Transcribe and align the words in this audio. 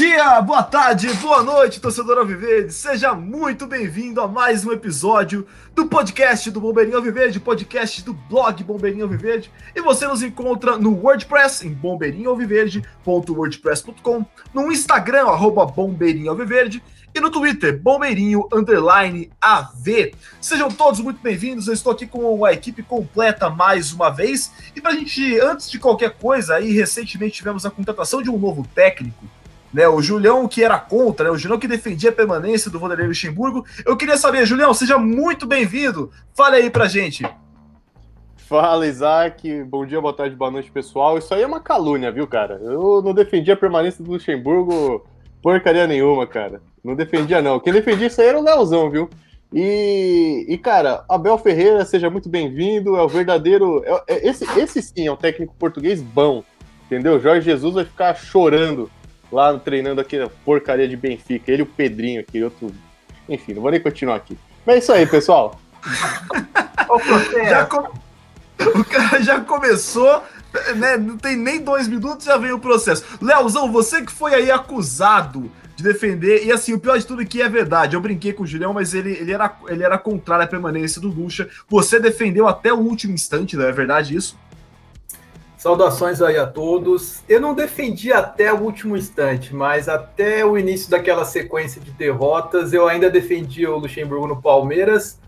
dia, 0.00 0.40
boa 0.40 0.62
tarde, 0.62 1.12
boa 1.16 1.42
noite, 1.42 1.78
torcedor 1.78 2.16
Alviverde. 2.16 2.72
Seja 2.72 3.12
muito 3.12 3.66
bem-vindo 3.66 4.22
a 4.22 4.26
mais 4.26 4.64
um 4.64 4.72
episódio 4.72 5.46
do 5.74 5.88
podcast 5.88 6.50
do 6.50 6.58
Bombeirinho 6.58 6.96
Alviverde, 6.96 7.38
podcast 7.38 8.02
do 8.02 8.14
blog 8.14 8.64
Bombeirinho 8.64 9.04
Alviverde. 9.04 9.52
E 9.76 9.82
você 9.82 10.08
nos 10.08 10.22
encontra 10.22 10.78
no 10.78 10.94
WordPress, 10.94 11.66
em 11.66 11.74
bombeirinhoalviverde.wordpress.com, 11.74 14.24
no 14.54 14.72
Instagram, 14.72 15.24
arroba 15.24 15.66
Bombeirinho 15.66 16.30
Alviverde, 16.30 16.82
e 17.14 17.20
no 17.20 17.30
Twitter, 17.30 17.78
Bombeirinho 17.78 18.48
Underline 18.50 19.30
AV. 19.38 20.14
Sejam 20.40 20.70
todos 20.70 21.00
muito 21.00 21.20
bem-vindos. 21.20 21.68
Eu 21.68 21.74
estou 21.74 21.92
aqui 21.92 22.06
com 22.06 22.42
a 22.46 22.54
equipe 22.54 22.82
completa 22.82 23.50
mais 23.50 23.92
uma 23.92 24.08
vez. 24.08 24.50
E 24.74 24.80
para 24.80 24.92
a 24.92 24.94
gente, 24.94 25.38
antes 25.40 25.70
de 25.70 25.78
qualquer 25.78 26.16
coisa, 26.16 26.54
aí 26.54 26.72
recentemente 26.72 27.34
tivemos 27.34 27.66
a 27.66 27.70
contratação 27.70 28.22
de 28.22 28.30
um 28.30 28.38
novo 28.38 28.66
técnico 28.74 29.28
né? 29.72 29.88
O 29.88 30.02
Julião 30.02 30.46
que 30.48 30.62
era 30.62 30.78
contra, 30.78 31.26
né? 31.26 31.30
o 31.30 31.38
Julião 31.38 31.58
que 31.58 31.68
defendia 31.68 32.10
a 32.10 32.14
permanência 32.14 32.70
do 32.70 32.78
Vanderlei 32.78 33.08
Luxemburgo. 33.08 33.64
Eu 33.86 33.96
queria 33.96 34.16
saber, 34.16 34.46
Julião, 34.46 34.74
seja 34.74 34.98
muito 34.98 35.46
bem-vindo. 35.46 36.10
Fale 36.34 36.56
aí 36.56 36.70
pra 36.70 36.88
gente. 36.88 37.24
Fala, 38.36 38.86
Isaac. 38.86 39.62
Bom 39.64 39.86
dia, 39.86 40.00
boa 40.00 40.12
tarde, 40.12 40.34
boa 40.34 40.50
noite, 40.50 40.72
pessoal. 40.72 41.16
Isso 41.16 41.32
aí 41.32 41.42
é 41.42 41.46
uma 41.46 41.60
calúnia, 41.60 42.10
viu, 42.10 42.26
cara? 42.26 42.60
Eu 42.62 43.00
não 43.00 43.14
defendia 43.14 43.54
a 43.54 43.56
permanência 43.56 44.02
do 44.02 44.10
Luxemburgo 44.10 45.06
porcaria 45.42 45.86
nenhuma, 45.86 46.26
cara. 46.26 46.60
Não 46.82 46.94
defendia, 46.94 47.40
não. 47.40 47.60
Quem 47.60 47.72
defendia 47.72 48.08
isso 48.08 48.20
aí 48.20 48.28
era 48.28 48.38
o 48.38 48.42
Leozão, 48.42 48.90
viu? 48.90 49.08
E, 49.52 50.46
e, 50.48 50.58
cara, 50.58 51.04
Abel 51.08 51.36
Ferreira, 51.38 51.84
seja 51.84 52.08
muito 52.08 52.28
bem-vindo. 52.28 52.96
É 52.96 53.02
o 53.02 53.08
verdadeiro. 53.08 53.82
É, 53.84 54.14
é, 54.14 54.28
esse, 54.28 54.44
esse 54.58 54.82
sim 54.82 55.06
é 55.06 55.12
um 55.12 55.16
técnico 55.16 55.54
português 55.58 56.02
bom, 56.02 56.42
entendeu? 56.86 57.20
Jorge 57.20 57.42
Jesus 57.42 57.74
vai 57.74 57.84
ficar 57.84 58.14
chorando 58.14 58.90
lá 59.30 59.58
treinando 59.58 60.00
aqui 60.00 60.18
na 60.18 60.28
porcaria 60.28 60.88
de 60.88 60.96
Benfica. 60.96 61.50
Ele 61.50 61.62
e 61.62 61.64
o 61.64 61.66
Pedrinho 61.66 62.20
aqui, 62.20 62.42
outro. 62.42 62.74
Enfim, 63.28 63.54
não 63.54 63.62
vou 63.62 63.70
nem 63.70 63.80
continuar 63.80 64.16
aqui. 64.16 64.36
Mas 64.66 64.76
é 64.76 64.78
isso 64.78 64.92
aí, 64.92 65.06
pessoal. 65.06 65.60
já 67.48 67.66
com... 67.66 67.88
O 68.78 68.84
cara 68.84 69.22
já 69.22 69.40
começou, 69.40 70.22
né? 70.76 70.96
Não 70.98 71.16
tem 71.16 71.34
nem 71.34 71.62
dois 71.62 71.88
minutos, 71.88 72.26
já 72.26 72.36
veio 72.36 72.56
o 72.56 72.60
processo. 72.60 73.04
Leozão, 73.20 73.72
você 73.72 74.02
que 74.02 74.12
foi 74.12 74.34
aí 74.34 74.50
acusado 74.50 75.50
de 75.74 75.82
defender, 75.82 76.44
e 76.44 76.52
assim, 76.52 76.74
o 76.74 76.78
pior 76.78 76.98
de 76.98 77.06
tudo 77.06 77.22
é 77.22 77.24
que 77.24 77.40
é 77.40 77.48
verdade. 77.48 77.96
Eu 77.96 78.00
brinquei 78.00 78.34
com 78.34 78.42
o 78.42 78.46
Julião, 78.46 78.74
mas 78.74 78.92
ele, 78.92 79.12
ele, 79.12 79.32
era, 79.32 79.56
ele 79.68 79.82
era 79.82 79.96
contrário 79.96 80.44
à 80.44 80.48
permanência 80.48 81.00
do 81.00 81.08
Lucha. 81.08 81.48
Você 81.68 81.98
defendeu 81.98 82.46
até 82.46 82.70
o 82.72 82.78
último 82.78 83.14
instante, 83.14 83.56
não 83.56 83.64
é 83.64 83.72
verdade 83.72 84.14
isso? 84.14 84.38
Saudações 85.60 86.22
aí 86.22 86.38
a 86.38 86.46
todos. 86.46 87.22
Eu 87.28 87.38
não 87.38 87.54
defendi 87.54 88.10
até 88.10 88.50
o 88.50 88.62
último 88.62 88.96
instante, 88.96 89.54
mas 89.54 89.90
até 89.90 90.42
o 90.42 90.56
início 90.56 90.90
daquela 90.90 91.22
sequência 91.26 91.78
de 91.78 91.90
derrotas, 91.90 92.72
eu 92.72 92.88
ainda 92.88 93.10
defendia 93.10 93.70
o 93.70 93.78
Luxemburgo 93.78 94.26
no 94.26 94.40
Palmeiras. 94.40 95.20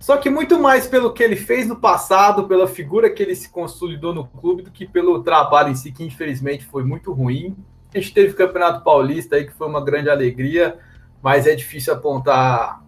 Só 0.00 0.16
que 0.16 0.30
muito 0.30 0.58
mais 0.58 0.86
pelo 0.86 1.12
que 1.12 1.22
ele 1.22 1.36
fez 1.36 1.68
no 1.68 1.76
passado, 1.76 2.48
pela 2.48 2.66
figura 2.66 3.10
que 3.10 3.22
ele 3.22 3.36
se 3.36 3.50
consolidou 3.50 4.14
no 4.14 4.26
clube, 4.26 4.62
do 4.62 4.70
que 4.70 4.86
pelo 4.86 5.22
trabalho 5.22 5.68
em 5.68 5.74
si, 5.74 5.92
que 5.92 6.02
infelizmente 6.02 6.64
foi 6.64 6.82
muito 6.82 7.12
ruim. 7.12 7.54
A 7.94 7.98
gente 7.98 8.14
teve 8.14 8.32
o 8.32 8.34
Campeonato 8.36 8.82
Paulista 8.82 9.36
aí, 9.36 9.44
que 9.44 9.52
foi 9.52 9.68
uma 9.68 9.84
grande 9.84 10.08
alegria, 10.08 10.78
mas 11.22 11.46
é 11.46 11.54
difícil 11.54 11.92
apontar. 11.92 12.82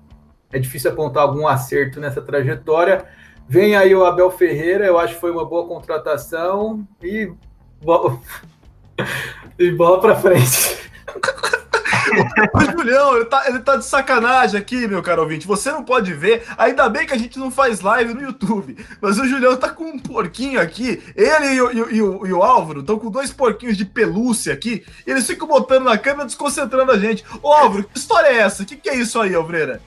É 0.51 0.59
difícil 0.59 0.91
apontar 0.91 1.25
algum 1.25 1.47
acerto 1.47 2.01
nessa 2.01 2.23
trajetória. 2.23 3.05
Vem 3.49 3.75
aí 3.75 3.95
o 3.95 4.05
Abel 4.05 4.31
Ferreira, 4.31 4.85
eu 4.85 4.99
acho 4.99 5.15
que 5.15 5.21
foi 5.21 5.31
uma 5.31 5.45
boa 5.45 5.67
contratação 5.67 6.87
e 7.03 7.33
bola, 7.83 8.21
e 9.59 9.71
bola 9.71 10.01
para 10.01 10.17
frente. 10.17 10.79
o 12.55 12.61
Julião, 12.61 13.17
ele 13.17 13.25
tá, 13.25 13.49
ele 13.49 13.59
tá 13.61 13.77
de 13.77 13.85
sacanagem 13.85 14.61
aqui, 14.61 14.87
meu 14.87 15.03
caro 15.03 15.23
ouvinte. 15.23 15.47
Você 15.47 15.71
não 15.71 15.83
pode 15.83 16.13
ver. 16.13 16.45
Ainda 16.57 16.89
bem 16.89 17.07
que 17.07 17.15
a 17.15 17.19
gente 17.19 17.39
não 17.39 17.51
faz 17.51 17.81
live 17.81 18.15
no 18.15 18.23
YouTube. 18.23 18.77
Mas 19.01 19.19
o 19.19 19.27
Julião 19.27 19.57
tá 19.57 19.71
com 19.71 19.85
um 19.85 19.99
porquinho 19.99 20.61
aqui. 20.61 21.03
Ele 21.17 21.55
e 21.55 21.61
o, 21.61 21.73
e 21.73 22.03
o, 22.03 22.27
e 22.27 22.33
o 22.33 22.43
Álvaro 22.43 22.81
estão 22.81 22.99
com 22.99 23.11
dois 23.11 23.33
porquinhos 23.33 23.77
de 23.77 23.85
pelúcia 23.85 24.53
aqui. 24.53 24.85
E 25.07 25.11
eles 25.11 25.27
ficam 25.27 25.49
botando 25.49 25.85
na 25.85 25.99
câmera, 25.99 26.27
desconcentrando 26.27 26.93
a 26.93 26.99
gente. 26.99 27.25
Ô, 27.43 27.53
Álvaro, 27.53 27.85
que 27.85 27.99
história 27.99 28.29
é 28.29 28.39
essa? 28.39 28.63
O 28.63 28.67
que, 28.67 28.77
que 28.77 28.91
é 28.91 28.97
isso 28.97 29.19
aí, 29.21 29.35
Alvreira? 29.35 29.81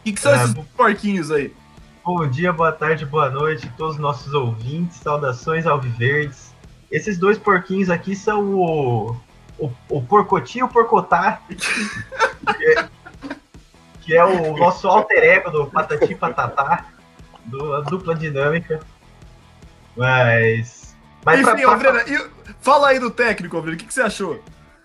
O 0.00 0.04
que, 0.04 0.12
que 0.12 0.20
são 0.20 0.32
é, 0.32 0.42
esses 0.42 0.54
porquinhos 0.76 1.30
aí? 1.30 1.52
Bom 2.06 2.24
dia, 2.28 2.52
boa 2.52 2.70
tarde, 2.70 3.04
boa 3.04 3.28
noite 3.28 3.66
a 3.66 3.70
todos 3.76 3.96
os 3.96 4.00
nossos 4.00 4.32
ouvintes, 4.32 4.98
saudações 4.98 5.66
alviverdes. 5.66 6.54
Esses 6.88 7.18
dois 7.18 7.36
porquinhos 7.36 7.90
aqui 7.90 8.14
são 8.14 8.54
o, 8.54 9.16
o, 9.58 9.72
o 9.88 10.00
porcotinho 10.00 10.66
e 10.66 10.68
o 10.68 10.72
porcotá, 10.72 11.42
que, 11.48 12.64
é, 12.64 12.88
que 14.02 14.16
é 14.16 14.24
o 14.24 14.56
nosso 14.56 14.86
alter 14.86 15.18
ego 15.18 15.50
do 15.50 15.66
Patati 15.66 16.14
Patatá, 16.14 16.86
do, 17.44 17.82
dupla 17.82 18.14
dinâmica. 18.14 18.78
Mas. 19.96 20.96
mas 21.24 21.40
Enfim, 21.40 21.62
pra, 21.62 21.76
pra... 21.76 22.04
fala 22.60 22.90
aí 22.90 23.00
do 23.00 23.10
técnico, 23.10 23.56
Alvrena, 23.56 23.74
o 23.74 23.80
que, 23.80 23.86
que 23.86 23.92
você 23.92 24.02
achou? 24.02 24.40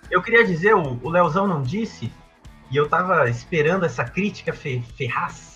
Eu 0.09 0.23
queria 0.23 0.43
dizer, 0.43 0.73
o, 0.73 0.99
o 1.03 1.07
Leozão 1.07 1.45
não 1.45 1.61
disse, 1.61 2.11
e 2.71 2.75
eu 2.75 2.89
tava 2.89 3.29
esperando 3.29 3.85
essa 3.85 4.03
crítica 4.03 4.51
fe, 4.51 4.83
ferraz 4.97 5.50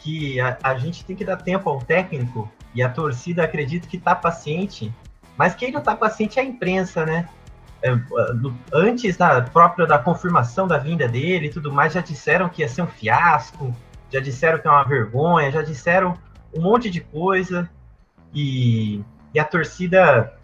que 0.00 0.40
a, 0.40 0.58
a, 0.62 0.74
gente 0.76 1.04
tem 1.04 1.14
que 1.14 1.24
dar 1.24 1.36
tempo 1.36 1.68
ao 1.68 1.78
técnico 1.78 2.50
e 2.74 2.82
a 2.82 2.88
torcida 2.88 3.44
acredita 3.44 3.86
que 3.86 3.96
está 3.96 4.14
paciente, 4.14 4.92
mas 5.36 5.54
quem 5.54 5.70
não 5.70 5.80
está 5.80 5.94
paciente 5.94 6.38
é 6.38 6.42
a 6.42 6.44
imprensa, 6.44 7.04
né? 7.04 7.28
É, 7.82 7.90
antes 8.72 9.16
da 9.16 9.40
própria 9.40 9.86
da 9.86 9.98
confirmação 9.98 10.66
da 10.66 10.76
vinda 10.76 11.08
dele 11.08 11.46
e 11.46 11.50
tudo 11.50 11.72
mais, 11.72 11.92
já 11.92 12.00
disseram 12.00 12.48
que 12.48 12.62
ia 12.62 12.68
ser 12.68 12.82
um 12.82 12.86
fiasco, 12.86 13.74
já 14.10 14.20
disseram 14.20 14.58
que 14.58 14.68
é 14.68 14.70
uma 14.70 14.84
vergonha, 14.84 15.50
já 15.50 15.62
disseram 15.62 16.18
um 16.54 16.60
monte 16.60 16.90
de 16.90 17.00
coisa 17.00 17.70
e, 18.34 19.02
e 19.32 19.40
a 19.40 19.44
torcida 19.44 20.34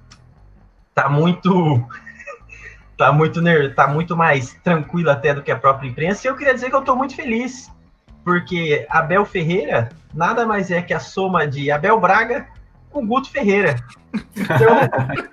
tá 0.94 1.09
muito 1.09 1.87
tá 2.97 3.12
muito 3.12 3.41
tá 3.75 3.87
muito 3.87 4.17
mais 4.17 4.55
tranquila 4.65 5.12
até 5.12 5.34
do 5.34 5.43
que 5.43 5.50
a 5.50 5.59
própria 5.59 5.88
imprensa. 5.88 6.27
E 6.27 6.31
eu 6.31 6.37
queria 6.37 6.55
dizer 6.55 6.71
que 6.71 6.77
eu 6.77 6.81
estou 6.81 6.97
muito 6.97 7.15
feliz 7.15 7.71
porque 8.26 8.84
Abel 8.91 9.25
Ferreira 9.25 9.88
nada 10.12 10.44
mais 10.44 10.69
é 10.72 10.82
que 10.82 10.92
a 10.92 10.98
soma 10.98 11.47
de 11.47 11.70
Abel 11.70 12.00
Braga 12.00 12.48
com 12.91 13.06
Guto 13.06 13.31
Ferreira. 13.31 13.76
Então, 14.34 14.81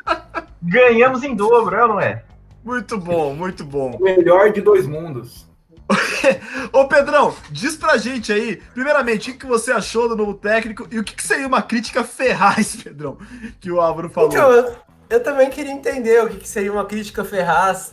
ganhamos 0.61 1.23
em 1.23 1.35
dobro, 1.35 1.75
é 1.75 1.81
ou 1.81 1.87
não 1.87 1.99
é? 1.99 2.23
Muito 2.63 2.95
bom, 2.99 3.33
muito 3.33 3.65
bom. 3.65 3.97
O 3.99 4.03
melhor 4.03 4.51
de 4.51 4.61
dois 4.61 4.85
mundos. 4.85 5.49
Ô 6.71 6.87
Pedrão, 6.87 7.35
diz 7.49 7.75
pra 7.75 7.97
gente 7.97 8.31
aí, 8.31 8.61
primeiramente, 8.75 9.31
o 9.31 9.37
que 9.39 9.47
você 9.47 9.71
achou 9.71 10.07
do 10.07 10.15
novo 10.15 10.35
técnico 10.35 10.87
e 10.91 10.99
o 10.99 11.03
que, 11.03 11.19
seria 11.23 11.47
uma 11.47 11.63
crítica 11.63 12.03
ferraz, 12.03 12.75
Pedrão, 12.83 13.17
que 13.59 13.71
o 13.71 13.81
Álvaro 13.81 14.07
falou. 14.07 14.29
Então, 14.29 14.51
eu, 14.51 14.75
eu 15.09 15.23
também 15.23 15.49
queria 15.49 15.71
entender 15.71 16.23
o 16.23 16.29
que, 16.29 16.37
que 16.37 16.47
seria 16.47 16.71
uma 16.71 16.85
crítica 16.85 17.25
ferraz 17.25 17.91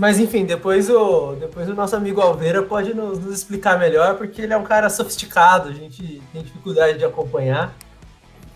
mas 0.00 0.18
enfim, 0.18 0.46
depois 0.46 0.88
o, 0.88 1.34
depois 1.34 1.68
o 1.68 1.74
nosso 1.74 1.94
amigo 1.94 2.22
Alveira 2.22 2.62
pode 2.62 2.94
nos, 2.94 3.18
nos, 3.18 3.34
explicar 3.34 3.78
melhor, 3.78 4.16
porque 4.16 4.40
ele 4.40 4.54
é 4.54 4.56
um 4.56 4.64
cara 4.64 4.88
sofisticado, 4.88 5.68
a 5.68 5.72
gente 5.74 6.22
tem 6.32 6.42
dificuldade 6.42 6.96
de 6.96 7.04
acompanhar. 7.04 7.76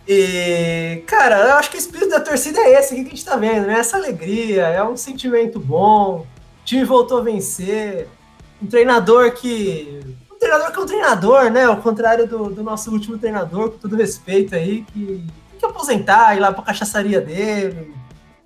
E, 0.09 1.05
cara, 1.07 1.49
eu 1.49 1.55
acho 1.57 1.71
que 1.71 1.77
o 1.77 1.79
espírito 1.79 2.09
da 2.09 2.21
torcida 2.21 2.59
é 2.61 2.81
esse 2.81 2.95
que 2.95 3.03
a 3.03 3.05
gente 3.05 3.23
tá 3.23 3.37
vendo, 3.37 3.67
né? 3.67 3.79
Essa 3.79 3.99
alegria, 3.99 4.69
é 4.69 4.83
um 4.83 4.97
sentimento 4.97 5.61
bom, 5.61 6.21
o 6.21 6.65
time 6.65 6.83
voltou 6.83 7.19
a 7.19 7.23
vencer, 7.23 8.09
um 8.63 8.67
treinador 8.67 9.33
que. 9.33 10.01
Um 10.33 10.39
treinador 10.39 10.73
que 10.73 10.79
é 10.79 10.83
um 10.83 10.87
treinador, 10.87 11.51
né? 11.51 11.65
Ao 11.65 11.77
contrário 11.77 12.27
do, 12.27 12.49
do 12.49 12.63
nosso 12.63 12.91
último 12.91 13.19
treinador, 13.19 13.73
com 13.73 13.77
todo 13.77 13.97
respeito 13.97 14.55
aí, 14.55 14.83
que 14.95 15.27
tem 15.51 15.59
que 15.59 15.67
aposentar, 15.67 16.35
ir 16.35 16.41
lá 16.41 16.51
pra 16.55 16.65
cachaçaria 16.65 17.21
dele, 17.21 17.93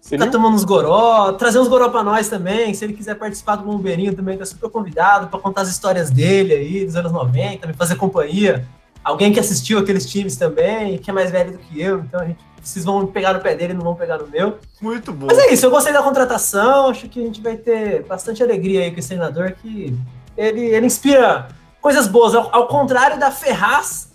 Seria... 0.01 0.25
Tá 0.25 0.33
tomando 0.33 0.55
uns 0.55 0.65
goró, 0.65 1.33
trazer 1.33 1.59
uns 1.59 1.69
goró 1.69 1.89
pra 1.89 2.03
nós 2.03 2.29
também. 2.29 2.73
Se 2.73 2.85
ele 2.85 2.95
quiser 2.95 3.15
participar 3.15 3.57
do 3.57 3.65
Bombeirinho 3.65 4.15
também, 4.15 4.39
tá 4.39 4.45
super 4.45 4.71
convidado 4.71 5.29
para 5.29 5.39
contar 5.39 5.63
as 5.63 5.69
histórias 5.69 6.11
dele 6.11 6.55
aí, 6.55 6.85
dos 6.85 6.97
anos 6.97 7.13
90, 7.13 7.67
me 7.67 7.75
fazer 7.75 7.97
companhia. 7.97 8.67
Alguém 9.03 9.33
que 9.33 9.41
assistiu 9.41 9.79
aqueles 9.79 10.07
times 10.07 10.37
também, 10.37 10.99
que 10.99 11.11
é 11.11 11.13
mais 11.13 11.31
velho 11.31 11.53
do 11.53 11.59
que 11.59 11.81
eu, 11.81 12.01
então 12.01 12.21
a 12.21 12.25
gente, 12.25 12.39
vocês 12.63 12.85
vão 12.85 13.07
pegar 13.07 13.33
no 13.33 13.41
pé 13.41 13.55
dele, 13.55 13.75
não 13.75 13.83
vão 13.83 13.95
pegar 13.95 14.19
no 14.19 14.27
meu. 14.27 14.59
Muito 14.81 15.13
bom. 15.13 15.27
Mas 15.27 15.39
é 15.39 15.53
isso, 15.53 15.65
eu 15.67 15.71
gostei 15.71 15.93
da 15.93 16.03
contratação, 16.03 16.91
acho 16.91 17.09
que 17.09 17.21
a 17.21 17.25
gente 17.25 17.41
vai 17.41 17.57
ter 17.57 18.03
bastante 18.05 18.43
alegria 18.43 18.83
aí 18.83 18.91
com 18.91 18.99
esse 18.99 19.09
treinador 19.09 19.55
que 19.63 19.97
ele, 20.37 20.61
ele 20.61 20.87
inspira 20.87 21.49
coisas 21.81 22.07
boas, 22.07 22.35
ao, 22.35 22.55
ao 22.55 22.67
contrário 22.67 23.19
da 23.19 23.31
Ferraz, 23.31 24.13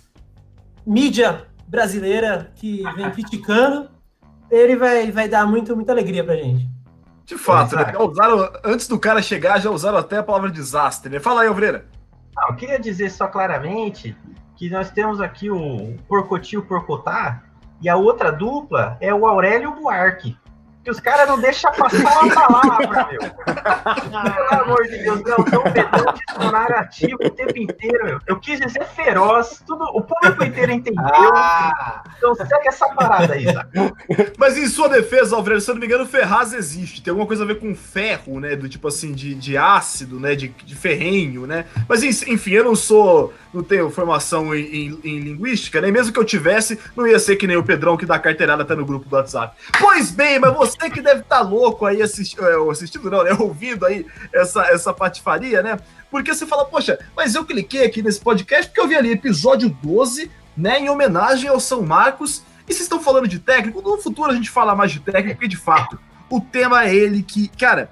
mídia 0.86 1.44
brasileira 1.66 2.52
que 2.56 2.82
vem 2.94 3.10
criticando 3.10 3.88
ele 4.50 4.76
vai, 4.76 5.10
vai 5.10 5.28
dar 5.28 5.46
muito, 5.46 5.74
muita 5.74 5.92
alegria 5.92 6.24
pra 6.24 6.36
gente. 6.36 6.68
De 7.24 7.38
fato, 7.38 7.74
né? 7.76 7.92
usaram, 7.98 8.50
antes 8.62 8.86
do 8.86 8.98
cara 8.98 9.22
chegar, 9.22 9.58
já 9.58 9.70
usaram 9.70 9.96
até 9.96 10.18
a 10.18 10.22
palavra 10.22 10.50
desastre, 10.50 11.10
né? 11.10 11.18
Fala 11.18 11.42
aí, 11.42 11.48
Obreira. 11.48 11.86
Ah, 12.36 12.46
eu 12.50 12.56
queria 12.56 12.78
dizer 12.78 13.10
só 13.10 13.26
claramente 13.26 14.14
que 14.56 14.68
nós 14.68 14.90
temos 14.90 15.20
aqui 15.20 15.50
o 15.50 15.94
Porcotinho 16.06 16.62
Porcotá 16.62 17.42
e 17.80 17.88
a 17.88 17.96
outra 17.96 18.30
dupla 18.30 18.96
é 19.00 19.12
o 19.14 19.26
Aurélio 19.26 19.74
Buarque. 19.74 20.36
Que 20.84 20.90
os 20.90 21.00
caras 21.00 21.26
não 21.26 21.40
deixam 21.40 21.72
passar 21.72 22.22
uma 22.22 22.34
palavra, 22.34 23.08
meu. 23.10 23.20
Pelo 24.48 24.62
amor 24.62 24.82
de 24.84 24.98
Deus, 24.98 25.22
não, 25.22 25.36
tão 25.44 25.62
pedante 25.62 26.20
dicionário 26.28 26.76
ativo 26.76 27.16
o 27.24 27.30
tempo 27.30 27.58
inteiro, 27.58 28.04
meu. 28.04 28.20
Eu 28.26 28.38
quis 28.38 28.60
dizer 28.60 28.84
feroz, 28.86 29.62
tudo, 29.66 29.82
o 29.84 30.02
público 30.02 30.44
inteiro 30.44 30.72
entendeu. 30.72 31.02
Ah, 31.34 32.02
Então 32.18 32.34
segue 32.34 32.68
essa 32.68 32.86
parada 32.90 33.34
aí, 33.34 33.44
Isaac. 33.48 33.68
Mas 34.38 34.56
em 34.58 34.66
sua 34.66 34.88
defesa, 34.88 35.34
Alfredo, 35.36 35.60
se 35.60 35.70
eu 35.70 35.74
não 35.74 35.80
me 35.80 35.86
engano, 35.86 36.06
Ferraz 36.06 36.52
existe. 36.52 37.02
Tem 37.02 37.10
alguma 37.10 37.26
coisa 37.26 37.44
a 37.44 37.46
ver 37.46 37.58
com 37.58 37.74
ferro, 37.74 38.38
né? 38.40 38.54
Do 38.56 38.68
tipo 38.68 38.86
assim, 38.88 39.12
de, 39.12 39.34
de 39.34 39.56
ácido, 39.56 40.20
né? 40.20 40.34
De, 40.34 40.48
de 40.48 40.74
ferrenho, 40.76 41.46
né? 41.46 41.64
Mas 41.88 42.02
en- 42.02 42.32
enfim, 42.32 42.52
eu 42.52 42.64
não 42.64 42.74
sou. 42.76 43.32
Não 43.52 43.62
tenho 43.62 43.88
formação 43.88 44.52
em, 44.54 44.64
em- 44.88 45.00
em 45.04 45.18
linguística, 45.20 45.80
né? 45.80 45.90
Mesmo 45.90 46.12
que 46.12 46.18
eu 46.18 46.24
tivesse, 46.24 46.78
não 46.96 47.06
ia 47.06 47.18
ser 47.18 47.36
que 47.36 47.46
nem 47.46 47.56
o 47.56 47.62
Pedrão 47.62 47.96
que 47.96 48.04
dá 48.04 48.18
carteirada 48.18 48.62
até 48.62 48.74
no 48.74 48.84
grupo 48.84 49.08
do 49.08 49.14
WhatsApp. 49.16 49.56
Pois 49.80 50.10
bem, 50.10 50.38
mas 50.40 50.52
você 50.54 50.73
que 50.90 51.00
deve 51.00 51.20
estar 51.20 51.40
louco 51.40 51.86
aí 51.86 52.00
é, 52.00 52.04
assistindo, 52.04 53.10
não, 53.10 53.24
né? 53.24 53.32
Ouvindo 53.38 53.86
aí 53.86 54.06
essa, 54.32 54.62
essa 54.66 54.92
patifaria, 54.92 55.62
né? 55.62 55.78
Porque 56.10 56.34
você 56.34 56.46
fala, 56.46 56.64
poxa, 56.64 56.98
mas 57.16 57.34
eu 57.34 57.44
cliquei 57.44 57.84
aqui 57.84 58.02
nesse 58.02 58.20
podcast 58.20 58.66
porque 58.66 58.80
eu 58.80 58.88
vi 58.88 58.94
ali 58.94 59.12
episódio 59.12 59.68
12, 59.82 60.30
né? 60.56 60.78
Em 60.78 60.88
homenagem 60.88 61.48
ao 61.48 61.58
São 61.58 61.82
Marcos. 61.82 62.42
E 62.68 62.72
vocês 62.72 62.82
estão 62.82 63.00
falando 63.00 63.28
de 63.28 63.38
técnico? 63.38 63.82
No 63.82 63.98
futuro 63.98 64.30
a 64.30 64.34
gente 64.34 64.50
fala 64.50 64.74
mais 64.74 64.92
de 64.92 65.00
técnico, 65.00 65.36
porque 65.36 65.48
de 65.48 65.56
fato 65.56 65.98
o 66.30 66.40
tema 66.40 66.84
é 66.84 66.94
ele 66.94 67.22
que, 67.22 67.48
cara, 67.48 67.90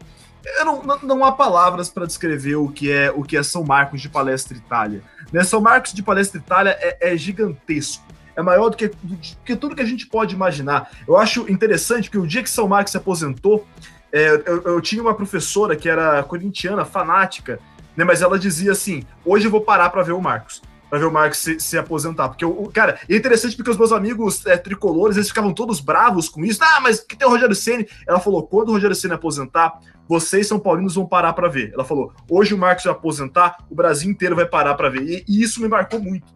não, 0.65 0.83
não, 0.83 0.99
não 1.01 1.25
há 1.25 1.33
palavras 1.33 1.89
para 1.89 2.07
descrever 2.07 2.57
o 2.57 2.69
que 2.69 2.91
é 2.91 3.11
o 3.11 3.23
que 3.23 3.37
é 3.37 3.43
São 3.43 3.65
Marcos 3.65 4.01
de 4.01 4.09
Palestra 4.09 4.57
Itália. 4.57 5.03
Né? 5.33 5.45
São 5.45 5.61
Marcos 5.61 5.93
de 5.93 6.03
Palestra 6.03 6.39
Itália 6.39 6.77
é, 6.81 7.13
é 7.13 7.17
gigantesco. 7.17 8.05
É 8.37 8.43
maior 8.43 8.69
do 8.69 8.77
que, 8.77 8.89
do 8.89 9.17
que 9.45 9.57
tudo 9.57 9.75
que 9.75 9.83
a 9.83 9.87
gente 9.87 10.07
pode 10.07 10.35
imaginar. 10.35 10.91
Eu 11.07 11.17
acho 11.17 11.51
interessante 11.51 12.11
que 12.11 12.19
o 12.19 12.27
dia 12.27 12.43
que 12.43 12.51
São 12.51 12.69
Marcos 12.69 12.93
se 12.93 12.97
aposentou, 12.97 13.67
é, 14.11 14.43
eu, 14.47 14.63
eu 14.63 14.81
tinha 14.81 15.03
uma 15.03 15.15
professora 15.15 15.77
que 15.77 15.89
era 15.89 16.23
corintiana, 16.23 16.85
fanática, 16.85 17.59
né? 17.97 18.05
Mas 18.05 18.23
ela 18.23 18.39
dizia 18.39 18.73
assim: 18.73 19.05
hoje 19.25 19.47
eu 19.47 19.51
vou 19.51 19.61
parar 19.61 19.91
para 19.91 20.03
ver 20.03 20.13
o 20.13 20.21
Marcos 20.21 20.63
pra 20.93 20.99
ver 20.99 21.07
o 21.07 21.11
Marcos 21.11 21.39
se, 21.39 21.59
se 21.59 21.79
aposentar. 21.79 22.29
Porque, 22.29 22.45
o, 22.45 22.71
cara, 22.71 23.01
é 23.09 23.17
interessante 23.17 23.57
porque 23.57 23.71
os 23.71 23.79
meus 23.79 23.93
amigos 23.93 24.45
é, 24.45 24.59
tricolores, 24.59 25.17
eles 25.17 25.31
ficavam 25.31 25.55
todos 25.55 25.81
bravos 25.81 26.29
com 26.29 26.45
isso. 26.45 26.63
Ah, 26.63 26.81
mas 26.83 27.01
que 27.01 27.17
tem 27.17 27.27
o 27.27 27.31
Rogério 27.31 27.55
Ceni 27.55 27.89
Ela 28.07 28.21
falou, 28.21 28.47
quando 28.47 28.69
o 28.69 28.73
Rogério 28.73 28.95
Ceni 28.95 29.15
aposentar, 29.15 29.81
vocês, 30.07 30.47
São 30.47 30.59
Paulinos, 30.59 30.97
vão 30.97 31.07
parar 31.07 31.33
pra 31.33 31.49
ver. 31.49 31.73
Ela 31.73 31.83
falou, 31.83 32.13
hoje 32.29 32.53
o 32.53 32.59
Marcos 32.59 32.85
vai 32.85 32.93
aposentar, 32.93 33.65
o 33.71 33.75
Brasil 33.75 34.11
inteiro 34.11 34.37
vai 34.37 34.45
parar 34.45 34.75
pra 34.75 34.91
ver. 34.91 35.01
E, 35.03 35.25
e 35.27 35.43
isso 35.43 35.63
me 35.63 35.69
marcou 35.69 35.99
muito. 35.99 36.27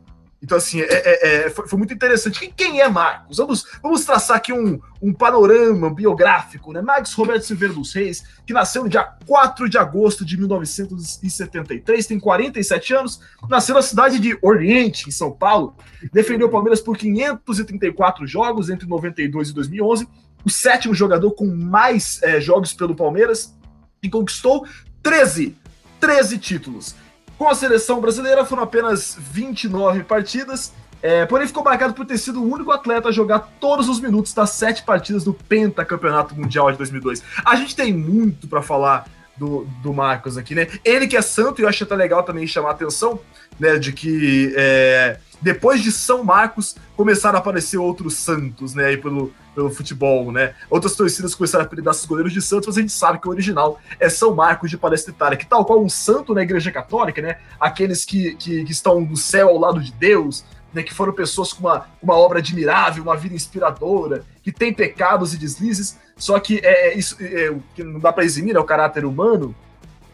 Então, 0.47 0.59
assim, 0.59 0.81
é- 0.81 0.87
é- 0.89 1.47
é, 1.47 1.51
foi, 1.51 1.67
foi 1.67 1.77
muito 1.77 1.93
interessante. 1.93 2.53
Quem, 2.57 2.81
é 2.81 2.89
Marcos? 2.89 3.39
Vamos, 3.39 3.67
vamos 3.83 4.05
traçar 4.05 4.37
aqui 4.37 4.53
um, 4.53 4.79
um 5.03 5.13
panorama 5.13 5.93
biográfico, 5.93 6.73
né? 6.73 6.81
Marcos 6.81 7.13
Roberto 7.15 7.43
Silveira 7.43 7.75
dos 7.75 7.93
Reis, 7.93 8.23
que 8.47 8.53
nasceu 8.53 8.85
no 8.85 8.89
dia 8.89 9.03
4 9.27 9.69
de 9.69 9.77
agosto 9.77 10.25
de 10.25 10.39
1973, 10.39 12.07
tem 12.07 12.21
47 12.21 12.95
anos, 12.95 13.21
nasceu 13.49 13.75
na 13.75 13.83
cidade 13.83 14.21
de 14.21 14.39
Oriente, 14.41 15.09
em 15.09 15.11
São 15.11 15.33
Paulo, 15.33 15.75
defendeu 16.13 16.47
o 16.47 16.51
Palmeiras 16.51 16.81
por 16.81 16.97
534 16.97 18.25
jogos 18.25 18.71
entre 18.71 18.87
92 18.87 19.49
e 19.49 19.53
2011, 19.53 20.09
o 20.45 20.49
sétimo 20.49 20.95
jogador 20.95 21.33
com 21.33 21.47
mais 21.49 22.23
eh, 22.23 22.41
jogos 22.41 22.73
pelo 22.73 22.95
Palmeiras, 22.95 23.53
e 24.01 24.09
conquistou 24.09 24.65
13, 25.03 25.57
13 25.99 26.39
títulos. 26.39 26.95
Com 27.39 27.49
a 27.49 27.55
seleção 27.55 28.01
brasileira 28.01 28.45
foram 28.45 28.63
apenas 28.63 29.17
29 29.19 30.05
partidas, 30.05 30.73
eh, 31.03 31.27
porém 31.27 31.47
ficou 31.47 31.63
marcado 31.63 31.93
por 31.93 32.07
ter 32.07 32.17
sido 32.17 32.43
o 32.43 32.51
único 32.51 32.73
atleta 32.73 33.09
a 33.11 33.13
jogar 33.13 33.41
todos 33.61 33.89
os 33.89 34.01
minutos 34.01 34.33
das 34.33 34.51
sete 34.51 34.83
partidas 34.83 35.23
do 35.23 35.35
Pentacampeonato 35.35 36.35
Mundial 36.35 36.73
de 36.73 36.79
2002. 36.79 37.23
A 37.45 37.55
gente 37.57 37.77
tem 37.77 37.93
muito 37.93 38.49
para 38.49 38.63
falar 38.63 39.07
do, 39.37 39.67
do 39.83 39.93
Marcos 39.93 40.39
aqui, 40.39 40.55
né? 40.55 40.67
Ele 40.83 41.07
que 41.07 41.17
é 41.17 41.23
santo, 41.23 41.61
e 41.61 41.65
eu 41.65 41.69
acho 41.69 41.85
até 41.85 41.95
legal 41.95 42.23
também 42.23 42.47
chamar 42.47 42.71
a 42.71 42.73
atenção, 42.73 43.21
né, 43.61 43.79
de 43.79 43.93
que 43.93 44.55
é, 44.57 45.19
depois 45.41 45.83
de 45.83 45.93
São 45.93 46.25
Marcos 46.25 46.77
começaram 46.97 47.37
a 47.37 47.41
aparecer 47.41 47.77
outros 47.77 48.15
santos, 48.15 48.75
né, 48.75 48.87
aí 48.87 48.97
pelo, 48.97 49.33
pelo 49.57 49.71
futebol, 49.71 50.31
né? 50.31 50.55
Outras 50.69 50.95
torcidas 50.95 51.35
começaram 51.35 51.65
a 51.65 51.67
apelidar 51.67 51.95
esses 51.95 52.05
goleiros 52.05 52.31
de 52.31 52.43
santos, 52.43 52.67
mas 52.67 52.77
a 52.77 52.81
gente 52.83 52.93
sabe 52.93 53.19
que 53.19 53.27
o 53.27 53.31
original 53.31 53.81
é 53.99 54.11
São 54.11 54.35
Marcos 54.35 54.69
de 54.69 54.77
Palestra 54.77 55.13
Itália, 55.13 55.39
que 55.39 55.47
tal 55.47 55.65
qual 55.65 55.83
um 55.83 55.89
santo 55.89 56.35
na 56.35 56.43
Igreja 56.43 56.71
Católica, 56.71 57.23
né? 57.23 57.39
Aqueles 57.59 58.05
que, 58.05 58.37
que, 58.37 58.65
que 58.65 58.73
estão 58.73 59.01
no 59.01 59.17
céu 59.17 59.49
ao 59.49 59.59
lado 59.59 59.81
de 59.81 59.91
Deus, 59.93 60.45
né, 60.75 60.83
que 60.83 60.93
foram 60.93 61.15
pessoas 61.15 61.55
com 61.55 61.61
uma, 61.67 61.87
uma 62.03 62.15
obra 62.15 62.39
admirável, 62.39 63.03
uma 63.03 63.17
vida 63.17 63.35
inspiradora, 63.35 64.25
que 64.43 64.53
tem 64.53 64.75
pecados 64.75 65.33
e 65.33 65.39
deslizes, 65.39 65.99
só 66.19 66.39
que 66.39 66.61
é, 66.63 66.89
é 66.89 66.99
isso 66.99 67.17
é, 67.19 67.51
o 67.51 67.63
que 67.75 67.83
não 67.83 67.99
dá 67.99 68.13
para 68.13 68.25
eximir 68.25 68.57
é 68.57 68.61
o 68.61 68.65
caráter 68.65 69.07
humano 69.07 69.55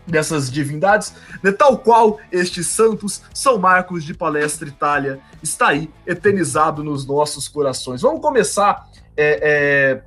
dessas 0.06 0.50
divindades, 0.50 1.14
né, 1.42 1.50
tal 1.50 1.78
qual 1.78 2.20
estes 2.30 2.68
santos, 2.68 3.22
São 3.34 3.58
Marcos 3.58 4.04
de 4.04 4.14
Palestra 4.14 4.68
Itália, 4.68 5.20
está 5.42 5.68
aí 5.68 5.90
eternizado 6.06 6.84
nos 6.84 7.04
nossos 7.04 7.48
corações. 7.48 8.02
Vamos 8.02 8.20
começar. 8.20 8.88
É, 9.16 10.02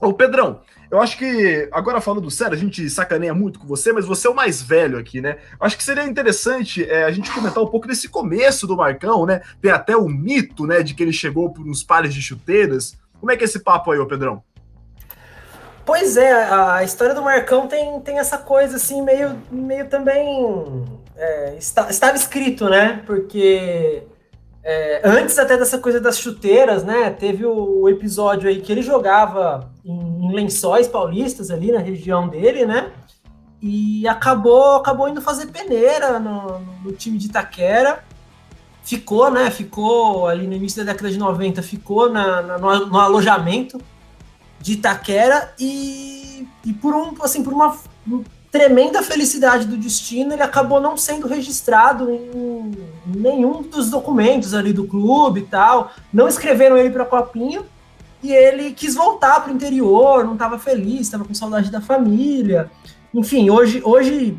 é... 0.00 0.06
Ô, 0.06 0.12
Pedrão, 0.12 0.60
eu 0.90 1.00
acho 1.00 1.18
que, 1.18 1.68
agora 1.72 2.00
falando 2.00 2.30
sério, 2.30 2.54
a 2.54 2.58
gente 2.58 2.88
sacaneia 2.88 3.34
muito 3.34 3.58
com 3.58 3.66
você, 3.66 3.92
mas 3.92 4.06
você 4.06 4.26
é 4.26 4.30
o 4.30 4.34
mais 4.34 4.62
velho 4.62 4.96
aqui, 4.98 5.20
né? 5.20 5.36
Eu 5.60 5.66
acho 5.66 5.76
que 5.76 5.82
seria 5.82 6.04
interessante 6.04 6.88
é, 6.88 7.04
a 7.04 7.10
gente 7.10 7.30
comentar 7.30 7.62
um 7.62 7.66
pouco 7.66 7.86
desse 7.86 8.08
começo 8.08 8.66
do 8.66 8.76
Marcão, 8.76 9.26
né? 9.26 9.42
Tem 9.60 9.70
até 9.70 9.96
o 9.96 10.08
mito, 10.08 10.66
né, 10.66 10.82
de 10.82 10.94
que 10.94 11.02
ele 11.02 11.12
chegou 11.12 11.52
por 11.52 11.66
uns 11.66 11.82
pares 11.82 12.14
de 12.14 12.22
chuteiras. 12.22 12.96
Como 13.20 13.30
é 13.30 13.36
que 13.36 13.44
é 13.44 13.46
esse 13.46 13.58
papo 13.60 13.90
aí, 13.90 13.98
ô 13.98 14.06
Pedrão? 14.06 14.42
Pois 15.84 16.16
é, 16.16 16.32
a 16.32 16.84
história 16.84 17.14
do 17.14 17.22
Marcão 17.22 17.66
tem, 17.66 18.00
tem 18.00 18.18
essa 18.18 18.38
coisa 18.38 18.76
assim, 18.76 19.02
meio, 19.02 19.36
meio 19.50 19.88
também. 19.88 20.84
é, 21.16 21.56
está- 21.58 21.88
estava 21.90 22.16
escrito, 22.16 22.68
né? 22.68 23.02
Porque 23.04 24.02
é, 24.70 25.00
antes 25.02 25.38
até 25.38 25.56
dessa 25.56 25.78
coisa 25.78 25.98
das 25.98 26.18
chuteiras, 26.18 26.84
né? 26.84 27.08
Teve 27.08 27.46
o, 27.46 27.88
episódio 27.88 28.50
aí 28.50 28.60
que 28.60 28.70
ele 28.70 28.82
jogava 28.82 29.70
em, 29.82 30.26
em 30.26 30.34
lençóis 30.34 30.86
paulistas 30.86 31.50
ali 31.50 31.72
na 31.72 31.78
região 31.78 32.28
dele, 32.28 32.66
né? 32.66 32.92
E 33.62 34.06
acabou, 34.06 34.74
acabou 34.76 35.08
indo 35.08 35.22
fazer 35.22 35.46
peneira 35.46 36.18
no, 36.18 36.58
no 36.84 36.92
time 36.92 37.16
de 37.16 37.28
Itaquera. 37.28 38.04
Ficou, 38.82 39.30
né? 39.30 39.50
Ficou 39.50 40.26
ali 40.26 40.46
no 40.46 40.52
início 40.52 40.84
da 40.84 40.92
década 40.92 41.10
de 41.10 41.18
90, 41.18 41.62
ficou 41.62 42.10
na, 42.10 42.42
na- 42.42 42.58
no, 42.58 42.86
no 42.88 42.98
alojamento 42.98 43.80
de 44.60 44.72
Itaquera 44.74 45.50
e, 45.58 46.46
e 46.62 46.74
por 46.74 46.94
um 46.94 47.14
assim 47.22 47.42
por 47.42 47.54
uma 47.54 47.74
tremenda 48.50 49.02
felicidade 49.02 49.66
do 49.66 49.76
destino 49.76 50.32
ele 50.32 50.42
acabou 50.42 50.80
não 50.80 50.96
sendo 50.96 51.26
registrado 51.26 52.10
em 52.10 52.72
nenhum 53.06 53.62
dos 53.62 53.90
documentos 53.90 54.54
ali 54.54 54.72
do 54.72 54.86
clube 54.86 55.40
e 55.40 55.44
tal. 55.44 55.92
Não 56.12 56.26
escreveram 56.26 56.76
ele 56.76 56.90
para 56.90 57.04
copinha 57.04 57.62
e 58.22 58.32
ele 58.32 58.72
quis 58.72 58.94
voltar 58.94 59.40
para 59.40 59.52
o 59.52 59.54
interior 59.54 60.24
não 60.24 60.32
estava 60.32 60.58
feliz 60.58 61.02
estava 61.02 61.24
com 61.24 61.34
saudade 61.34 61.70
da 61.70 61.80
família. 61.80 62.70
Enfim 63.14 63.50
hoje 63.50 63.82
hoje 63.84 64.38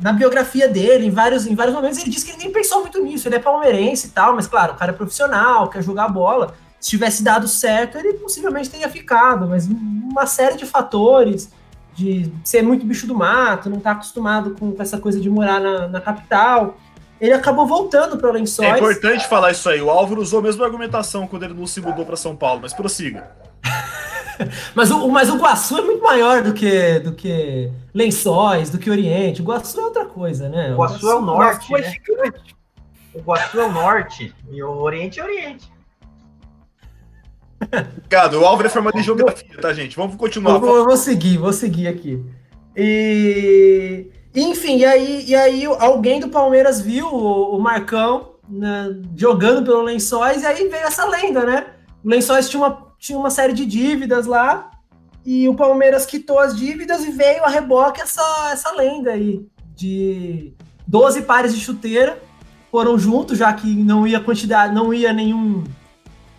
na 0.00 0.12
biografia 0.12 0.68
dele 0.68 1.06
em 1.06 1.10
vários 1.10 1.46
em 1.46 1.54
vários 1.54 1.74
momentos 1.74 1.98
ele 1.98 2.10
disse 2.10 2.24
que 2.24 2.32
ele 2.32 2.44
nem 2.44 2.52
pensou 2.52 2.80
muito 2.80 3.02
nisso. 3.02 3.28
Ele 3.28 3.36
é 3.36 3.40
palmeirense 3.40 4.06
e 4.06 4.10
tal 4.10 4.34
mas 4.34 4.46
claro 4.46 4.72
o 4.72 4.76
cara 4.76 4.92
é 4.92 4.94
profissional 4.94 5.68
quer 5.68 5.82
jogar 5.82 6.08
bola. 6.08 6.54
Se 6.80 6.88
tivesse 6.88 7.22
dado 7.22 7.46
certo, 7.46 7.98
ele 7.98 8.14
possivelmente 8.14 8.70
teria 8.70 8.88
ficado, 8.88 9.46
mas 9.46 9.68
uma 9.68 10.24
série 10.24 10.56
de 10.56 10.64
fatores, 10.64 11.50
de 12.00 12.32
ser 12.42 12.62
muito 12.62 12.86
bicho 12.86 13.06
do 13.06 13.14
mato, 13.14 13.68
não 13.68 13.76
estar 13.76 13.92
acostumado 13.92 14.56
com 14.58 14.74
essa 14.78 14.98
coisa 14.98 15.20
de 15.20 15.28
morar 15.28 15.60
na, 15.60 15.86
na 15.86 16.00
capital, 16.00 16.78
ele 17.20 17.34
acabou 17.34 17.66
voltando 17.66 18.16
para 18.16 18.32
Lençóis. 18.32 18.68
É 18.68 18.78
importante 18.78 19.28
falar 19.28 19.52
isso 19.52 19.68
aí. 19.68 19.82
O 19.82 19.90
Álvaro 19.90 20.22
usou 20.22 20.40
a 20.40 20.42
mesma 20.42 20.64
argumentação 20.64 21.26
quando 21.26 21.42
ele 21.42 21.52
não 21.52 21.66
se 21.66 21.80
mudou 21.80 22.06
para 22.06 22.16
São 22.16 22.34
Paulo, 22.34 22.60
mas 22.62 22.72
prossiga. 22.72 23.30
Mas 24.74 24.90
o, 24.90 25.06
mas 25.06 25.28
o 25.28 25.36
Guaçu 25.36 25.76
é 25.76 25.82
muito 25.82 26.02
maior 26.02 26.42
do 26.42 26.54
que, 26.54 26.98
do 27.00 27.12
que 27.12 27.70
Lençóis, 27.92 28.70
do 28.70 28.78
que 28.78 28.90
Oriente. 28.90 29.42
O 29.42 29.44
Guaçu 29.44 29.78
é 29.78 29.84
outra 29.84 30.06
coisa, 30.06 30.48
né? 30.48 30.72
O 30.72 30.78
Guaçu 30.78 31.10
é 31.10 31.14
o 31.14 31.20
norte, 31.20 31.68
foi 31.68 31.82
né? 31.82 31.90
gigante. 31.92 32.56
O 33.12 33.20
Guaçu 33.20 33.60
é 33.60 33.66
o 33.66 33.70
norte 33.70 34.34
e 34.50 34.62
o 34.62 34.78
Oriente 34.78 35.20
é 35.20 35.24
Oriente. 35.24 35.70
Obrigado. 37.60 38.40
O 38.40 38.44
Álvaro 38.44 38.66
é 38.66 38.70
formado 38.70 38.98
em 38.98 39.02
geografia, 39.02 39.56
tá, 39.60 39.72
gente? 39.72 39.96
Vamos 39.96 40.16
continuar. 40.16 40.54
Eu 40.54 40.60
vou, 40.60 40.76
eu 40.76 40.84
vou 40.84 40.96
seguir, 40.96 41.38
vou 41.38 41.52
seguir 41.52 41.88
aqui. 41.88 42.24
E 42.76 44.08
enfim, 44.34 44.78
e 44.78 44.84
aí, 44.84 45.24
e 45.26 45.34
aí 45.34 45.64
alguém 45.64 46.20
do 46.20 46.28
Palmeiras 46.28 46.80
viu 46.80 47.06
o, 47.06 47.56
o 47.56 47.60
Marcão 47.60 48.30
né, 48.48 48.96
jogando 49.16 49.64
pelo 49.64 49.82
Lençóis, 49.82 50.42
e 50.42 50.46
aí 50.46 50.68
veio 50.68 50.84
essa 50.84 51.04
lenda, 51.04 51.44
né? 51.44 51.66
O 52.04 52.08
Lençóis 52.08 52.48
tinha 52.48 52.62
uma, 52.62 52.86
tinha 52.98 53.18
uma 53.18 53.30
série 53.30 53.52
de 53.52 53.66
dívidas 53.66 54.26
lá, 54.26 54.70
e 55.24 55.48
o 55.48 55.54
Palmeiras 55.54 56.06
quitou 56.06 56.38
as 56.38 56.56
dívidas 56.56 57.04
e 57.04 57.10
veio 57.10 57.44
a 57.44 57.48
reboque 57.48 58.00
essa, 58.00 58.50
essa 58.52 58.72
lenda 58.72 59.12
aí 59.12 59.46
de 59.74 60.54
12 60.86 61.22
pares 61.22 61.54
de 61.54 61.60
chuteira 61.60 62.20
foram 62.70 62.98
juntos, 62.98 63.38
já 63.38 63.52
que 63.52 63.66
não 63.66 64.06
ia 64.06 64.20
quantidade, 64.20 64.74
não 64.74 64.94
ia 64.94 65.12
nenhum 65.12 65.64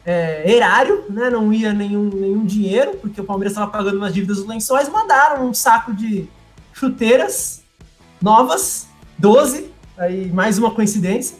é, 0.06 0.52
erário, 0.52 1.06
né? 1.10 1.30
Não 1.30 1.52
ia 1.54 1.74
nenhum, 1.74 2.10
nenhum 2.10 2.46
dinheiro, 2.46 2.98
porque 2.98 3.22
o 3.22 3.24
Palmeiras 3.24 3.54
estava 3.54 3.72
pagando 3.72 3.98
umas 3.98 4.14
dívidas 4.14 4.38
dos 4.38 4.48
lençóis, 4.48 4.90
mandaram 4.90 5.48
um 5.48 5.54
saco 5.54 5.94
de 5.94 6.28
chuteiras 6.74 7.64
novas, 8.22 8.88
12, 9.18 9.72
aí 9.98 10.32
mais 10.32 10.58
uma 10.58 10.72
coincidência. 10.72 11.38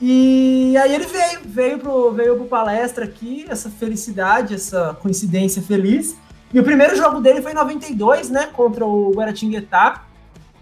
E 0.00 0.76
aí 0.76 0.94
ele 0.94 1.06
veio, 1.06 1.40
veio 1.46 1.78
pro, 1.78 2.12
veio 2.12 2.36
pro 2.36 2.44
palestra 2.46 3.04
aqui, 3.04 3.46
essa 3.48 3.70
felicidade, 3.70 4.54
essa 4.54 4.94
coincidência 5.00 5.62
feliz. 5.62 6.16
E 6.52 6.60
o 6.60 6.62
primeiro 6.62 6.94
jogo 6.96 7.20
dele 7.20 7.40
foi 7.40 7.52
em 7.52 7.54
92, 7.54 8.28
né, 8.30 8.46
contra 8.52 8.84
o 8.84 9.10
Guaratinguetá. 9.12 10.04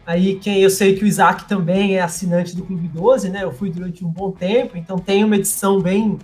Aí 0.07 0.37
quem 0.37 0.61
eu 0.61 0.71
sei 0.71 0.95
que 0.95 1.03
o 1.03 1.07
Isaac 1.07 1.49
também 1.49 1.97
é 1.97 2.03
assinante 2.03 2.55
do 2.55 2.63
Clube 2.65 2.87
12, 2.89 3.31
né? 3.31 3.43
Eu 3.43 3.53
fui 3.53 3.71
durante 3.71 4.05
um 4.05 4.09
bom 4.09 4.31
tempo, 4.31 4.77
então 4.77 4.99
tem 4.99 5.25
uma 5.25 5.37
edição 5.37 5.81
bem 5.81 6.19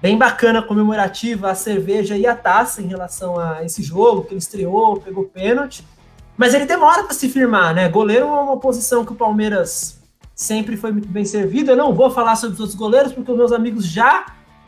bem 0.00 0.16
bacana 0.18 0.62
comemorativa 0.62 1.50
a 1.50 1.54
cerveja 1.54 2.16
e 2.16 2.26
a 2.26 2.36
taça 2.36 2.82
em 2.82 2.86
relação 2.86 3.38
a 3.38 3.64
esse 3.64 3.82
jogo 3.82 4.22
que 4.22 4.32
ele 4.32 4.38
estreou, 4.38 5.00
pegou 5.00 5.24
pênalti. 5.24 5.84
Mas 6.36 6.52
ele 6.52 6.66
demora 6.66 7.02
para 7.04 7.14
se 7.14 7.28
firmar, 7.28 7.74
né? 7.74 7.88
Goleiro 7.88 8.26
é 8.26 8.28
uma 8.28 8.58
posição 8.58 9.04
que 9.04 9.12
o 9.12 9.16
Palmeiras 9.16 9.98
sempre 10.34 10.76
foi 10.76 10.92
muito 10.92 11.08
bem 11.08 11.24
servido. 11.24 11.70
Eu 11.70 11.76
não 11.76 11.94
vou 11.94 12.10
falar 12.10 12.36
sobre 12.36 12.54
os 12.54 12.60
outros 12.60 12.78
goleiros, 12.78 13.12
porque 13.12 13.30
os 13.30 13.36
meus 13.36 13.52
amigos 13.52 13.86
já 13.86 14.26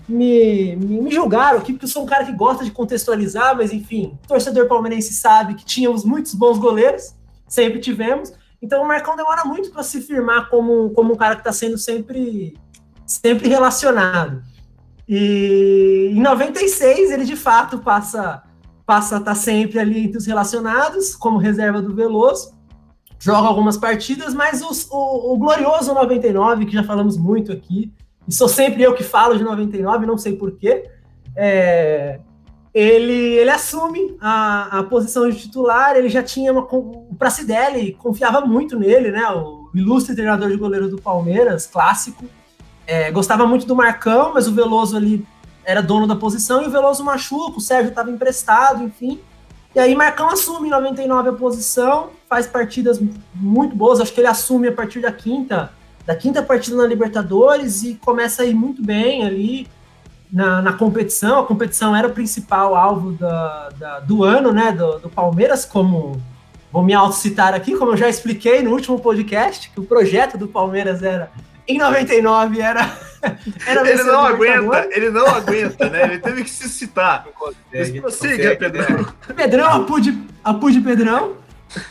me, 0.08 0.74
me, 0.76 1.02
me, 1.02 1.10
julgaram 1.10 1.58
aqui, 1.58 1.72
porque 1.74 1.84
eu 1.84 1.90
sou 1.90 2.04
um 2.04 2.06
cara 2.06 2.24
que 2.24 2.32
gosta 2.32 2.64
de 2.64 2.70
contextualizar, 2.70 3.54
mas 3.54 3.70
enfim, 3.72 4.18
torcedor 4.26 4.66
palmeirense 4.66 5.12
sabe 5.12 5.54
que 5.54 5.66
tínhamos 5.66 6.02
muitos 6.04 6.32
bons 6.32 6.56
goleiros, 6.56 7.14
sempre 7.46 7.78
tivemos. 7.78 8.32
Então 8.62 8.82
o 8.82 8.88
Marcão 8.88 9.14
demora 9.14 9.44
muito 9.44 9.70
para 9.70 9.82
se 9.82 10.00
firmar 10.00 10.48
como, 10.48 10.90
como 10.90 11.12
um 11.12 11.16
cara 11.16 11.34
que 11.34 11.42
está 11.42 11.52
sendo 11.52 11.76
sempre, 11.76 12.56
sempre 13.06 13.46
relacionado. 13.46 14.42
E 15.08 16.12
em 16.12 16.20
96 16.20 17.10
ele 17.10 17.24
de 17.24 17.36
fato 17.36 17.78
passa 17.78 18.42
passa 18.84 19.16
a 19.16 19.18
estar 19.18 19.32
tá 19.32 19.34
sempre 19.34 19.78
ali 19.78 20.04
entre 20.04 20.16
os 20.16 20.26
relacionados, 20.26 21.14
como 21.14 21.36
reserva 21.36 21.82
do 21.82 21.94
Veloso 21.94 22.58
joga 23.18 23.48
algumas 23.48 23.76
partidas, 23.76 24.32
mas 24.32 24.62
os, 24.62 24.88
o, 24.90 25.34
o, 25.34 25.36
glorioso 25.36 25.92
99, 25.92 26.66
que 26.66 26.72
já 26.72 26.84
falamos 26.84 27.16
muito 27.16 27.52
aqui, 27.52 27.92
e 28.26 28.32
sou 28.32 28.48
sempre 28.48 28.82
eu 28.82 28.94
que 28.94 29.02
falo 29.02 29.36
de 29.36 29.42
99, 29.42 30.06
não 30.06 30.16
sei 30.16 30.36
porquê, 30.36 30.88
é, 31.36 32.20
ele, 32.72 33.12
ele 33.12 33.50
assume 33.50 34.16
a, 34.20 34.78
a 34.78 34.82
posição 34.84 35.28
de 35.28 35.36
titular, 35.36 35.96
ele 35.96 36.08
já 36.08 36.22
tinha 36.22 36.52
uma. 36.52 36.62
O 36.62 37.14
Pracidelli 37.18 37.92
confiava 37.94 38.42
muito 38.42 38.78
nele, 38.78 39.10
né? 39.10 39.26
O 39.30 39.70
ilustre 39.74 40.14
treinador 40.14 40.50
de 40.50 40.56
goleiro 40.56 40.88
do 40.88 41.00
Palmeiras, 41.00 41.66
clássico. 41.66 42.24
É, 42.88 43.10
gostava 43.10 43.46
muito 43.46 43.66
do 43.66 43.76
Marcão, 43.76 44.32
mas 44.32 44.48
o 44.48 44.54
Veloso 44.54 44.96
ali 44.96 45.22
era 45.62 45.82
dono 45.82 46.06
da 46.06 46.16
posição 46.16 46.62
e 46.62 46.66
o 46.66 46.70
Veloso 46.70 47.04
machuca, 47.04 47.58
o 47.58 47.60
Sérgio 47.60 47.90
estava 47.90 48.10
emprestado, 48.10 48.82
enfim. 48.82 49.20
E 49.74 49.78
aí 49.78 49.94
Marcão 49.94 50.30
assume 50.30 50.68
em 50.68 50.70
99 50.70 51.28
a 51.28 51.32
posição, 51.34 52.08
faz 52.26 52.46
partidas 52.46 52.98
muito 53.34 53.76
boas, 53.76 54.00
acho 54.00 54.10
que 54.10 54.20
ele 54.20 54.26
assume 54.26 54.68
a 54.68 54.72
partir 54.72 55.00
da 55.00 55.12
quinta, 55.12 55.70
da 56.06 56.16
quinta 56.16 56.42
partida 56.42 56.78
na 56.78 56.86
Libertadores 56.86 57.82
e 57.82 57.94
começa 57.96 58.42
a 58.42 58.46
ir 58.46 58.54
muito 58.54 58.82
bem 58.82 59.22
ali 59.22 59.68
na, 60.32 60.62
na 60.62 60.72
competição. 60.72 61.40
A 61.40 61.44
competição 61.44 61.94
era 61.94 62.08
o 62.08 62.12
principal 62.12 62.74
alvo 62.74 63.12
da, 63.12 63.68
da 63.78 64.00
do 64.00 64.24
ano, 64.24 64.50
né, 64.50 64.72
do, 64.72 64.98
do 64.98 65.10
Palmeiras, 65.10 65.66
como 65.66 66.18
vou 66.72 66.82
me 66.82 66.94
autocitar 66.94 67.52
aqui, 67.52 67.76
como 67.76 67.92
eu 67.92 67.96
já 67.98 68.08
expliquei 68.08 68.62
no 68.62 68.70
último 68.70 68.98
podcast, 68.98 69.70
que 69.70 69.78
o 69.78 69.84
projeto 69.84 70.38
do 70.38 70.48
Palmeiras 70.48 71.02
era 71.02 71.30
em 71.68 71.78
99 71.78 72.60
era. 72.60 72.98
era 73.66 73.88
ele 73.88 74.02
não 74.02 74.24
aguenta, 74.24 74.88
ele 74.90 75.10
não 75.10 75.26
aguenta, 75.26 75.90
né? 75.90 76.04
Ele 76.04 76.18
teve 76.18 76.44
que 76.44 76.50
se 76.50 76.68
citar. 76.68 77.26
Consegue, 77.34 78.00
prossiga, 78.00 78.56
Pedrão. 78.56 79.06
Pedrão, 79.36 79.66
apude, 79.68 80.18
apude 80.42 80.80
Pedrão, 80.80 81.34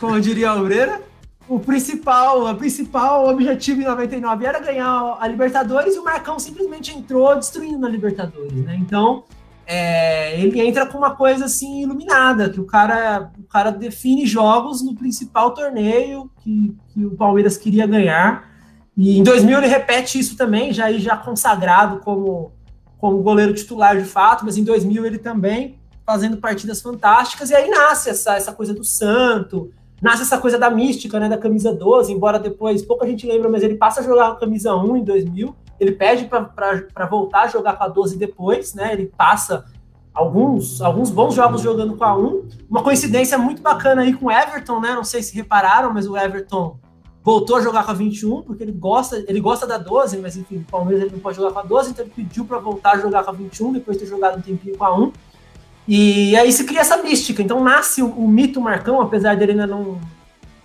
como 0.00 0.20
diria 0.20 0.50
a 0.50 0.56
Obreira. 0.56 1.00
O 1.48 1.58
principal, 1.58 2.50
o 2.50 2.54
principal 2.56 3.26
objetivo 3.26 3.80
em 3.80 3.84
99 3.84 4.44
era 4.44 4.60
ganhar 4.60 5.16
a 5.18 5.26
Libertadores 5.26 5.94
e 5.94 5.98
o 5.98 6.04
Marcão 6.04 6.38
simplesmente 6.38 6.94
entrou 6.94 7.34
destruindo 7.36 7.86
a 7.86 7.88
Libertadores, 7.88 8.52
né? 8.52 8.76
Então, 8.78 9.24
é, 9.66 10.38
ele 10.40 10.60
entra 10.60 10.84
com 10.86 10.98
uma 10.98 11.14
coisa 11.14 11.46
assim 11.46 11.82
iluminada, 11.82 12.50
que 12.50 12.60
o 12.60 12.64
cara, 12.64 13.30
o 13.38 13.44
cara 13.44 13.70
define 13.70 14.26
jogos 14.26 14.82
no 14.82 14.94
principal 14.94 15.52
torneio 15.52 16.30
que, 16.42 16.74
que 16.92 17.04
o 17.04 17.10
Palmeiras 17.12 17.56
queria 17.56 17.86
ganhar 17.86 18.47
e 18.98 19.16
em 19.16 19.22
2000 19.22 19.58
ele 19.58 19.68
repete 19.68 20.18
isso 20.18 20.36
também, 20.36 20.72
já 20.72 20.90
já 20.94 21.16
consagrado 21.16 22.00
como, 22.00 22.50
como 22.98 23.22
goleiro 23.22 23.54
titular 23.54 23.96
de 23.96 24.04
fato, 24.04 24.44
mas 24.44 24.58
em 24.58 24.64
2000 24.64 25.06
ele 25.06 25.18
também 25.18 25.78
fazendo 26.04 26.38
partidas 26.38 26.82
fantásticas, 26.82 27.50
e 27.50 27.54
aí 27.54 27.70
nasce 27.70 28.10
essa, 28.10 28.34
essa 28.34 28.52
coisa 28.52 28.74
do 28.74 28.82
santo, 28.82 29.70
nasce 30.02 30.22
essa 30.22 30.36
coisa 30.36 30.58
da 30.58 30.68
mística, 30.68 31.20
né, 31.20 31.28
da 31.28 31.38
camisa 31.38 31.72
12, 31.72 32.12
embora 32.12 32.40
depois, 32.40 32.82
pouca 32.82 33.06
gente 33.06 33.24
lembra, 33.24 33.48
mas 33.48 33.62
ele 33.62 33.76
passa 33.76 34.00
a 34.00 34.02
jogar 34.02 34.30
com 34.30 34.32
a 34.32 34.40
camisa 34.40 34.74
1 34.74 34.96
em 34.96 35.04
2000, 35.04 35.54
ele 35.78 35.92
pede 35.92 36.24
para 36.24 37.06
voltar 37.06 37.42
a 37.42 37.46
jogar 37.46 37.74
com 37.74 37.84
a 37.84 37.88
12 37.88 38.18
depois, 38.18 38.74
né, 38.74 38.94
ele 38.94 39.12
passa 39.16 39.66
alguns, 40.12 40.80
alguns 40.80 41.10
bons 41.10 41.34
jogos 41.34 41.60
jogando 41.60 41.96
com 41.96 42.04
a 42.04 42.18
1, 42.18 42.48
uma 42.68 42.82
coincidência 42.82 43.38
muito 43.38 43.62
bacana 43.62 44.02
aí 44.02 44.12
com 44.12 44.26
o 44.26 44.32
Everton, 44.32 44.80
né, 44.80 44.92
não 44.92 45.04
sei 45.04 45.22
se 45.22 45.36
repararam, 45.36 45.94
mas 45.94 46.08
o 46.08 46.16
Everton 46.16 46.80
voltou 47.28 47.56
a 47.56 47.60
jogar 47.60 47.84
com 47.84 47.90
a 47.90 47.94
21, 47.94 48.40
porque 48.40 48.62
ele 48.62 48.72
gosta, 48.72 49.22
ele 49.28 49.38
gosta 49.38 49.66
da 49.66 49.76
12, 49.76 50.16
mas 50.16 50.34
enfim, 50.34 50.64
o 50.66 50.70
Palmeiras 50.70 51.02
ele 51.02 51.12
não 51.12 51.18
pode 51.18 51.36
jogar 51.36 51.52
com 51.52 51.58
a 51.58 51.62
12, 51.62 51.90
então 51.90 52.02
ele 52.02 52.14
pediu 52.16 52.46
para 52.46 52.58
voltar 52.58 52.92
a 52.92 52.98
jogar 52.98 53.22
com 53.22 53.30
a 53.30 53.34
21, 53.34 53.74
depois 53.74 53.98
de 53.98 54.04
ter 54.04 54.08
jogado 54.08 54.38
um 54.38 54.40
tempinho 54.40 54.78
com 54.78 54.84
a 54.86 54.98
1. 54.98 55.12
E 55.86 56.34
aí 56.38 56.50
se 56.50 56.64
cria 56.64 56.80
essa 56.80 56.96
mística. 57.02 57.42
Então 57.42 57.62
nasce 57.62 58.02
o, 58.02 58.08
o 58.08 58.26
mito 58.26 58.62
Marcão, 58.62 59.02
apesar 59.02 59.36
dele 59.36 59.52
ainda 59.52 59.66
não. 59.66 60.00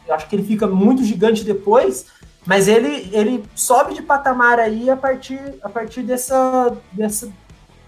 Eu 0.08 0.15
acho 0.15 0.29
que 0.29 0.38
ele 0.38 0.43
fica 0.43 0.65
muito 0.65 1.03
gigante 1.03 1.43
depois, 1.43 2.05
mas 2.46 2.70
ele, 2.70 3.10
ele 3.12 3.43
sobe 3.53 3.93
de 3.93 4.01
patamar 4.01 4.58
aí 4.58 4.89
a 4.89 4.96
partir, 4.96 5.41
a 5.62 5.67
partir 5.67 6.01
dessa, 6.01 6.77
dessa, 6.93 7.29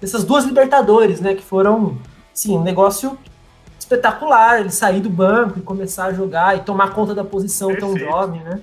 dessas 0.02 0.26
duas 0.26 0.44
Libertadores, 0.44 1.22
né? 1.22 1.34
Que 1.34 1.44
foram, 1.44 1.98
sim, 2.34 2.58
um 2.58 2.64
negócio 2.64 3.18
espetacular 3.86 4.60
ele 4.60 4.72
sair 4.72 5.00
do 5.00 5.10
banco 5.10 5.60
e 5.60 5.62
começar 5.62 6.06
a 6.06 6.14
jogar 6.14 6.58
e 6.58 6.62
tomar 6.62 6.92
conta 6.92 7.14
da 7.14 7.24
posição 7.24 7.70
Perfeito. 7.70 7.98
tão 7.98 7.98
jovem, 7.98 8.44
né? 8.44 8.60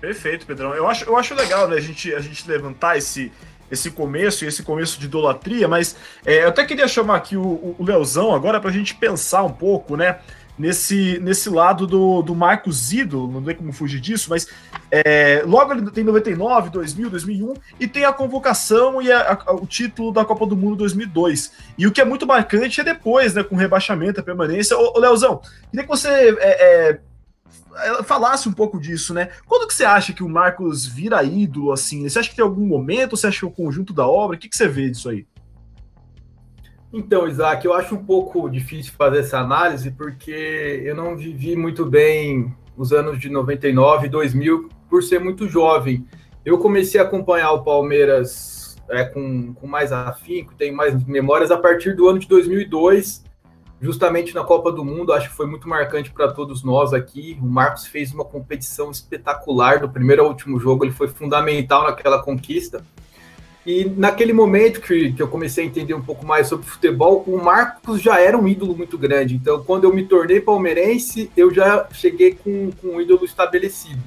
Perfeito, 0.00 0.46
Pedrão. 0.46 0.74
Eu 0.74 0.86
acho, 0.86 1.04
eu 1.04 1.16
acho 1.16 1.34
legal 1.34 1.66
né, 1.66 1.76
a, 1.76 1.80
gente, 1.80 2.14
a 2.14 2.20
gente 2.20 2.48
levantar 2.48 2.96
esse, 2.96 3.32
esse 3.70 3.90
começo 3.90 4.44
e 4.44 4.48
esse 4.48 4.62
começo 4.62 5.00
de 5.00 5.06
idolatria, 5.06 5.66
mas 5.66 5.96
é, 6.24 6.44
eu 6.44 6.48
até 6.48 6.64
queria 6.64 6.86
chamar 6.86 7.16
aqui 7.16 7.36
o, 7.36 7.74
o 7.78 7.84
Leozão 7.84 8.34
agora 8.34 8.60
para 8.60 8.70
a 8.70 8.72
gente 8.72 8.94
pensar 8.94 9.42
um 9.42 9.52
pouco, 9.52 9.96
né? 9.96 10.18
Nesse, 10.58 11.18
nesse 11.20 11.48
lado 11.48 11.86
do, 11.86 12.22
do 12.22 12.34
Marcos 12.34 12.92
Ido, 12.92 13.28
não 13.28 13.42
tem 13.42 13.54
como 13.54 13.72
fugir 13.72 14.00
disso, 14.00 14.28
mas 14.30 14.48
é, 14.90 15.42
logo 15.46 15.72
ele 15.72 15.90
tem 15.90 16.02
99, 16.02 16.70
2000, 16.70 17.10
2001 17.10 17.54
e 17.78 17.86
tem 17.86 18.04
a 18.04 18.12
convocação 18.12 19.00
e 19.00 19.12
a, 19.12 19.38
a, 19.46 19.52
o 19.54 19.66
título 19.66 20.12
da 20.12 20.24
Copa 20.24 20.46
do 20.46 20.56
Mundo 20.56 20.76
2002. 20.76 21.52
E 21.76 21.86
o 21.86 21.92
que 21.92 22.00
é 22.00 22.04
muito 22.04 22.26
marcante 22.26 22.80
é 22.80 22.84
depois, 22.84 23.34
né, 23.34 23.42
com 23.42 23.54
rebaixamento, 23.54 24.20
a 24.20 24.24
permanência. 24.24 24.76
Ô, 24.76 24.96
ô 24.96 24.98
Leozão, 24.98 25.40
queria 25.70 25.84
que 25.84 25.88
você 25.88 26.08
é, 26.08 26.36
é, 26.40 27.00
é, 27.76 28.02
falasse 28.02 28.48
um 28.48 28.52
pouco 28.52 28.80
disso, 28.80 29.14
né? 29.14 29.28
Quando 29.46 29.68
que 29.68 29.74
você 29.74 29.84
acha 29.84 30.12
que 30.12 30.22
o 30.22 30.28
Marcos 30.28 30.86
vira 30.86 31.22
ídolo, 31.22 31.72
assim? 31.72 32.08
Você 32.08 32.18
acha 32.18 32.28
que 32.28 32.36
tem 32.36 32.44
algum 32.44 32.66
momento? 32.66 33.16
Você 33.16 33.26
acha 33.26 33.38
que 33.38 33.44
é 33.44 33.48
o 33.48 33.52
conjunto 33.52 33.92
da 33.92 34.06
obra? 34.06 34.36
O 34.36 34.40
que, 34.40 34.48
que 34.48 34.56
você 34.56 34.66
vê 34.66 34.90
disso 34.90 35.08
aí? 35.08 35.26
Então, 36.92 37.28
Isaac, 37.28 37.66
eu 37.66 37.74
acho 37.74 37.94
um 37.94 38.04
pouco 38.04 38.48
difícil 38.48 38.92
fazer 38.96 39.18
essa 39.18 39.38
análise 39.38 39.90
porque 39.90 40.82
eu 40.84 40.94
não 40.94 41.16
vivi 41.16 41.54
muito 41.54 41.84
bem 41.84 42.54
os 42.76 42.92
anos 42.92 43.20
de 43.20 43.28
99 43.28 44.06
e 44.06 44.10
2000 44.10 44.68
por 44.88 45.02
ser 45.02 45.18
muito 45.18 45.46
jovem. 45.46 46.06
Eu 46.44 46.58
comecei 46.58 46.98
a 46.98 47.04
acompanhar 47.04 47.52
o 47.52 47.62
Palmeiras 47.62 48.76
é, 48.88 49.04
com, 49.04 49.52
com 49.52 49.66
mais 49.66 49.92
afinco, 49.92 50.54
tenho 50.54 50.74
mais 50.74 51.04
memórias 51.04 51.50
a 51.50 51.58
partir 51.58 51.94
do 51.94 52.08
ano 52.08 52.18
de 52.18 52.26
2002, 52.26 53.22
justamente 53.82 54.34
na 54.34 54.42
Copa 54.42 54.72
do 54.72 54.82
Mundo. 54.82 55.12
Acho 55.12 55.28
que 55.28 55.36
foi 55.36 55.46
muito 55.46 55.68
marcante 55.68 56.10
para 56.10 56.32
todos 56.32 56.64
nós 56.64 56.94
aqui. 56.94 57.38
O 57.42 57.46
Marcos 57.46 57.86
fez 57.86 58.14
uma 58.14 58.24
competição 58.24 58.90
espetacular 58.90 59.80
do 59.80 59.90
primeiro 59.90 60.22
ao 60.22 60.28
último 60.28 60.58
jogo, 60.58 60.86
ele 60.86 60.92
foi 60.92 61.08
fundamental 61.08 61.84
naquela 61.84 62.22
conquista. 62.22 62.82
E 63.68 63.84
naquele 63.84 64.32
momento 64.32 64.80
que, 64.80 65.12
que 65.12 65.20
eu 65.20 65.28
comecei 65.28 65.62
a 65.62 65.66
entender 65.66 65.92
um 65.92 66.00
pouco 66.00 66.24
mais 66.24 66.46
sobre 66.46 66.66
futebol, 66.66 67.22
o 67.26 67.36
Marcos 67.36 68.00
já 68.00 68.18
era 68.18 68.34
um 68.34 68.48
ídolo 68.48 68.74
muito 68.74 68.96
grande. 68.96 69.34
Então, 69.34 69.62
quando 69.62 69.84
eu 69.84 69.94
me 69.94 70.06
tornei 70.06 70.40
palmeirense, 70.40 71.30
eu 71.36 71.52
já 71.52 71.86
cheguei 71.92 72.32
com, 72.32 72.70
com 72.80 72.96
um 72.96 73.00
ídolo 73.02 73.26
estabelecido. 73.26 74.00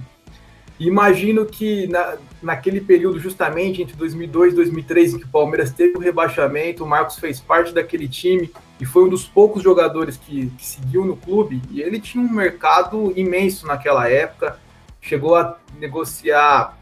Imagino 0.80 1.46
que 1.46 1.86
na, 1.86 2.18
naquele 2.42 2.82
período, 2.82 3.20
justamente 3.20 3.84
entre 3.84 3.96
2002 3.96 4.54
e 4.54 4.56
2003, 4.56 5.14
em 5.14 5.20
que 5.20 5.26
o 5.26 5.30
Palmeiras 5.30 5.72
teve 5.72 5.96
o 5.96 6.00
rebaixamento, 6.00 6.84
o 6.84 6.88
Marcos 6.88 7.20
fez 7.20 7.40
parte 7.40 7.72
daquele 7.72 8.08
time 8.08 8.50
e 8.80 8.86
foi 8.86 9.04
um 9.04 9.10
dos 9.10 9.28
poucos 9.28 9.62
jogadores 9.62 10.18
que, 10.18 10.48
que 10.58 10.66
seguiu 10.66 11.06
no 11.06 11.16
clube. 11.16 11.62
E 11.70 11.84
ele 11.84 12.00
tinha 12.00 12.24
um 12.24 12.34
mercado 12.34 13.14
imenso 13.16 13.68
naquela 13.68 14.10
época, 14.10 14.58
chegou 15.00 15.36
a 15.36 15.60
negociar 15.80 16.81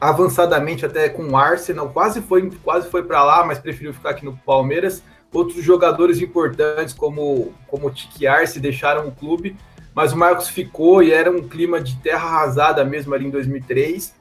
avançadamente 0.00 0.86
até 0.86 1.08
com 1.08 1.24
o 1.24 1.36
Arsenal, 1.36 1.90
quase 1.90 2.22
foi, 2.22 2.50
quase 2.62 2.88
foi 2.88 3.02
para 3.02 3.22
lá, 3.24 3.44
mas 3.44 3.58
preferiu 3.58 3.92
ficar 3.92 4.10
aqui 4.10 4.24
no 4.24 4.36
Palmeiras. 4.36 5.02
Outros 5.32 5.62
jogadores 5.62 6.20
importantes, 6.20 6.94
como, 6.94 7.52
como 7.66 7.88
o 7.88 7.90
Tiki 7.90 8.26
Arce, 8.26 8.60
deixaram 8.60 9.08
o 9.08 9.12
clube, 9.12 9.56
mas 9.94 10.12
o 10.12 10.16
Marcos 10.16 10.48
ficou 10.48 11.02
e 11.02 11.12
era 11.12 11.30
um 11.30 11.46
clima 11.46 11.80
de 11.80 11.96
terra 11.96 12.26
arrasada 12.26 12.84
mesmo 12.84 13.14
ali 13.14 13.26
em 13.26 13.30
2003. 13.30 14.14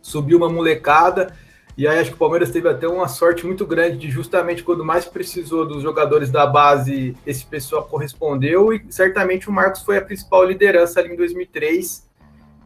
Subiu 0.00 0.38
uma 0.38 0.48
molecada, 0.48 1.34
e 1.76 1.86
aí 1.86 1.98
acho 1.98 2.10
que 2.10 2.16
o 2.16 2.18
Palmeiras 2.18 2.50
teve 2.50 2.68
até 2.68 2.86
uma 2.88 3.08
sorte 3.08 3.44
muito 3.46 3.66
grande 3.66 3.98
de 3.98 4.10
justamente 4.10 4.62
quando 4.62 4.84
mais 4.84 5.04
precisou 5.04 5.66
dos 5.66 5.82
jogadores 5.82 6.30
da 6.30 6.46
base, 6.46 7.16
esse 7.26 7.44
pessoal 7.44 7.84
correspondeu, 7.84 8.72
e 8.72 8.84
certamente 8.88 9.48
o 9.48 9.52
Marcos 9.52 9.82
foi 9.82 9.98
a 9.98 10.02
principal 10.02 10.44
liderança 10.44 11.00
ali 11.00 11.12
em 11.12 11.16
2003 11.16 12.10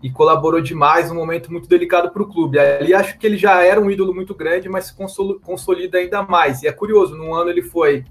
e 0.02 0.10
colaborou 0.10 0.60
demais 0.60 1.08
num 1.08 1.16
momento 1.16 1.50
muito 1.50 1.68
delicado 1.68 2.10
para 2.10 2.22
o 2.22 2.28
clube. 2.28 2.58
Ali 2.58 2.94
acho 2.94 3.18
que 3.18 3.26
ele 3.26 3.36
já 3.36 3.62
era 3.62 3.80
um 3.80 3.90
ídolo 3.90 4.14
muito 4.14 4.34
grande, 4.34 4.68
mas 4.68 4.86
se 4.86 4.94
consolida 5.42 5.98
ainda 5.98 6.22
mais. 6.22 6.62
E 6.62 6.68
é 6.68 6.72
curioso, 6.72 7.16
num 7.16 7.34
ano 7.34 7.50
ele 7.50 7.62
foi 7.62 8.04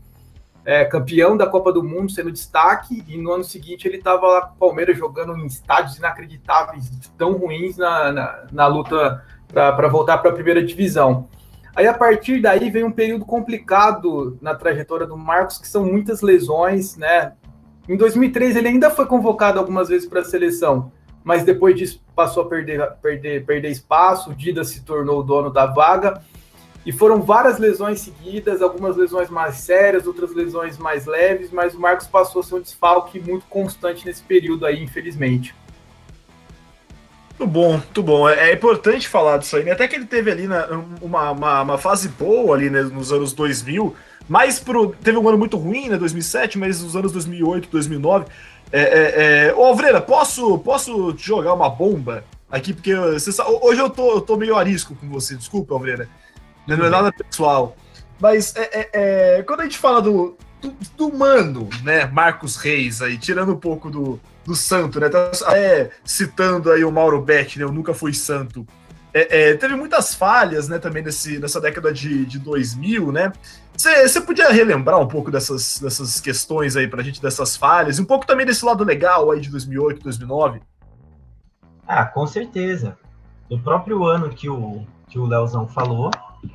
é, 0.65 0.83
campeão 0.83 1.37
da 1.37 1.45
Copa 1.45 1.71
do 1.71 1.83
Mundo, 1.83 2.11
sendo 2.11 2.31
destaque, 2.31 3.03
e 3.07 3.17
no 3.17 3.31
ano 3.31 3.43
seguinte 3.43 3.87
ele 3.87 3.97
estava 3.97 4.25
lá 4.25 4.41
com 4.41 4.55
o 4.55 4.57
Palmeiras 4.57 4.97
jogando 4.97 5.37
em 5.37 5.45
estádios 5.45 5.97
inacreditáveis, 5.97 6.89
tão 7.17 7.33
ruins 7.33 7.77
na, 7.77 8.11
na, 8.11 8.43
na 8.51 8.67
luta 8.67 9.23
para 9.47 9.87
voltar 9.87 10.17
para 10.17 10.31
a 10.31 10.33
primeira 10.33 10.63
divisão. 10.63 11.29
Aí 11.75 11.85
a 11.87 11.93
partir 11.93 12.41
daí 12.41 12.69
vem 12.71 12.83
um 12.83 12.91
período 12.91 13.25
complicado 13.25 14.37
na 14.41 14.55
trajetória 14.55 15.05
do 15.05 15.17
Marcos, 15.17 15.57
que 15.59 15.67
são 15.67 15.85
muitas 15.85 16.21
lesões, 16.21 16.97
né? 16.97 17.33
Em 17.87 17.95
2003 17.95 18.55
ele 18.55 18.69
ainda 18.69 18.89
foi 18.89 19.05
convocado 19.05 19.59
algumas 19.59 19.89
vezes 19.89 20.07
para 20.07 20.21
a 20.21 20.25
seleção, 20.25 20.91
mas 21.25 21.43
depois 21.43 21.75
disso 21.75 21.99
passou 22.15 22.43
a 22.43 22.45
perder, 22.45 22.87
perder, 23.01 23.43
perder 23.43 23.71
espaço, 23.71 24.29
o 24.29 24.35
Dida 24.35 24.63
se 24.63 24.83
tornou 24.83 25.19
o 25.19 25.23
dono 25.23 25.49
da 25.49 25.65
vaga, 25.65 26.21
e 26.85 26.91
foram 26.91 27.19
várias 27.19 27.57
lesões 27.57 27.99
seguidas, 28.01 28.61
algumas 28.61 28.95
lesões 28.95 29.27
mais 29.27 29.55
sérias, 29.55 30.05
outras 30.05 30.31
lesões 30.35 30.77
mais 30.77 31.07
leves, 31.07 31.49
mas 31.51 31.73
o 31.73 31.79
Marcos 31.79 32.05
passou 32.05 32.41
a 32.41 32.43
ser 32.43 32.53
um 32.53 32.61
desfalque 32.61 33.19
muito 33.19 33.47
constante 33.47 34.05
nesse 34.05 34.21
período 34.21 34.67
aí, 34.67 34.83
infelizmente. 34.83 35.55
Muito 37.39 37.51
bom, 37.51 37.71
muito 37.71 38.03
bom. 38.03 38.29
É, 38.29 38.51
é, 38.51 38.53
importante 38.53 39.09
falar 39.09 39.37
disso 39.37 39.57
aí, 39.57 39.63
né? 39.63 39.71
Até 39.71 39.87
que 39.87 39.95
ele 39.95 40.05
teve 40.05 40.29
ali 40.31 40.47
né, 40.47 40.63
uma, 41.01 41.31
uma, 41.31 41.61
uma, 41.63 41.77
fase 41.79 42.07
boa 42.07 42.55
ali 42.55 42.69
né, 42.69 42.83
nos 42.83 43.11
anos 43.11 43.33
2000, 43.33 43.95
mas 44.29 44.59
pro, 44.59 44.95
teve 45.03 45.17
um 45.17 45.27
ano 45.27 45.39
muito 45.39 45.57
ruim, 45.57 45.89
né? 45.89 45.97
2007, 45.97 46.59
mas 46.59 46.83
nos 46.83 46.95
anos 46.95 47.11
2008, 47.11 47.67
2009 47.69 48.25
é, 48.71 48.81
é, 48.81 49.47
é... 49.47 49.53
Ô, 49.55 49.63
Alvreira, 49.63 50.01
posso, 50.01 50.57
posso 50.59 51.13
te 51.13 51.25
jogar 51.27 51.53
uma 51.53 51.69
bomba 51.69 52.23
aqui? 52.49 52.73
Porque 52.73 52.95
você 52.95 53.31
sabe, 53.31 53.57
hoje 53.61 53.79
eu 53.79 53.89
tô, 53.89 54.13
eu 54.13 54.21
tô 54.21 54.37
meio 54.37 54.55
arisco 54.55 54.95
com 54.95 55.09
você, 55.09 55.35
desculpa, 55.35 55.73
Alvreira. 55.73 56.09
Não 56.67 56.85
é 56.85 56.89
nada 56.89 57.11
pessoal. 57.11 57.75
Mas 58.19 58.55
é, 58.55 58.69
é, 58.73 58.89
é, 58.93 59.43
quando 59.43 59.61
a 59.61 59.63
gente 59.63 59.77
fala 59.77 60.01
do, 60.01 60.37
do, 60.61 60.75
do, 60.97 61.13
mano, 61.13 61.69
né, 61.83 62.05
Marcos 62.05 62.55
Reis, 62.55 63.01
aí, 63.01 63.17
tirando 63.17 63.53
um 63.53 63.59
pouco 63.59 63.89
do, 63.89 64.19
do 64.45 64.55
santo, 64.55 64.99
né? 64.99 65.09
Tá, 65.09 65.31
citando 66.03 66.71
aí 66.71 66.83
o 66.83 66.91
Mauro 66.91 67.21
Beck, 67.21 67.57
né? 67.57 67.65
Eu 67.65 67.71
nunca 67.71 67.93
fui 67.93 68.13
santo. 68.13 68.65
É, 69.13 69.51
é, 69.51 69.53
teve 69.53 69.75
muitas 69.75 70.13
falhas, 70.13 70.67
né, 70.67 70.77
também 70.77 71.01
nesse, 71.01 71.39
nessa 71.39 71.61
década 71.61 71.93
de, 71.93 72.25
de 72.25 72.39
2000, 72.39 73.11
né? 73.11 73.31
Você 73.77 74.21
podia 74.21 74.49
relembrar 74.51 74.99
um 74.99 75.07
pouco 75.07 75.29
dessas, 75.29 75.79
dessas 75.79 76.21
questões 76.21 76.75
aí 76.75 76.87
pra 76.87 77.03
gente, 77.03 77.21
dessas 77.21 77.57
falhas, 77.57 77.97
e 77.97 78.01
um 78.01 78.05
pouco 78.05 78.25
também 78.25 78.45
desse 78.45 78.63
lado 78.63 78.83
legal 78.83 79.31
aí 79.31 79.41
de 79.41 79.49
2008, 79.49 80.01
2009? 80.01 80.61
Ah, 81.85 82.05
com 82.05 82.25
certeza. 82.25 82.97
No 83.49 83.59
próprio 83.59 84.05
ano 84.05 84.29
que 84.29 84.49
o, 84.49 84.85
que 85.07 85.19
o 85.19 85.25
Leozão 85.25 85.67
falou, 85.67 86.09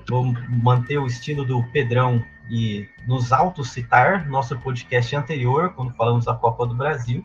vou 0.08 0.34
manter 0.48 0.98
o 0.98 1.06
estilo 1.06 1.44
do 1.44 1.62
Pedrão 1.72 2.24
e 2.50 2.88
nos 3.06 3.33
autocitar 3.33 4.28
nosso 4.28 4.59
podcast 4.59 5.14
anterior, 5.14 5.72
quando 5.74 5.94
falamos 5.94 6.24
da 6.24 6.35
Copa 6.35 6.66
do 6.66 6.74
Brasil. 6.74 7.22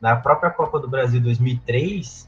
Na 0.00 0.16
própria 0.16 0.50
Copa 0.50 0.78
do 0.78 0.88
Brasil 0.88 1.20
2003, 1.20 2.26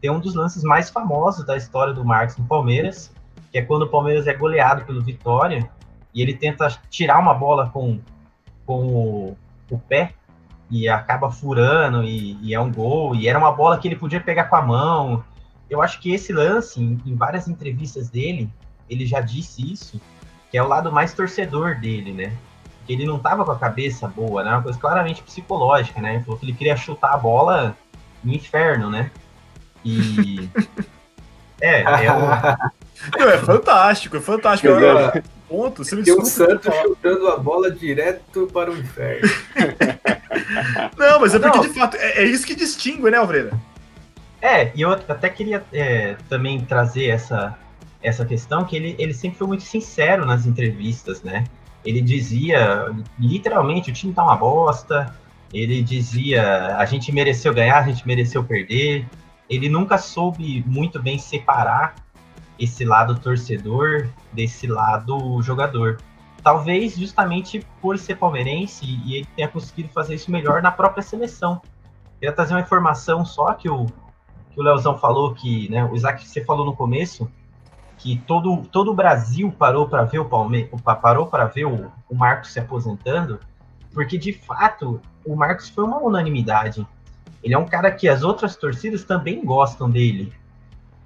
tem 0.00 0.10
um 0.10 0.18
dos 0.18 0.34
lances 0.34 0.64
mais 0.64 0.90
famosos 0.90 1.46
da 1.46 1.56
história 1.56 1.94
do 1.94 2.04
Marcos 2.04 2.36
no 2.36 2.44
Palmeiras, 2.44 3.12
que 3.50 3.58
é 3.58 3.62
quando 3.62 3.82
o 3.82 3.88
Palmeiras 3.88 4.26
é 4.26 4.34
goleado 4.34 4.84
pelo 4.84 5.00
Vitória 5.00 5.70
e 6.14 6.20
ele 6.20 6.34
tenta 6.34 6.68
tirar 6.90 7.18
uma 7.18 7.34
bola 7.34 7.70
com, 7.70 7.98
com 8.66 8.86
o, 8.86 9.36
o 9.70 9.78
pé 9.78 10.14
e 10.70 10.88
acaba 10.88 11.30
furando 11.30 12.02
e, 12.04 12.38
e, 12.42 12.54
é 12.54 12.60
um 12.60 12.72
gol. 12.72 13.14
E 13.14 13.28
era 13.28 13.38
uma 13.38 13.52
bola 13.52 13.78
que 13.78 13.86
ele 13.86 13.96
podia 13.96 14.20
pegar 14.20 14.44
com 14.44 14.56
a 14.56 14.62
mão. 14.62 15.24
Eu 15.68 15.82
acho 15.82 16.00
que 16.00 16.12
esse 16.12 16.32
lance, 16.32 16.80
em, 16.80 17.00
em 17.04 17.14
várias 17.14 17.48
entrevistas 17.48 18.08
dele, 18.08 18.50
ele 18.88 19.06
já 19.06 19.20
disse 19.20 19.72
isso, 19.72 20.00
que 20.50 20.58
é 20.58 20.62
o 20.62 20.68
lado 20.68 20.92
mais 20.92 21.12
torcedor 21.12 21.76
dele, 21.76 22.12
né? 22.12 22.32
Que 22.86 22.92
ele 22.92 23.06
não 23.06 23.18
tava 23.18 23.44
com 23.44 23.52
a 23.52 23.58
cabeça 23.58 24.08
boa, 24.08 24.42
né? 24.42 24.50
Uma 24.50 24.62
coisa 24.62 24.78
claramente 24.78 25.22
psicológica, 25.22 26.00
né? 26.00 26.16
Ele 26.16 26.24
falou 26.24 26.38
que 26.38 26.46
ele 26.46 26.54
queria 26.54 26.76
chutar 26.76 27.12
a 27.12 27.18
bola 27.18 27.76
no 28.22 28.32
inferno, 28.32 28.90
né? 28.90 29.10
E. 29.84 30.48
é, 31.60 31.82
é, 31.82 32.12
o... 32.12 33.28
é 33.28 33.38
fantástico, 33.38 34.16
é 34.16 34.20
fantástico. 34.20 34.72
É, 34.72 35.22
ponto. 35.52 35.84
Você 35.84 35.94
me 35.94 36.02
Tem 36.02 36.14
o 36.14 36.24
Santos 36.24 36.74
chutando 36.74 37.28
a 37.28 37.36
bola 37.36 37.70
direto 37.70 38.48
para 38.50 38.70
o 38.70 38.78
inferno. 38.78 39.28
não, 40.96 41.20
mas 41.20 41.34
é 41.34 41.38
porque 41.38 41.58
não. 41.58 41.66
de 41.66 41.74
fato 41.74 41.96
é, 41.98 42.22
é, 42.22 42.24
isso 42.24 42.46
que 42.46 42.54
distingue, 42.54 43.10
né, 43.10 43.18
Alvreira? 43.18 43.52
É, 44.40 44.72
e 44.74 44.80
eu 44.80 44.90
até 44.90 45.28
queria 45.28 45.62
é, 45.72 46.16
também 46.28 46.64
trazer 46.64 47.08
essa, 47.08 47.56
essa 48.02 48.24
questão 48.24 48.64
que 48.64 48.74
ele, 48.74 48.96
ele 48.98 49.12
sempre 49.12 49.38
foi 49.38 49.46
muito 49.46 49.62
sincero 49.62 50.24
nas 50.24 50.46
entrevistas, 50.46 51.22
né? 51.22 51.44
Ele 51.84 52.00
dizia, 52.00 52.90
literalmente, 53.18 53.90
o 53.90 53.94
time 53.94 54.14
tá 54.14 54.22
uma 54.22 54.36
bosta. 54.36 55.14
Ele 55.52 55.82
dizia, 55.82 56.76
a 56.78 56.84
gente 56.86 57.12
mereceu 57.12 57.52
ganhar, 57.52 57.78
a 57.78 57.82
gente 57.82 58.06
mereceu 58.06 58.42
perder. 58.42 59.06
Ele 59.50 59.68
nunca 59.68 59.98
soube 59.98 60.64
muito 60.66 61.02
bem 61.02 61.18
separar 61.18 61.94
esse 62.58 62.84
lado 62.84 63.18
torcedor 63.18 64.08
desse 64.32 64.66
lado 64.66 65.40
jogador. 65.42 65.98
Talvez 66.42 66.96
justamente 66.96 67.64
por 67.80 67.98
ser 67.98 68.16
palmeirense 68.16 68.84
e 68.84 69.16
ele 69.16 69.28
tenha 69.36 69.48
conseguido 69.48 69.88
fazer 69.90 70.14
isso 70.14 70.30
melhor 70.30 70.60
na 70.60 70.72
própria 70.72 71.02
seleção. 71.02 71.60
Queria 72.18 72.34
trazer 72.34 72.54
uma 72.54 72.60
informação 72.60 73.24
só 73.24 73.52
que 73.54 73.68
o, 73.68 73.86
que 74.50 74.60
o 74.60 74.62
Leozão 74.62 74.98
falou, 74.98 75.34
que 75.34 75.68
né, 75.70 75.84
o 75.84 75.94
Isaac, 75.94 76.26
você 76.26 76.44
falou 76.44 76.64
no 76.64 76.74
começo, 76.74 77.30
que 77.98 78.18
todo, 78.26 78.62
todo 78.70 78.90
o 78.90 78.94
Brasil 78.94 79.52
parou 79.56 79.88
para 79.88 80.04
ver 80.04 80.18
o 80.18 80.24
Palmeiras, 80.24 80.70
parou 81.00 81.26
para 81.26 81.44
ver 81.44 81.66
o, 81.66 81.92
o 82.08 82.14
Marcos 82.14 82.52
se 82.52 82.58
aposentando, 82.58 83.38
porque 83.94 84.18
de 84.18 84.32
fato 84.32 85.00
o 85.24 85.36
Marcos 85.36 85.68
foi 85.68 85.84
uma 85.84 85.98
unanimidade. 85.98 86.86
Ele 87.42 87.54
é 87.54 87.58
um 87.58 87.66
cara 87.66 87.90
que 87.90 88.08
as 88.08 88.22
outras 88.22 88.56
torcidas 88.56 89.04
também 89.04 89.44
gostam 89.44 89.90
dele. 89.90 90.32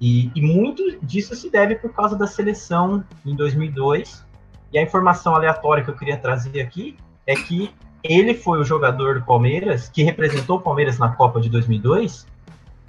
E, 0.00 0.30
e, 0.34 0.42
muito 0.42 0.98
disso 1.02 1.34
se 1.34 1.50
deve 1.50 1.76
por 1.76 1.92
causa 1.92 2.16
da 2.16 2.26
seleção 2.26 3.02
em 3.24 3.34
2002. 3.34 4.24
E 4.72 4.78
a 4.78 4.82
informação 4.82 5.34
aleatória 5.34 5.82
que 5.82 5.90
eu 5.90 5.96
queria 5.96 6.16
trazer 6.16 6.60
aqui 6.60 6.96
é 7.26 7.34
que 7.34 7.70
ele 8.02 8.34
foi 8.34 8.60
o 8.60 8.64
jogador 8.64 9.18
do 9.18 9.24
Palmeiras 9.24 9.88
que 9.88 10.02
representou 10.02 10.58
o 10.58 10.60
Palmeiras 10.60 10.98
na 10.98 11.08
Copa 11.08 11.40
de 11.40 11.48
2002 11.48 12.26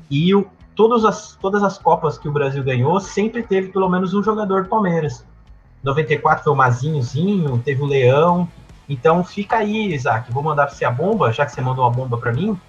e 0.10 0.34
o, 0.36 0.48
todas 0.76 1.06
as, 1.06 1.36
todas 1.36 1.64
as 1.64 1.78
Copas 1.78 2.18
que 2.18 2.28
o 2.28 2.32
Brasil 2.32 2.64
ganhou, 2.64 3.00
sempre 3.00 3.42
teve 3.44 3.70
pelo 3.70 3.90
menos 3.90 4.14
um 4.14 4.22
jogador 4.22 4.64
do 4.64 4.70
Palmeiras. 4.70 5.26
94 5.84 6.44
foi 6.44 6.54
o 6.54 6.56
Mazinhozinho, 6.56 7.62
teve 7.64 7.82
o 7.82 7.86
Leão. 7.86 8.48
Então 8.90 9.24
fica 9.24 9.58
aí, 9.58 9.94
Isaac. 9.94 10.32
Vou 10.32 10.44
mandar 10.44 10.68
pra 10.68 10.76
você 10.76 10.86
a 10.86 10.92
bomba, 10.92 11.32
já 11.32 11.46
que 11.46 11.52
você 11.52 11.62
mandou 11.62 11.86
uma 11.86 11.92
bomba 11.92 12.18
para 12.18 12.32
mim. 12.32 12.60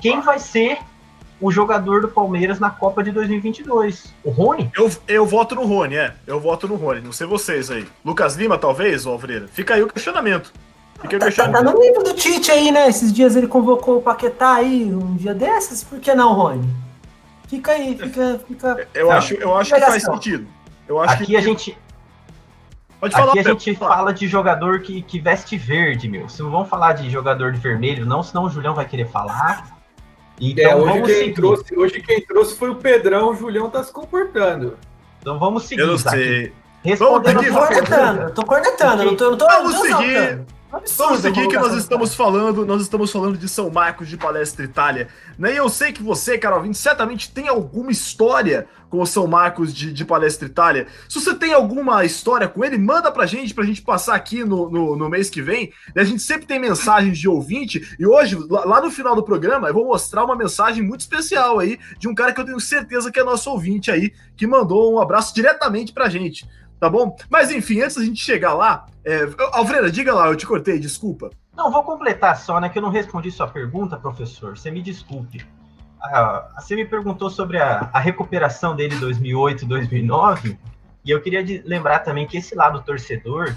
Quem 0.00 0.20
vai 0.20 0.38
ser 0.38 0.78
o 1.40 1.50
jogador 1.50 2.02
do 2.02 2.08
Palmeiras 2.08 2.60
na 2.60 2.70
Copa 2.70 3.02
de 3.02 3.10
2022? 3.10 4.12
O 4.22 4.30
Rony? 4.30 4.70
Eu, 4.76 4.90
eu 5.08 5.26
voto 5.26 5.54
no 5.54 5.64
Rony, 5.64 5.96
é. 5.96 6.14
Eu 6.26 6.38
voto 6.38 6.68
no 6.68 6.76
Rony. 6.76 7.00
Não 7.00 7.12
sei 7.12 7.26
vocês 7.26 7.70
aí. 7.70 7.86
Lucas 8.04 8.36
Lima, 8.36 8.58
talvez, 8.58 9.06
ou 9.06 9.12
Alvreira? 9.12 9.48
Fica 9.48 9.74
aí 9.74 9.82
o 9.82 9.88
questionamento. 9.88 10.52
Fica 11.00 11.18
tá, 11.18 11.30
tá, 11.30 11.48
tá, 11.48 11.62
no 11.62 11.78
nível 11.78 12.02
do 12.02 12.12
Tite 12.12 12.50
aí, 12.50 12.70
né? 12.70 12.88
Esses 12.88 13.10
dias 13.10 13.34
ele 13.34 13.46
convocou 13.46 13.98
o 13.98 14.02
Paquetá 14.02 14.56
aí, 14.56 14.84
um 14.84 15.16
dia 15.16 15.32
desses. 15.32 15.82
Por 15.82 15.98
que 15.98 16.14
não, 16.14 16.34
Rony? 16.34 16.68
Fica 17.48 17.72
aí, 17.72 17.96
fica. 17.96 18.40
fica... 18.46 18.88
Eu, 18.92 19.06
não, 19.06 19.12
acho, 19.12 19.34
eu 19.34 19.56
acho 19.56 19.74
que 19.74 19.80
faz 19.80 20.02
sentido. 20.02 20.46
Eu 20.86 21.00
acho 21.00 21.14
Aqui 21.14 21.26
que... 21.26 21.36
a 21.36 21.40
gente. 21.40 21.78
Pode 23.00 23.14
falar, 23.14 23.30
Aqui 23.30 23.38
a 23.38 23.42
gente 23.42 23.74
fala 23.76 24.12
de 24.12 24.28
jogador 24.28 24.80
que, 24.80 25.00
que 25.00 25.18
veste 25.18 25.56
verde, 25.56 26.06
meu. 26.06 26.28
Se 26.28 26.42
não 26.42 26.50
vamos 26.50 26.68
falar 26.68 26.92
de 26.92 27.08
jogador 27.08 27.50
de 27.50 27.58
vermelho, 27.58 28.04
não, 28.04 28.22
senão 28.22 28.44
o 28.44 28.50
Julião 28.50 28.74
vai 28.74 28.84
querer 28.84 29.08
falar. 29.08 29.79
Então, 30.40 30.88
é, 30.88 31.00
hoje, 31.02 31.14
quem 31.14 31.34
trouxe, 31.34 31.76
hoje 31.76 32.00
quem 32.00 32.20
trouxe 32.22 32.56
foi 32.56 32.70
o 32.70 32.76
Pedrão, 32.76 33.30
o 33.30 33.36
Julião 33.36 33.68
tá 33.68 33.84
se 33.84 33.92
comportando. 33.92 34.76
Então 35.20 35.38
vamos 35.38 35.64
seguir. 35.64 35.82
Eu 35.82 35.88
não 35.88 35.98
sei. 35.98 36.52
Respondendo 36.82 37.42
eu 37.42 37.52
tô 37.52 37.60
cornetando, 37.60 38.22
eu 38.22 38.34
tô 38.34 38.44
cornetando, 38.46 39.04
não 39.04 39.16
tô, 39.16 39.30
não 39.30 39.36
tô, 39.36 39.46
Vamos 39.46 39.76
seguir. 39.76 40.40
Estamos 40.84 41.24
aqui 41.24 41.48
que 41.48 41.56
nós 41.56 41.74
estamos 41.74 42.14
falando, 42.14 42.64
nós 42.64 42.82
estamos 42.82 43.10
falando 43.10 43.36
de 43.36 43.48
São 43.48 43.70
Marcos 43.70 44.08
de 44.08 44.16
Palestra 44.16 44.64
Itália. 44.64 45.08
Né? 45.36 45.54
E 45.54 45.56
eu 45.56 45.68
sei 45.68 45.92
que 45.92 46.02
você, 46.02 46.38
Carol 46.38 46.62
Vinte, 46.62 46.78
certamente 46.78 47.32
tem 47.32 47.48
alguma 47.48 47.90
história 47.90 48.68
com 48.88 49.00
o 49.00 49.06
São 49.06 49.26
Marcos 49.26 49.74
de, 49.74 49.92
de 49.92 50.04
Palestra 50.04 50.46
Itália. 50.46 50.86
Se 51.08 51.20
você 51.20 51.34
tem 51.34 51.52
alguma 51.52 52.04
história 52.04 52.46
com 52.46 52.64
ele, 52.64 52.78
manda 52.78 53.10
pra 53.10 53.26
gente, 53.26 53.52
pra 53.52 53.64
gente 53.64 53.82
passar 53.82 54.14
aqui 54.14 54.44
no, 54.44 54.70
no, 54.70 54.96
no 54.96 55.08
mês 55.08 55.28
que 55.28 55.42
vem. 55.42 55.72
A 55.96 56.04
gente 56.04 56.22
sempre 56.22 56.46
tem 56.46 56.60
mensagens 56.60 57.18
de 57.18 57.28
ouvinte, 57.28 57.96
e 57.98 58.06
hoje, 58.06 58.36
lá 58.48 58.80
no 58.80 58.90
final 58.90 59.16
do 59.16 59.24
programa, 59.24 59.68
eu 59.68 59.74
vou 59.74 59.86
mostrar 59.86 60.24
uma 60.24 60.36
mensagem 60.36 60.82
muito 60.82 61.00
especial 61.00 61.58
aí 61.58 61.78
de 61.98 62.08
um 62.08 62.14
cara 62.14 62.32
que 62.32 62.40
eu 62.40 62.44
tenho 62.44 62.60
certeza 62.60 63.10
que 63.10 63.18
é 63.18 63.24
nosso 63.24 63.50
ouvinte 63.50 63.90
aí, 63.90 64.12
que 64.36 64.46
mandou 64.46 64.94
um 64.94 65.00
abraço 65.00 65.34
diretamente 65.34 65.92
pra 65.92 66.08
gente 66.08 66.46
tá 66.80 66.88
bom? 66.88 67.14
Mas 67.28 67.50
enfim, 67.50 67.82
antes 67.82 67.96
da 67.96 68.04
gente 68.04 68.24
chegar 68.24 68.54
lá, 68.54 68.86
é... 69.04 69.28
Alfredo, 69.52 69.92
diga 69.92 70.14
lá, 70.14 70.26
eu 70.26 70.36
te 70.36 70.46
cortei, 70.46 70.78
desculpa. 70.78 71.30
Não, 71.54 71.70
vou 71.70 71.82
completar 71.84 72.36
só, 72.38 72.58
né, 72.58 72.70
que 72.70 72.78
eu 72.78 72.82
não 72.82 72.90
respondi 72.90 73.30
sua 73.30 73.46
pergunta, 73.46 73.98
professor, 73.98 74.56
você 74.56 74.70
me 74.70 74.80
desculpe. 74.80 75.46
Ah, 76.02 76.48
você 76.58 76.74
me 76.74 76.86
perguntou 76.86 77.28
sobre 77.28 77.58
a, 77.58 77.90
a 77.92 78.00
recuperação 78.00 78.74
dele 78.74 78.94
em 78.94 79.00
2008, 79.00 79.66
2009, 79.66 80.58
e 81.04 81.10
eu 81.10 81.20
queria 81.20 81.44
lembrar 81.64 81.98
também 82.00 82.26
que 82.26 82.38
esse 82.38 82.54
lado 82.54 82.80
torcedor 82.82 83.54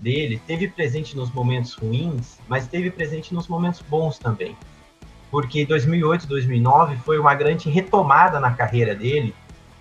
dele 0.00 0.40
teve 0.46 0.68
presente 0.68 1.16
nos 1.16 1.30
momentos 1.30 1.74
ruins, 1.74 2.38
mas 2.48 2.66
teve 2.66 2.90
presente 2.90 3.32
nos 3.32 3.46
momentos 3.46 3.80
bons 3.82 4.18
também. 4.18 4.56
Porque 5.30 5.64
2008, 5.64 6.26
2009 6.26 6.96
foi 6.98 7.18
uma 7.18 7.34
grande 7.34 7.68
retomada 7.68 8.40
na 8.40 8.52
carreira 8.52 8.94
dele, 8.94 9.34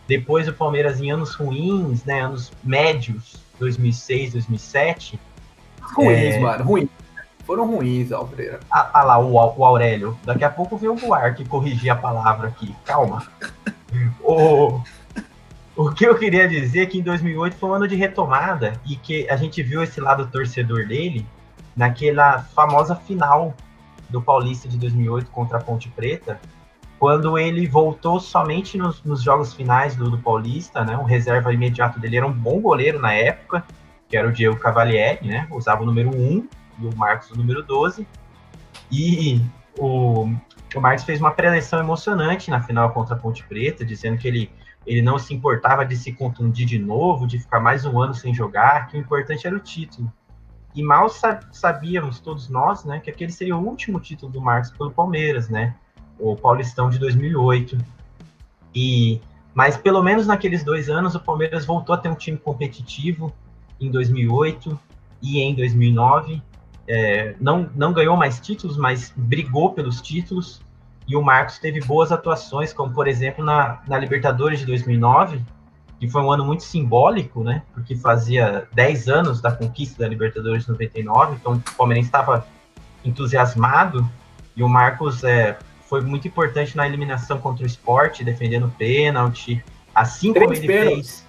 depois 0.07 0.47
o 0.47 0.53
Palmeiras 0.53 1.01
em 1.01 1.11
anos 1.11 1.35
ruins, 1.35 2.03
né, 2.03 2.21
anos 2.21 2.51
médios, 2.63 3.35
2006, 3.59 4.33
2007. 4.33 5.19
Ruins, 5.81 6.35
é... 6.35 6.39
mano, 6.39 6.63
ruins. 6.63 6.89
Foram 7.45 7.67
ruins, 7.67 8.11
Alfreira. 8.11 8.59
Ah, 8.71 8.89
ah 8.91 9.03
lá, 9.03 9.19
o, 9.19 9.33
o, 9.33 9.65
Aurélio. 9.65 10.17
Daqui 10.23 10.43
a 10.43 10.49
pouco 10.49 10.77
vem 10.77 10.89
o 10.89 10.95
Buarque 10.95 11.45
corrigir 11.45 11.91
a 11.91 11.95
palavra 11.95 12.47
aqui. 12.47 12.75
Calma. 12.83 13.25
o, 14.21 14.81
o 15.75 15.91
que 15.91 16.05
eu 16.05 16.17
queria 16.17 16.47
dizer 16.47 16.81
é 16.81 16.85
que 16.87 16.97
em 16.97 17.03
2008 17.03 17.55
foi 17.55 17.69
um 17.69 17.73
ano 17.73 17.87
de 17.87 17.95
retomada 17.95 18.73
e 18.85 18.95
que 18.95 19.29
a 19.29 19.35
gente 19.35 19.61
viu 19.61 19.83
esse 19.83 20.01
lado 20.01 20.25
torcedor 20.27 20.87
dele 20.87 21.25
naquela 21.75 22.39
famosa 22.39 22.95
final 22.95 23.53
do 24.09 24.21
Paulista 24.21 24.67
de 24.67 24.77
2008 24.77 25.29
contra 25.29 25.57
a 25.57 25.61
Ponte 25.61 25.89
Preta, 25.89 26.39
quando 26.99 27.37
ele 27.37 27.67
voltou 27.67 28.19
somente 28.19 28.77
nos, 28.77 29.03
nos 29.03 29.21
jogos 29.21 29.53
finais 29.53 29.95
do, 29.95 30.09
do, 30.09 30.17
Paulista, 30.17 30.83
né? 30.83 30.97
O 30.97 31.03
reserva 31.03 31.53
imediato 31.53 31.99
dele 31.99 32.17
era 32.17 32.27
um 32.27 32.31
bom 32.31 32.59
goleiro 32.61 32.99
na 32.99 33.13
época, 33.13 33.65
que 34.07 34.15
era 34.15 34.27
o 34.27 34.31
Diego 34.31 34.57
Cavalieri, 34.57 35.27
né? 35.27 35.47
Usava 35.51 35.83
o 35.83 35.85
número 35.85 36.09
1 36.09 36.47
e 36.79 36.85
o 36.85 36.95
Marcos 36.95 37.29
o 37.31 37.37
número 37.37 37.61
12. 37.63 38.07
E 38.91 39.41
o, 39.77 40.29
o 40.73 40.81
Marcos 40.81 41.03
fez 41.03 41.19
uma 41.19 41.31
preleção 41.31 41.79
emocionante 41.79 42.49
na 42.49 42.61
final 42.61 42.91
contra 42.91 43.15
a 43.15 43.17
Ponte 43.17 43.45
Preta, 43.45 43.83
dizendo 43.83 44.17
que 44.17 44.27
ele, 44.27 44.51
ele 44.85 45.01
não 45.01 45.19
se 45.19 45.33
importava 45.33 45.85
de 45.85 45.97
se 45.97 46.13
contundir 46.13 46.65
de 46.65 46.79
novo, 46.79 47.27
de 47.27 47.39
ficar 47.39 47.59
mais 47.59 47.85
um 47.85 47.99
ano 47.99 48.13
sem 48.13 48.33
jogar, 48.33 48.87
que 48.87 48.97
o 48.97 48.99
importante 48.99 49.45
era 49.45 49.55
o 49.55 49.59
título. 49.59 50.11
E 50.73 50.83
mal 50.83 51.07
sabíamos 51.51 52.19
todos 52.19 52.49
nós, 52.49 52.83
né, 52.83 52.99
que 52.99 53.09
aquele 53.09 53.31
seria 53.31 53.55
o 53.55 53.65
último 53.65 53.99
título 53.99 54.31
do 54.31 54.41
Marcos 54.41 54.71
pelo 54.71 54.91
Palmeiras, 54.91 55.49
né? 55.49 55.75
O 56.19 56.35
Paulistão 56.35 56.89
de 56.89 56.99
2008. 56.99 57.77
E, 58.73 59.21
mas 59.53 59.77
pelo 59.77 60.03
menos 60.03 60.27
naqueles 60.27 60.63
dois 60.63 60.89
anos 60.89 61.15
o 61.15 61.19
Palmeiras 61.19 61.65
voltou 61.65 61.95
a 61.95 61.97
ter 61.97 62.09
um 62.09 62.15
time 62.15 62.37
competitivo 62.37 63.33
em 63.79 63.89
2008 63.89 64.79
e 65.21 65.39
em 65.39 65.55
2009. 65.55 66.41
É, 66.87 67.35
não, 67.39 67.69
não 67.75 67.93
ganhou 67.93 68.15
mais 68.15 68.39
títulos, 68.39 68.77
mas 68.77 69.13
brigou 69.15 69.73
pelos 69.73 70.01
títulos. 70.01 70.61
E 71.07 71.15
o 71.15 71.21
Marcos 71.21 71.59
teve 71.59 71.79
boas 71.81 72.11
atuações, 72.11 72.73
como 72.73 72.93
por 72.93 73.07
exemplo 73.07 73.43
na, 73.43 73.81
na 73.87 73.97
Libertadores 73.97 74.59
de 74.59 74.65
2009, 74.65 75.39
que 75.99 76.09
foi 76.09 76.21
um 76.21 76.31
ano 76.31 76.43
muito 76.43 76.63
simbólico, 76.63 77.43
né? 77.43 77.61
Porque 77.73 77.95
fazia 77.95 78.67
10 78.73 79.07
anos 79.07 79.41
da 79.41 79.51
conquista 79.51 80.03
da 80.03 80.09
Libertadores 80.09 80.63
de 80.63 80.71
99, 80.71 81.35
então 81.35 81.53
o 81.53 81.75
Palmeirense 81.77 82.07
estava 82.07 82.45
entusiasmado 83.03 84.07
e 84.55 84.63
o 84.63 84.69
Marcos 84.69 85.23
é, 85.23 85.57
foi 85.85 86.01
muito 86.01 86.27
importante 86.27 86.75
na 86.75 86.87
eliminação 86.87 87.39
contra 87.39 87.63
o 87.63 87.67
esporte, 87.67 88.23
defendendo 88.23 88.73
pênalti, 88.77 89.63
assim 89.93 90.33
Três 90.33 90.45
como 90.45 90.57
ele 90.57 90.67
pênalti. 90.67 90.95
fez. 90.95 91.25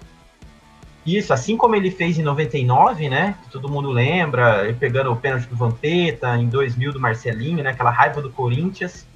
Isso, 1.05 1.33
assim 1.33 1.55
como 1.55 1.75
ele 1.75 1.89
fez 1.89 2.19
em 2.19 2.23
99, 2.23 3.07
né? 3.07 3.35
Que 3.43 3.49
todo 3.49 3.69
mundo 3.69 3.89
lembra, 3.89 4.65
ele 4.65 4.73
pegando 4.73 5.09
o 5.11 5.15
pênalti 5.15 5.47
do 5.47 5.55
Vampeta, 5.55 6.35
em 6.35 6.49
2000 6.49 6.91
do 6.91 6.99
Marcelinho, 6.99 7.63
né? 7.63 7.69
Aquela 7.69 7.91
raiva 7.91 8.21
do 8.21 8.29
Corinthians. 8.29 9.07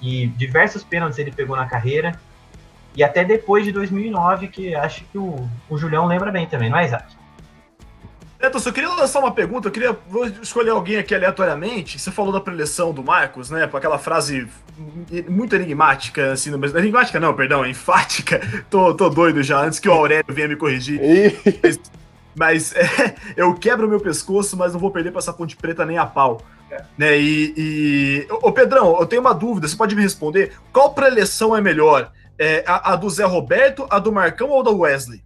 E 0.00 0.28
diversos 0.28 0.84
pênaltis 0.84 1.18
ele 1.18 1.32
pegou 1.32 1.56
na 1.56 1.66
carreira. 1.66 2.18
E 2.94 3.02
até 3.02 3.24
depois 3.24 3.64
de 3.64 3.72
2009, 3.72 4.48
que 4.48 4.74
acho 4.74 5.04
que 5.06 5.18
o, 5.18 5.48
o 5.68 5.78
Julião 5.78 6.06
lembra 6.06 6.30
bem 6.30 6.46
também, 6.46 6.70
não 6.70 6.78
é, 6.78 6.84
Isaac? 6.84 7.16
Neto, 8.42 8.58
eu 8.66 8.72
queria 8.72 8.88
lançar 8.90 9.20
uma 9.20 9.30
pergunta, 9.30 9.68
eu 9.68 9.72
queria 9.72 9.96
vou 10.08 10.26
escolher 10.26 10.70
alguém 10.70 10.96
aqui 10.96 11.14
aleatoriamente. 11.14 11.96
Você 11.96 12.10
falou 12.10 12.32
da 12.32 12.40
preleção 12.40 12.92
do 12.92 13.00
Marcos, 13.00 13.50
né? 13.50 13.68
Com 13.68 13.76
aquela 13.76 13.98
frase 13.98 14.48
muito 15.28 15.54
enigmática, 15.54 16.32
assim, 16.32 16.50
mas 16.56 16.74
enigmática 16.74 17.20
não, 17.20 17.32
perdão, 17.34 17.64
enfática. 17.64 18.40
Tô, 18.68 18.94
tô 18.94 19.08
doido 19.08 19.44
já, 19.44 19.60
antes 19.60 19.78
que 19.78 19.88
o 19.88 19.92
Aurélio 19.92 20.24
venha 20.28 20.48
me 20.48 20.56
corrigir. 20.56 21.00
mas, 21.62 21.80
mas 22.34 22.74
é, 22.74 23.14
eu 23.36 23.54
quebro 23.54 23.88
meu 23.88 24.00
pescoço, 24.00 24.56
mas 24.56 24.72
não 24.72 24.80
vou 24.80 24.90
perder 24.90 25.12
pra 25.12 25.20
essa 25.20 25.32
ponte 25.32 25.56
preta 25.56 25.86
nem 25.86 25.96
a 25.96 26.06
pau. 26.06 26.40
Né? 26.98 27.20
E, 27.20 27.54
e. 27.56 28.26
Ô, 28.28 28.50
Pedrão, 28.50 28.98
eu 28.98 29.06
tenho 29.06 29.22
uma 29.22 29.34
dúvida, 29.34 29.68
você 29.68 29.76
pode 29.76 29.94
me 29.94 30.02
responder? 30.02 30.52
Qual 30.72 30.92
preleção 30.94 31.54
é 31.56 31.60
melhor? 31.60 32.10
É, 32.36 32.64
a, 32.66 32.94
a 32.94 32.96
do 32.96 33.08
Zé 33.08 33.24
Roberto, 33.24 33.86
a 33.88 34.00
do 34.00 34.10
Marcão 34.10 34.48
ou 34.48 34.60
a 34.60 34.64
do 34.64 34.78
Wesley? 34.78 35.22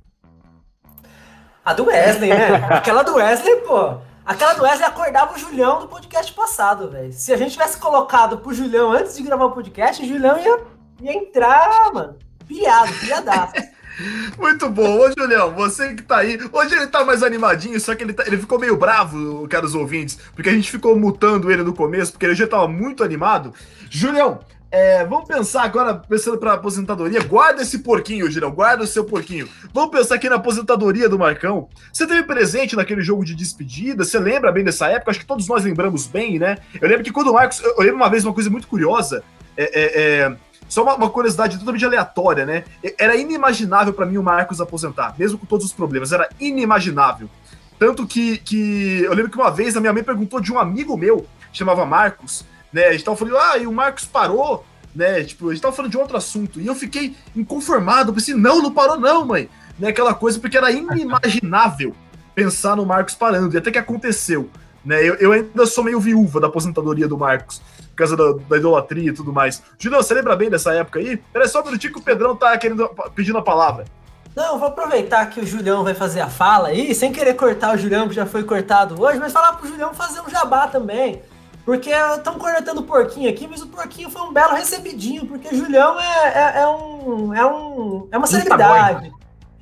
A 1.66 1.74
do 1.74 1.86
Wesley, 1.86 2.30
né? 2.30 2.64
Aquela 2.70 3.02
do 3.02 3.16
Wesley, 3.16 3.56
pô. 3.62 3.96
Aquela 4.24 4.52
do 4.54 4.62
Wesley 4.62 4.84
acordava 4.84 5.34
o 5.34 5.38
Julião 5.38 5.80
do 5.80 5.88
podcast 5.88 6.32
passado, 6.32 6.88
velho. 6.88 7.12
Se 7.12 7.32
a 7.32 7.36
gente 7.36 7.54
tivesse 7.54 7.76
colocado 7.78 8.38
pro 8.38 8.54
Julião 8.54 8.92
antes 8.92 9.16
de 9.16 9.24
gravar 9.24 9.46
o 9.46 9.50
podcast, 9.50 10.00
o 10.00 10.06
Julião 10.06 10.38
ia, 10.38 10.60
ia 11.00 11.12
entrar, 11.12 11.92
mano. 11.92 12.16
Piado, 12.46 12.92
piadaço. 13.00 13.54
Muito 14.38 14.70
bom. 14.70 15.00
Ô, 15.00 15.10
Julião, 15.18 15.52
você 15.54 15.92
que 15.94 16.04
tá 16.04 16.18
aí. 16.18 16.38
Hoje 16.52 16.72
ele 16.72 16.86
tá 16.86 17.04
mais 17.04 17.24
animadinho, 17.24 17.80
só 17.80 17.96
que 17.96 18.04
ele, 18.04 18.12
tá, 18.12 18.22
ele 18.24 18.38
ficou 18.38 18.60
meio 18.60 18.76
bravo, 18.76 19.48
caros 19.48 19.74
ouvintes, 19.74 20.20
porque 20.36 20.50
a 20.50 20.52
gente 20.52 20.70
ficou 20.70 20.96
mutando 20.96 21.50
ele 21.50 21.64
no 21.64 21.74
começo, 21.74 22.12
porque 22.12 22.26
ele 22.26 22.36
já 22.36 22.46
tava 22.46 22.68
muito 22.68 23.02
animado. 23.02 23.52
Julião, 23.90 24.38
é, 24.76 25.06
vamos 25.06 25.26
pensar 25.26 25.62
agora, 25.62 25.94
pensando 25.94 26.36
para 26.36 26.52
aposentadoria. 26.52 27.22
Guarda 27.22 27.62
esse 27.62 27.78
porquinho, 27.78 28.30
Girão, 28.30 28.50
guarda 28.50 28.84
o 28.84 28.86
seu 28.86 29.04
porquinho. 29.04 29.48
Vamos 29.72 29.90
pensar 29.90 30.16
aqui 30.16 30.28
na 30.28 30.36
aposentadoria 30.36 31.08
do 31.08 31.18
Marcão. 31.18 31.66
Você 31.90 32.06
teve 32.06 32.24
presente 32.24 32.76
naquele 32.76 33.00
jogo 33.00 33.24
de 33.24 33.34
despedida? 33.34 34.04
Você 34.04 34.18
lembra 34.18 34.52
bem 34.52 34.62
dessa 34.62 34.88
época? 34.88 35.12
Acho 35.12 35.20
que 35.20 35.24
todos 35.24 35.48
nós 35.48 35.64
lembramos 35.64 36.06
bem, 36.06 36.38
né? 36.38 36.58
Eu 36.78 36.86
lembro 36.90 37.02
que 37.02 37.10
quando 37.10 37.28
o 37.28 37.32
Marcos. 37.32 37.58
Eu 37.62 37.78
lembro 37.78 37.96
uma 37.96 38.10
vez 38.10 38.22
uma 38.22 38.34
coisa 38.34 38.50
muito 38.50 38.68
curiosa. 38.68 39.24
É, 39.56 39.64
é, 39.64 40.20
é 40.26 40.36
só 40.68 40.82
uma, 40.82 40.94
uma, 40.94 41.08
curiosidade 41.08 41.58
totalmente 41.58 41.84
aleatória, 41.86 42.44
né? 42.44 42.64
Era 42.98 43.16
inimaginável 43.16 43.94
para 43.94 44.04
mim 44.04 44.18
o 44.18 44.22
Marcos 44.22 44.60
aposentar, 44.60 45.14
mesmo 45.18 45.38
com 45.38 45.46
todos 45.46 45.64
os 45.64 45.72
problemas. 45.72 46.12
Era 46.12 46.28
inimaginável. 46.38 47.30
Tanto 47.78 48.06
que, 48.06 48.36
que 48.36 49.00
eu 49.04 49.14
lembro 49.14 49.30
que 49.30 49.38
uma 49.38 49.50
vez 49.50 49.74
a 49.74 49.80
minha 49.80 49.92
mãe 49.94 50.02
perguntou 50.02 50.38
de 50.38 50.52
um 50.52 50.58
amigo 50.58 50.98
meu, 50.98 51.26
chamava 51.50 51.86
Marcos 51.86 52.44
né? 52.76 52.88
A 52.88 52.92
gente 52.92 53.04
tava 53.04 53.16
falando, 53.16 53.38
ah, 53.38 53.56
e 53.56 53.66
o 53.66 53.72
Marcos 53.72 54.04
parou, 54.04 54.62
né? 54.94 55.24
Tipo, 55.24 55.48
a 55.48 55.54
gente 55.54 55.62
tava 55.62 55.74
falando 55.74 55.90
de 55.90 55.96
outro 55.96 56.14
assunto. 56.14 56.60
E 56.60 56.66
eu 56.66 56.74
fiquei 56.74 57.16
inconformado, 57.34 58.12
pensei, 58.12 58.34
não, 58.34 58.60
não 58.60 58.70
parou, 58.70 59.00
não, 59.00 59.24
mãe. 59.24 59.48
Né, 59.78 59.88
aquela 59.88 60.14
coisa, 60.14 60.38
porque 60.38 60.58
era 60.58 60.70
inimaginável 60.70 61.94
pensar 62.34 62.76
no 62.76 62.84
Marcos 62.84 63.14
parando, 63.14 63.54
e 63.54 63.58
até 63.58 63.70
que 63.70 63.78
aconteceu. 63.78 64.50
Né? 64.84 65.00
Eu, 65.02 65.14
eu 65.14 65.32
ainda 65.32 65.64
sou 65.64 65.82
meio 65.82 65.98
viúva 65.98 66.38
da 66.38 66.48
aposentadoria 66.48 67.08
do 67.08 67.16
Marcos, 67.16 67.62
por 67.88 67.96
causa 67.96 68.14
da, 68.14 68.32
da 68.46 68.58
idolatria 68.58 69.08
e 69.08 69.14
tudo 69.14 69.32
mais. 69.32 69.62
Julião, 69.78 70.02
você 70.02 70.12
lembra 70.12 70.36
bem 70.36 70.50
dessa 70.50 70.74
época 70.74 70.98
aí? 70.98 71.16
Peraí 71.16 71.48
só 71.48 71.62
um 71.62 71.64
minutinho 71.64 71.94
que 71.94 71.98
o 71.98 72.02
Pedrão 72.02 72.36
tá 72.36 72.58
querendo, 72.58 72.90
pedindo 73.14 73.38
a 73.38 73.42
palavra. 73.42 73.86
Não, 74.34 74.58
vou 74.58 74.68
aproveitar 74.68 75.24
que 75.30 75.40
o 75.40 75.46
Julião 75.46 75.82
vai 75.82 75.94
fazer 75.94 76.20
a 76.20 76.28
fala 76.28 76.68
aí, 76.68 76.94
sem 76.94 77.10
querer 77.10 77.32
cortar 77.32 77.74
o 77.74 77.78
Julião, 77.78 78.06
que 78.06 78.14
já 78.14 78.26
foi 78.26 78.44
cortado 78.44 79.00
hoje, 79.00 79.18
mas 79.18 79.32
falar 79.32 79.54
pro 79.54 79.66
Julião 79.66 79.94
fazer 79.94 80.20
um 80.20 80.28
jabá 80.28 80.68
também. 80.68 81.22
Porque 81.66 81.90
estão 81.90 82.38
cornetando 82.38 82.80
o 82.80 82.84
porquinho 82.84 83.28
aqui, 83.28 83.46
mas 83.48 83.60
o 83.60 83.66
porquinho 83.66 84.08
foi 84.08 84.22
um 84.22 84.32
belo 84.32 84.54
recebidinho, 84.54 85.26
porque 85.26 85.52
Julião 85.52 85.98
é, 85.98 86.28
é, 86.28 86.60
é 86.60 86.68
um, 86.68 87.34
é, 87.34 87.44
um, 87.44 88.08
é 88.12 88.16
uma 88.16 88.26
celebridade. 88.28 89.12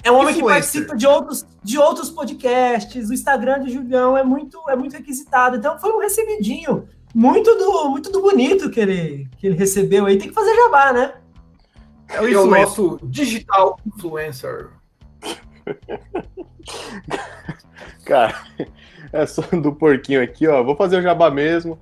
É 0.03 0.13
um 0.13 0.17
homem 0.17 0.35
que 0.35 0.43
participa 0.43 0.95
de 0.95 1.07
outros, 1.07 1.47
de 1.63 1.79
outros 1.79 2.11
podcasts. 2.11 3.09
O 3.09 3.15
Instagram 3.15 3.63
de 3.63 3.73
Julião 3.73 4.19
é 4.19 4.23
muito, 4.23 4.61
é 4.69 4.77
muito 4.77 4.93
requisitado. 4.93 5.57
Então 5.57 5.79
foi 5.79 5.93
um 5.93 5.99
recebidinho. 5.99 6.87
Muito 7.15 7.55
do, 7.55 7.89
muito 7.89 8.13
do 8.13 8.21
bonito 8.21 8.71
que 8.71 8.81
ele, 8.81 9.27
que 9.39 9.47
ele 9.47 9.57
recebeu 9.57 10.05
aí. 10.05 10.19
Tem 10.19 10.29
que 10.29 10.35
fazer 10.35 10.55
jabá, 10.55 10.93
né? 10.93 11.15
É 12.11 12.21
o, 12.21 12.29
é 12.29 12.37
o 12.37 12.47
nosso 12.47 13.01
digital 13.05 13.81
influencer. 13.87 14.69
Cara, 18.05 18.45
é 19.11 19.25
só 19.25 19.41
do 19.41 19.73
porquinho 19.73 20.23
aqui, 20.23 20.47
ó. 20.47 20.63
Vou 20.63 20.77
fazer 20.77 20.99
o 20.99 21.03
jabá 21.03 21.31
mesmo. 21.31 21.79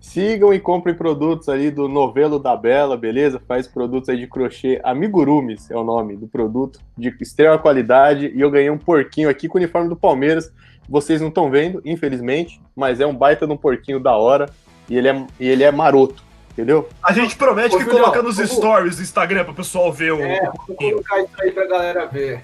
Sigam 0.00 0.54
e 0.54 0.60
comprem 0.60 0.94
produtos 0.94 1.48
aí 1.48 1.70
do 1.70 1.88
Novelo 1.88 2.38
da 2.38 2.56
Bela, 2.56 2.96
beleza? 2.96 3.40
Faz 3.46 3.66
produtos 3.66 4.08
aí 4.08 4.16
de 4.18 4.26
crochê. 4.26 4.80
Amigurumis 4.84 5.70
é 5.70 5.76
o 5.76 5.82
nome 5.84 6.16
do 6.16 6.26
produto, 6.28 6.78
de 6.96 7.14
extrema 7.20 7.58
qualidade. 7.58 8.32
E 8.34 8.40
eu 8.40 8.50
ganhei 8.50 8.70
um 8.70 8.78
porquinho 8.78 9.28
aqui 9.28 9.48
com 9.48 9.58
o 9.58 9.60
uniforme 9.60 9.88
do 9.88 9.96
Palmeiras. 9.96 10.52
Vocês 10.88 11.20
não 11.20 11.28
estão 11.28 11.50
vendo, 11.50 11.82
infelizmente, 11.84 12.60
mas 12.74 13.00
é 13.00 13.06
um 13.06 13.14
baita 13.14 13.46
de 13.46 13.52
um 13.52 13.56
porquinho 13.56 14.00
da 14.00 14.16
hora. 14.16 14.46
E 14.88 14.96
ele 14.96 15.08
é, 15.08 15.26
e 15.38 15.46
ele 15.48 15.62
é 15.64 15.70
maroto, 15.70 16.22
entendeu? 16.52 16.88
A 17.02 17.12
gente 17.12 17.36
promete 17.36 17.74
Ô, 17.74 17.78
que 17.78 17.84
Julião, 17.84 18.00
coloca 18.04 18.22
nos 18.22 18.36
vamos- 18.36 18.52
stories 18.52 18.96
do 18.96 19.02
Instagram 19.02 19.44
pro 19.44 19.52
pessoal 19.54 19.92
ver 19.92 20.12
o. 20.12 20.20
É, 20.22 20.50
vou 20.66 20.76
colocar 20.76 21.20
isso 21.20 21.42
aí 21.42 21.50
pra 21.50 21.66
galera 21.66 22.06
ver. 22.06 22.42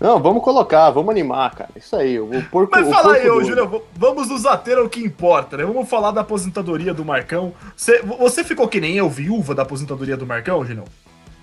Não, 0.00 0.20
vamos 0.20 0.42
colocar, 0.44 0.90
vamos 0.90 1.10
animar, 1.10 1.52
cara. 1.54 1.70
Isso 1.74 1.96
aí, 1.96 2.20
o 2.20 2.28
porco. 2.50 2.70
Mas 2.70 2.88
fala 2.88 3.14
aí, 3.14 3.28
ô, 3.28 3.40
v- 3.40 3.82
vamos 3.96 4.28
nos 4.28 4.46
ater 4.46 4.78
ao 4.78 4.88
que 4.88 5.00
importa, 5.04 5.56
né? 5.56 5.64
Vamos 5.64 5.88
falar 5.88 6.12
da 6.12 6.20
aposentadoria 6.20 6.94
do 6.94 7.04
Marcão. 7.04 7.52
Você, 7.76 8.00
você 8.02 8.44
ficou 8.44 8.68
que 8.68 8.80
nem 8.80 8.96
eu, 8.96 9.08
viúva 9.08 9.54
da 9.54 9.62
aposentadoria 9.62 10.16
do 10.16 10.24
Marcão, 10.26 10.64
Julião? 10.64 10.84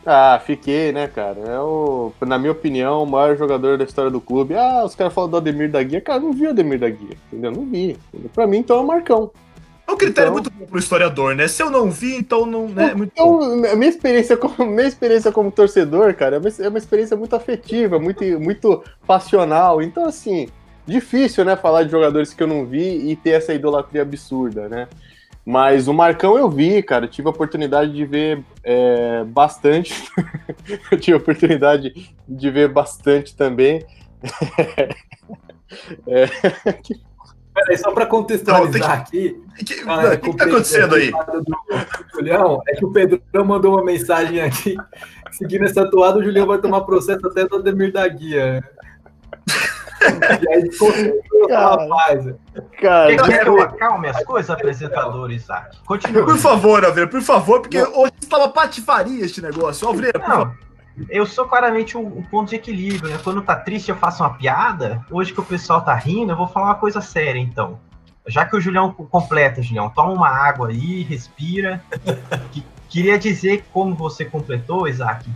Ah, 0.05 0.39
fiquei, 0.45 0.91
né, 0.91 1.07
cara? 1.07 1.39
É 1.39 1.59
o, 1.59 2.13
na 2.21 2.37
minha 2.37 2.51
opinião, 2.51 3.03
o 3.03 3.07
maior 3.07 3.35
jogador 3.35 3.77
da 3.77 3.83
história 3.83 4.11
do 4.11 4.21
clube. 4.21 4.53
Ah, 4.53 4.83
os 4.85 4.93
caras 4.95 5.11
falam 5.11 5.29
do 5.31 5.37
Ademir 5.37 5.69
da 5.69 5.81
Guia. 5.83 5.99
Cara, 5.99 6.19
não 6.19 6.31
vi 6.31 6.45
o 6.45 6.51
Ademir 6.51 6.79
da 6.79 6.89
Guia, 6.89 7.17
entendeu? 7.27 7.51
Não 7.51 7.65
vi. 7.65 7.97
Pra 8.33 8.45
mim, 8.47 8.57
então 8.59 8.77
é 8.77 8.81
o 8.81 8.85
Marcão. 8.87 9.31
É 9.87 9.91
um 9.91 9.97
critério 9.97 10.29
Então- 10.29 10.33
muito 10.33 10.51
bom 10.51 10.65
pro 10.65 10.79
historiador, 10.79 11.35
né? 11.35 11.47
Se 11.47 11.61
eu 11.61 11.69
não 11.69 11.91
vi, 11.91 12.15
então 12.15 12.45
não 12.45 12.67
né, 12.67 12.91
é 12.91 12.95
muito 12.95 13.13
bom. 13.15 13.43
Então, 13.43 13.71
a 13.71 13.75
minha 13.75 13.89
experiência 13.89 14.35
como, 14.35 14.55
minha 14.65 14.87
experiência 14.87 15.31
como 15.31 15.51
torcedor, 15.51 16.13
cara, 16.15 16.37
é 16.37 16.39
uma, 16.39 16.49
é 16.59 16.69
uma 16.69 16.77
experiência 16.77 17.15
muito 17.15 17.35
afetiva, 17.35 17.99
muito, 17.99 18.23
muito 18.39 18.83
passional. 19.05 19.81
Então, 19.81 20.05
assim, 20.05 20.47
difícil, 20.87 21.45
né, 21.45 21.55
falar 21.55 21.83
de 21.83 21.91
jogadores 21.91 22.33
que 22.33 22.41
eu 22.41 22.47
não 22.47 22.65
vi 22.65 23.11
e 23.11 23.15
ter 23.15 23.31
essa 23.31 23.53
idolatria 23.53 24.01
absurda, 24.01 24.67
né? 24.67 24.87
Mas 25.45 25.87
o 25.87 25.93
Marcão 25.93 26.35
eu 26.35 26.49
vi, 26.49 26.81
cara. 26.81 27.07
Tive 27.07 27.27
a 27.27 27.31
oportunidade 27.31 27.93
de 27.93 28.03
ver 28.03 28.43
é, 28.63 29.23
bastante. 29.25 29.93
eu 30.91 30.99
tive 30.99 31.13
a 31.13 31.19
oportunidade 31.19 32.15
de 32.27 32.49
ver 32.49 32.69
bastante 32.69 33.35
também. 33.35 33.85
Peraí, 37.55 37.77
só 37.77 37.91
pra 37.91 38.05
contextualizar 38.05 38.91
aqui, 38.91 39.41
Que- 39.65 39.83
galera, 39.83 40.15
O 40.15 40.19
que, 40.19 40.29
que 40.31 40.37
tá 40.37 40.43
acontecendo 40.43 40.95
aí? 40.95 41.09
Do, 41.09 41.41
do 41.41 41.55
Julião, 42.13 42.61
é 42.67 42.75
que 42.75 42.85
o 42.85 42.91
Pedrão 42.91 43.45
mandou 43.45 43.73
uma 43.75 43.83
mensagem 43.83 44.41
aqui. 44.41 44.75
Seguindo 45.31 45.63
essa 45.65 45.89
toada, 45.89 46.19
o 46.19 46.23
Julião 46.23 46.45
vai 46.45 46.57
tomar 46.59 46.81
processo 46.81 47.25
até 47.27 47.45
do 47.47 47.55
Ademir 47.57 47.91
da 47.93 48.07
Guia. 48.07 48.61
E 50.41 50.49
aí 50.53 50.69
Cara. 51.47 51.83
rapaz. 51.83 52.25
Cara, 52.81 53.15
que 53.15 53.21
eu 53.21 53.25
desculpa. 53.27 53.63
acalme 53.63 54.07
as 54.09 54.23
coisas, 54.23 54.49
apresentador 54.51 55.31
Isaac? 55.31 55.77
Continua. 55.85 56.25
Por 56.25 56.37
favor, 56.37 56.85
Aveira, 56.85 57.09
por 57.09 57.21
favor, 57.21 57.61
porque 57.61 57.81
hoje 57.81 58.13
estava 58.21 58.49
patifaria 58.49 59.25
este 59.25 59.41
negócio. 59.41 59.87
Aveira, 59.89 60.19
por 60.19 60.27
favor. 60.27 60.55
Eu 61.10 61.25
sou 61.25 61.45
claramente 61.45 61.97
um, 61.97 62.19
um 62.19 62.23
ponto 62.23 62.49
de 62.49 62.55
equilíbrio, 62.55 63.10
né? 63.12 63.19
Quando 63.23 63.41
tá 63.41 63.55
triste 63.55 63.89
eu 63.89 63.95
faço 63.95 64.23
uma 64.23 64.34
piada, 64.34 65.05
hoje 65.12 65.34
que 65.34 65.39
o 65.39 65.45
pessoal 65.45 65.81
tá 65.81 65.93
rindo, 65.93 66.31
eu 66.31 66.38
vou 66.38 66.47
falar 66.47 66.67
uma 66.67 66.75
coisa 66.75 67.01
séria, 67.01 67.39
então. 67.39 67.79
Já 68.27 68.45
que 68.45 68.55
o 68.55 68.62
Julião 68.62 68.91
completa, 68.91 69.62
Julião, 69.62 69.89
toma 69.89 70.12
uma 70.12 70.29
água 70.29 70.69
aí, 70.69 71.03
respira. 71.03 71.84
Que- 72.51 72.63
queria 72.89 73.19
dizer, 73.19 73.65
como 73.73 73.93
você 73.93 74.23
completou, 74.23 74.88
Isaac, 74.88 75.29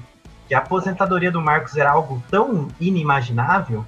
que 0.47 0.53
a 0.55 0.59
aposentadoria 0.59 1.31
do 1.31 1.41
Marcos 1.41 1.75
era 1.75 1.91
algo 1.91 2.23
tão 2.29 2.69
inimaginável 2.79 3.85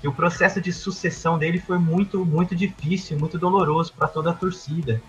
que 0.00 0.08
o 0.08 0.12
processo 0.12 0.60
de 0.60 0.72
sucessão 0.72 1.38
dele 1.38 1.60
foi 1.60 1.78
muito, 1.78 2.26
muito 2.26 2.56
difícil, 2.56 3.16
muito 3.18 3.38
doloroso 3.38 3.92
para 3.96 4.08
toda 4.08 4.30
a 4.30 4.34
torcida. 4.34 5.00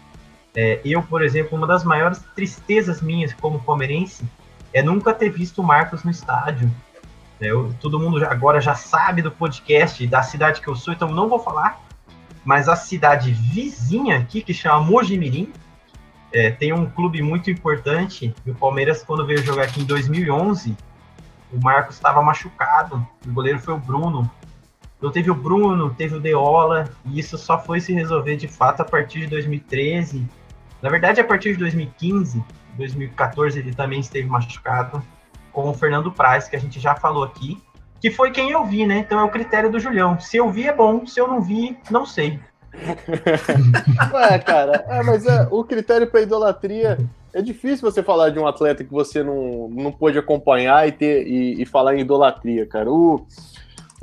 É, 0.55 0.79
eu, 0.85 1.01
por 1.01 1.23
exemplo, 1.23 1.57
uma 1.57 1.65
das 1.65 1.83
maiores 1.83 2.23
tristezas 2.35 3.01
minhas 3.01 3.33
como 3.33 3.59
palmeirense 3.59 4.23
é 4.73 4.81
nunca 4.81 5.13
ter 5.13 5.29
visto 5.29 5.61
o 5.61 5.63
Marcos 5.63 6.03
no 6.03 6.11
estádio. 6.11 6.69
É, 7.39 7.47
eu- 7.51 7.73
todo 7.79 7.99
mundo 7.99 8.19
já- 8.19 8.31
agora 8.31 8.59
já 8.61 8.75
sabe 8.75 9.21
do 9.21 9.31
podcast 9.31 10.05
da 10.07 10.21
cidade 10.23 10.61
que 10.61 10.67
eu 10.67 10.75
sou, 10.75 10.93
então 10.93 11.09
não 11.09 11.29
vou 11.29 11.39
falar. 11.39 11.81
Mas 12.45 12.67
a 12.67 12.75
cidade 12.75 13.31
vizinha 13.31 14.17
aqui, 14.17 14.41
que 14.41 14.53
chama 14.53 14.79
Mojimirim, 14.83 15.51
é, 16.31 16.49
tem 16.51 16.73
um 16.73 16.89
clube 16.89 17.21
muito 17.21 17.49
importante. 17.49 18.33
E 18.45 18.51
o 18.51 18.55
Palmeiras, 18.55 19.03
quando 19.03 19.25
veio 19.25 19.41
jogar 19.43 19.63
aqui 19.63 19.81
em 19.81 19.85
2011, 19.85 20.75
o 21.51 21.59
Marcos 21.61 21.95
estava 21.95 22.21
machucado. 22.21 23.05
O 23.25 23.31
goleiro 23.31 23.59
foi 23.59 23.73
o 23.73 23.77
Bruno. 23.77 24.29
Então 24.97 25.11
teve 25.11 25.29
o 25.29 25.35
Bruno, 25.35 25.93
teve 25.93 26.15
o 26.15 26.19
Deola, 26.19 26.89
e 27.05 27.19
isso 27.19 27.37
só 27.37 27.59
foi 27.59 27.79
se 27.79 27.93
resolver 27.93 28.35
de 28.37 28.47
fato 28.47 28.81
a 28.81 28.85
partir 28.85 29.19
de 29.21 29.27
2013. 29.27 30.25
Na 30.83 30.89
verdade, 30.89 31.21
a 31.21 31.23
partir 31.23 31.53
de 31.53 31.59
2015, 31.59 32.43
2014 32.75 33.57
ele 33.57 33.73
também 33.73 34.01
esteve 34.01 34.27
machucado 34.27 35.01
com 35.53 35.69
o 35.69 35.73
Fernando 35.73 36.11
Praz, 36.11 36.49
que 36.49 36.57
a 36.57 36.59
gente 36.59 36.77
já 36.77 36.93
falou 36.93 37.23
aqui, 37.23 37.57
que 38.01 38.11
foi 38.11 38.31
quem 38.31 38.51
eu 38.51 38.65
vi, 38.65 38.85
né? 38.85 38.97
Então 38.97 39.17
é 39.17 39.23
o 39.23 39.29
critério 39.29 39.71
do 39.71 39.79
Julião. 39.79 40.19
Se 40.19 40.35
eu 40.35 40.51
vi 40.51 40.67
é 40.67 40.73
bom, 40.73 41.05
se 41.05 41.21
eu 41.21 41.25
não 41.25 41.41
vi, 41.41 41.77
não 41.89 42.05
sei. 42.05 42.37
Ué, 44.13 44.39
cara, 44.39 44.83
é, 44.89 45.01
mas 45.03 45.25
é, 45.25 45.47
o 45.49 45.63
critério 45.63 46.05
para 46.07 46.21
idolatria 46.21 46.97
é 47.31 47.41
difícil 47.41 47.89
você 47.89 48.03
falar 48.03 48.31
de 48.31 48.39
um 48.39 48.45
atleta 48.45 48.83
que 48.83 48.91
você 48.91 49.23
não, 49.23 49.69
não 49.69 49.89
pôde 49.89 50.19
acompanhar 50.19 50.85
e, 50.85 50.91
ter, 50.91 51.25
e, 51.25 51.61
e 51.61 51.65
falar 51.65 51.95
em 51.95 52.01
idolatria, 52.01 52.65
cara. 52.65 52.91
O, 52.91 53.25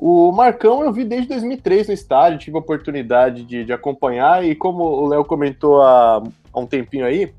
o 0.02 0.32
Marcão 0.32 0.82
eu 0.82 0.92
vi 0.92 1.04
desde 1.04 1.28
2003 1.28 1.88
no 1.88 1.94
estádio, 1.94 2.38
tive 2.38 2.56
a 2.56 2.60
oportunidade 2.60 3.44
de, 3.44 3.64
de 3.64 3.72
acompanhar 3.72 4.44
e 4.44 4.54
como 4.54 4.82
o 4.82 5.06
Léo 5.06 5.24
comentou 5.24 5.82
há, 5.82 6.22
há 6.52 6.60
um 6.60 6.66
tempinho 6.66 7.04
aí, 7.04 7.32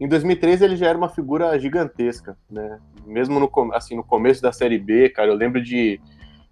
em 0.00 0.08
2003 0.08 0.62
ele 0.62 0.76
já 0.76 0.88
era 0.88 0.98
uma 0.98 1.08
figura 1.08 1.58
gigantesca, 1.58 2.36
né? 2.50 2.78
Mesmo 3.06 3.38
no, 3.38 3.50
assim, 3.72 3.94
no 3.94 4.02
começo 4.02 4.42
da 4.42 4.52
Série 4.52 4.78
B, 4.78 5.08
cara, 5.10 5.28
eu 5.28 5.34
lembro 5.34 5.62
de 5.62 6.00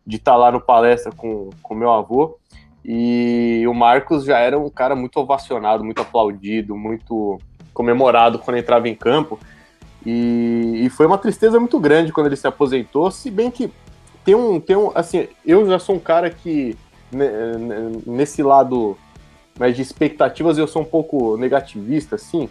de 0.06 0.16
estar 0.16 0.36
lá 0.36 0.50
no 0.50 0.60
palestra 0.60 1.12
com, 1.12 1.50
com 1.62 1.74
meu 1.74 1.90
avô 1.90 2.38
e 2.84 3.64
o 3.68 3.74
Marcos 3.74 4.24
já 4.24 4.38
era 4.38 4.58
um 4.58 4.68
cara 4.68 4.96
muito 4.96 5.18
ovacionado, 5.18 5.84
muito 5.84 6.00
aplaudido, 6.00 6.76
muito 6.76 7.38
comemorado 7.72 8.38
quando 8.38 8.56
entrava 8.56 8.88
em 8.88 8.94
campo. 8.94 9.38
E, 10.04 10.82
e 10.84 10.90
foi 10.90 11.06
uma 11.06 11.18
tristeza 11.18 11.60
muito 11.60 11.78
grande 11.78 12.12
quando 12.12 12.26
ele 12.26 12.36
se 12.36 12.46
aposentou, 12.46 13.10
se 13.10 13.30
bem 13.30 13.50
que 13.50 13.70
tem 14.24 14.34
um, 14.34 14.60
tem 14.60 14.76
um 14.76 14.90
assim, 14.94 15.28
eu 15.44 15.66
já 15.66 15.78
sou 15.78 15.96
um 15.96 16.00
cara 16.00 16.30
que 16.30 16.76
né, 17.12 17.28
né, 17.58 17.92
nesse 18.06 18.42
lado 18.42 18.96
mais 19.58 19.76
de 19.76 19.82
expectativas 19.82 20.56
eu 20.56 20.66
sou 20.66 20.82
um 20.82 20.86
pouco 20.86 21.36
negativista, 21.36 22.16
assim, 22.16 22.48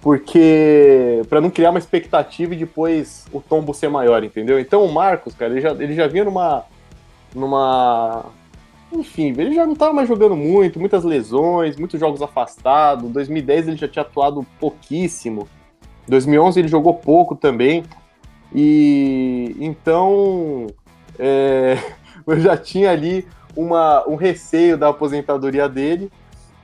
porque 0.00 1.22
para 1.28 1.40
não 1.40 1.50
criar 1.50 1.70
uma 1.70 1.78
expectativa 1.78 2.54
e 2.54 2.58
depois 2.58 3.26
o 3.32 3.40
tombo 3.40 3.74
ser 3.74 3.88
maior, 3.88 4.24
entendeu? 4.24 4.58
Então 4.58 4.84
o 4.84 4.92
Marcos, 4.92 5.34
cara, 5.34 5.52
ele 5.52 5.60
já, 5.60 5.70
ele 5.72 5.94
já 5.94 6.06
vinha 6.06 6.24
numa 6.24 6.64
numa 7.34 8.24
enfim, 8.92 9.28
ele 9.38 9.54
já 9.54 9.64
não 9.64 9.74
estava 9.74 9.92
mais 9.92 10.08
jogando 10.08 10.34
muito, 10.34 10.80
muitas 10.80 11.04
lesões, 11.04 11.76
muitos 11.76 12.00
jogos 12.00 12.20
afastados. 12.20 13.08
Em 13.08 13.12
2010 13.12 13.68
ele 13.68 13.76
já 13.76 13.86
tinha 13.86 14.02
atuado 14.02 14.44
pouquíssimo. 14.58 15.48
Em 16.08 16.10
2011 16.10 16.58
ele 16.58 16.68
jogou 16.68 16.94
pouco 16.94 17.36
também. 17.36 17.84
E 18.52 19.54
então 19.60 20.66
é, 21.20 21.78
eu 22.26 22.40
já 22.40 22.56
tinha 22.56 22.90
ali 22.90 23.28
uma, 23.54 24.08
um 24.08 24.16
receio 24.16 24.78
da 24.78 24.88
aposentadoria 24.88 25.68
dele. 25.68 26.10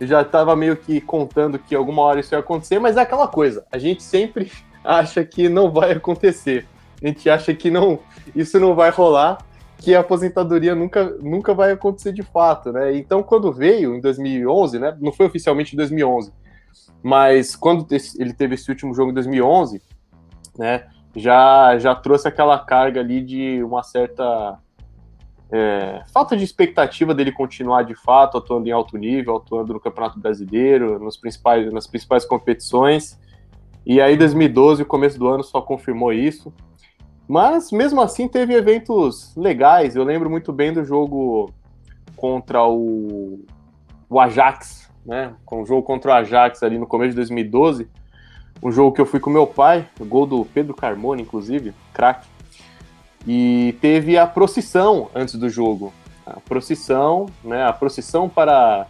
Eu 0.01 0.07
já 0.07 0.23
estava 0.23 0.57
meio 0.57 0.77
que 0.77 1.01
contando 1.01 1.59
que 1.59 1.75
alguma 1.75 2.03
hora 2.03 2.21
isso 2.21 2.35
ia 2.35 2.39
acontecer, 2.39 2.79
mas 2.79 2.97
é 2.97 3.01
aquela 3.03 3.29
coisa. 3.29 3.65
A 3.71 3.79
gente 3.79 4.03
sempre 4.03 4.51
acha 4.83 5.25
que 5.25 5.49
não 5.49 5.71
vai 5.71 5.93
acontecer. 5.93 6.67
A 7.03 7.07
gente 7.07 7.29
acha 7.29 7.55
que 7.55 7.71
não, 7.71 7.99
isso 8.35 8.59
não 8.59 8.75
vai 8.75 8.91
rolar 8.91 9.39
que 9.79 9.95
a 9.95 10.01
aposentadoria 10.01 10.75
nunca, 10.75 11.05
nunca 11.21 11.53
vai 11.53 11.73
acontecer 11.73 12.13
de 12.13 12.23
fato, 12.23 12.73
né? 12.73 12.97
Então, 12.97 13.23
quando 13.23 13.53
veio 13.53 13.95
em 13.95 14.01
2011, 14.01 14.79
né? 14.79 14.97
Não 14.99 15.13
foi 15.13 15.27
oficialmente 15.27 15.75
em 15.75 15.77
2011, 15.77 16.33
mas 17.03 17.55
quando 17.55 17.87
ele 18.19 18.33
teve 18.33 18.55
esse 18.55 18.71
último 18.71 18.95
jogo 18.95 19.11
em 19.11 19.15
2011, 19.15 19.83
né? 20.59 20.87
Já, 21.17 21.79
já 21.79 21.95
trouxe 21.95 22.29
aquela 22.29 22.59
carga 22.59 23.01
ali 23.01 23.23
de 23.23 23.63
uma 23.65 23.83
certa 23.83 24.59
é, 25.51 26.03
falta 26.13 26.37
de 26.37 26.45
expectativa 26.45 27.15
dele 27.15 27.33
continuar 27.33 27.83
de 27.83 27.95
fato 27.95 28.37
atuando 28.37 28.69
em 28.69 28.73
alto 28.73 28.99
nível, 28.99 29.37
atuando 29.37 29.73
no 29.73 29.81
Campeonato 29.81 30.21
Brasileiro, 30.21 30.99
nos 30.99 31.17
principais, 31.17 31.73
nas 31.73 31.87
principais 31.87 32.25
competições. 32.25 33.19
E 33.85 34.01
aí, 34.01 34.17
2012, 34.17 34.83
o 34.83 34.87
começo 34.87 35.19
do 35.19 35.29
ano, 35.29 35.43
só 35.43 35.61
confirmou 35.61 36.13
isso. 36.13 36.53
Mas 37.29 37.73
mesmo 37.73 38.01
assim 38.01 38.29
teve 38.29 38.55
eventos 38.55 39.35
legais. 39.37 39.97
Eu 39.97 40.05
lembro 40.05 40.29
muito 40.29 40.53
bem 40.53 40.73
do 40.73 40.85
jogo 40.85 41.51
contra 42.17 42.65
o, 42.65 43.45
o 44.09 44.21
Ajax, 44.21 44.91
né? 45.05 45.35
Com 45.45 45.63
o 45.63 45.67
jogo 45.67 45.83
contra 45.83 46.11
o 46.11 46.15
Ajax 46.15 46.63
ali 46.63 46.79
no 46.79 46.87
começo 46.87 47.11
de 47.11 47.17
2012. 47.17 47.89
Um 48.63 48.73
jogo 48.73 48.93
que 48.93 49.01
eu 49.01 49.07
fui 49.07 49.21
com 49.21 49.31
meu 49.31 49.47
pai, 49.47 49.89
o 50.01 50.05
gol 50.05 50.27
do 50.27 50.45
Pedro 50.45 50.75
Carmona, 50.75 51.21
inclusive, 51.21 51.75
craque. 51.93 52.27
E 53.27 53.77
teve 53.81 54.17
a 54.17 54.27
procissão 54.27 55.11
antes 55.15 55.35
do 55.35 55.49
jogo. 55.49 55.93
a 56.27 56.41
procissão, 56.41 57.27
né? 57.45 57.65
A 57.65 57.73
procissão 57.73 58.29
para. 58.29 58.87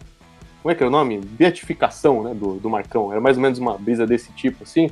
Como 0.61 0.71
é 0.71 0.75
que 0.75 0.83
é 0.83 0.87
o 0.87 0.89
nome? 0.89 1.19
Beatificação, 1.19 2.23
né? 2.23 2.33
Do, 2.33 2.55
do 2.55 2.69
Marcão. 2.69 3.11
Era 3.11 3.21
mais 3.21 3.37
ou 3.37 3.43
menos 3.43 3.59
uma 3.59 3.77
brisa 3.77 4.05
desse 4.05 4.31
tipo, 4.33 4.63
assim. 4.63 4.89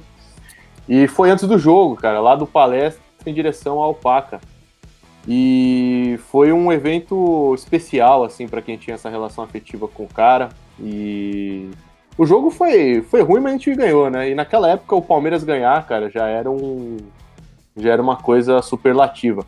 E 0.88 1.08
foi 1.08 1.32
antes 1.32 1.48
do 1.48 1.58
jogo, 1.58 1.96
cara, 1.96 2.20
lá 2.20 2.36
do 2.36 2.46
palestra 2.46 3.04
em 3.26 3.34
direção 3.34 3.82
à 3.82 3.86
Alpaca. 3.86 4.40
E 5.28 6.20
foi 6.30 6.54
um 6.54 6.72
evento 6.72 7.54
especial, 7.56 8.24
assim, 8.24 8.48
para 8.48 8.62
quem 8.62 8.78
tinha 8.78 8.94
essa 8.94 9.10
relação 9.10 9.44
afetiva 9.44 9.88
com 9.88 10.04
o 10.04 10.08
cara. 10.08 10.50
E 10.80 11.72
o 12.18 12.26
jogo 12.26 12.50
foi, 12.50 13.02
foi 13.02 13.22
ruim, 13.22 13.42
mas 13.42 13.54
a 13.54 13.58
gente 13.58 13.76
ganhou, 13.76 14.10
né? 14.10 14.30
E 14.30 14.36
naquela 14.36 14.70
época 14.70 14.96
o 14.96 15.02
Palmeiras 15.02 15.44
ganhar, 15.44 15.86
cara, 15.86 16.10
já 16.10 16.28
era 16.28 16.50
um. 16.50 16.98
Já 17.76 17.92
era 17.92 18.02
uma 18.02 18.16
coisa 18.16 18.62
superlativa. 18.62 19.46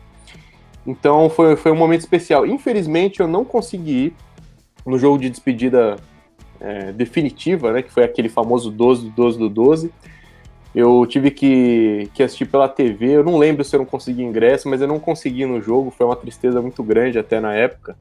Então 0.86 1.30
foi, 1.30 1.56
foi 1.56 1.72
um 1.72 1.76
momento 1.76 2.00
especial. 2.00 2.46
Infelizmente 2.46 3.20
eu 3.20 3.26
não 3.26 3.44
consegui 3.44 4.06
ir 4.06 4.16
no 4.84 4.98
jogo 4.98 5.18
de 5.18 5.30
despedida 5.30 5.96
é, 6.60 6.92
definitiva, 6.92 7.72
né? 7.72 7.82
Que 7.82 7.90
foi 7.90 8.04
aquele 8.04 8.28
famoso 8.28 8.70
12 8.70 9.04
do 9.04 9.10
12 9.10 9.38
do 9.38 9.48
12. 9.48 9.92
Eu 10.74 11.06
tive 11.06 11.30
que, 11.30 12.10
que 12.12 12.22
assistir 12.22 12.44
pela 12.44 12.68
TV. 12.68 13.16
Eu 13.16 13.24
não 13.24 13.38
lembro 13.38 13.64
se 13.64 13.74
eu 13.74 13.78
não 13.78 13.86
consegui 13.86 14.22
ingresso, 14.22 14.68
mas 14.68 14.82
eu 14.82 14.86
não 14.86 15.00
consegui 15.00 15.46
no 15.46 15.60
jogo. 15.62 15.90
Foi 15.90 16.04
uma 16.04 16.16
tristeza 16.16 16.60
muito 16.60 16.82
grande 16.82 17.18
até 17.18 17.40
na 17.40 17.54
época. 17.54 17.96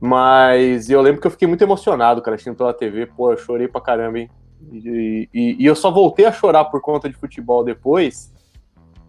Mas 0.00 0.88
eu 0.88 1.02
lembro 1.02 1.20
que 1.20 1.26
eu 1.26 1.30
fiquei 1.30 1.46
muito 1.46 1.62
emocionado, 1.62 2.22
cara, 2.22 2.34
assistindo 2.34 2.56
pela 2.56 2.72
TV. 2.72 3.06
Pô, 3.06 3.32
eu 3.32 3.36
chorei 3.36 3.68
pra 3.68 3.80
caramba, 3.80 4.18
hein? 4.18 4.30
E, 4.72 5.28
e, 5.32 5.56
e 5.58 5.66
eu 5.66 5.74
só 5.74 5.90
voltei 5.90 6.24
a 6.24 6.32
chorar 6.32 6.64
por 6.66 6.80
conta 6.80 7.08
de 7.08 7.14
futebol 7.14 7.62
depois, 7.62 8.32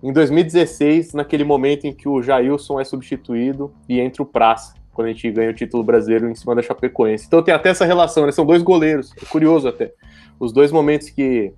em 0.03 0.11
2016, 0.11 1.13
naquele 1.13 1.43
momento 1.43 1.85
em 1.85 1.93
que 1.93 2.09
o 2.09 2.21
Jailson 2.21 2.79
é 2.79 2.83
substituído 2.83 3.71
e 3.87 3.99
entra 3.99 4.23
o 4.23 4.25
Praça, 4.25 4.73
quando 4.93 5.07
a 5.07 5.11
gente 5.11 5.29
ganha 5.31 5.51
o 5.51 5.53
título 5.53 5.83
brasileiro 5.83 6.29
em 6.29 6.35
cima 6.35 6.55
da 6.55 6.61
Chapecoense. 6.61 7.25
Então 7.27 7.43
tem 7.43 7.53
até 7.53 7.69
essa 7.69 7.85
relação, 7.85 8.25
né? 8.25 8.31
São 8.31 8.45
dois 8.45 8.61
goleiros, 8.63 9.13
é 9.21 9.25
curioso 9.25 9.67
até. 9.67 9.93
Os 10.39 10.51
dois 10.51 10.71
momentos 10.71 11.09
que 11.09 11.53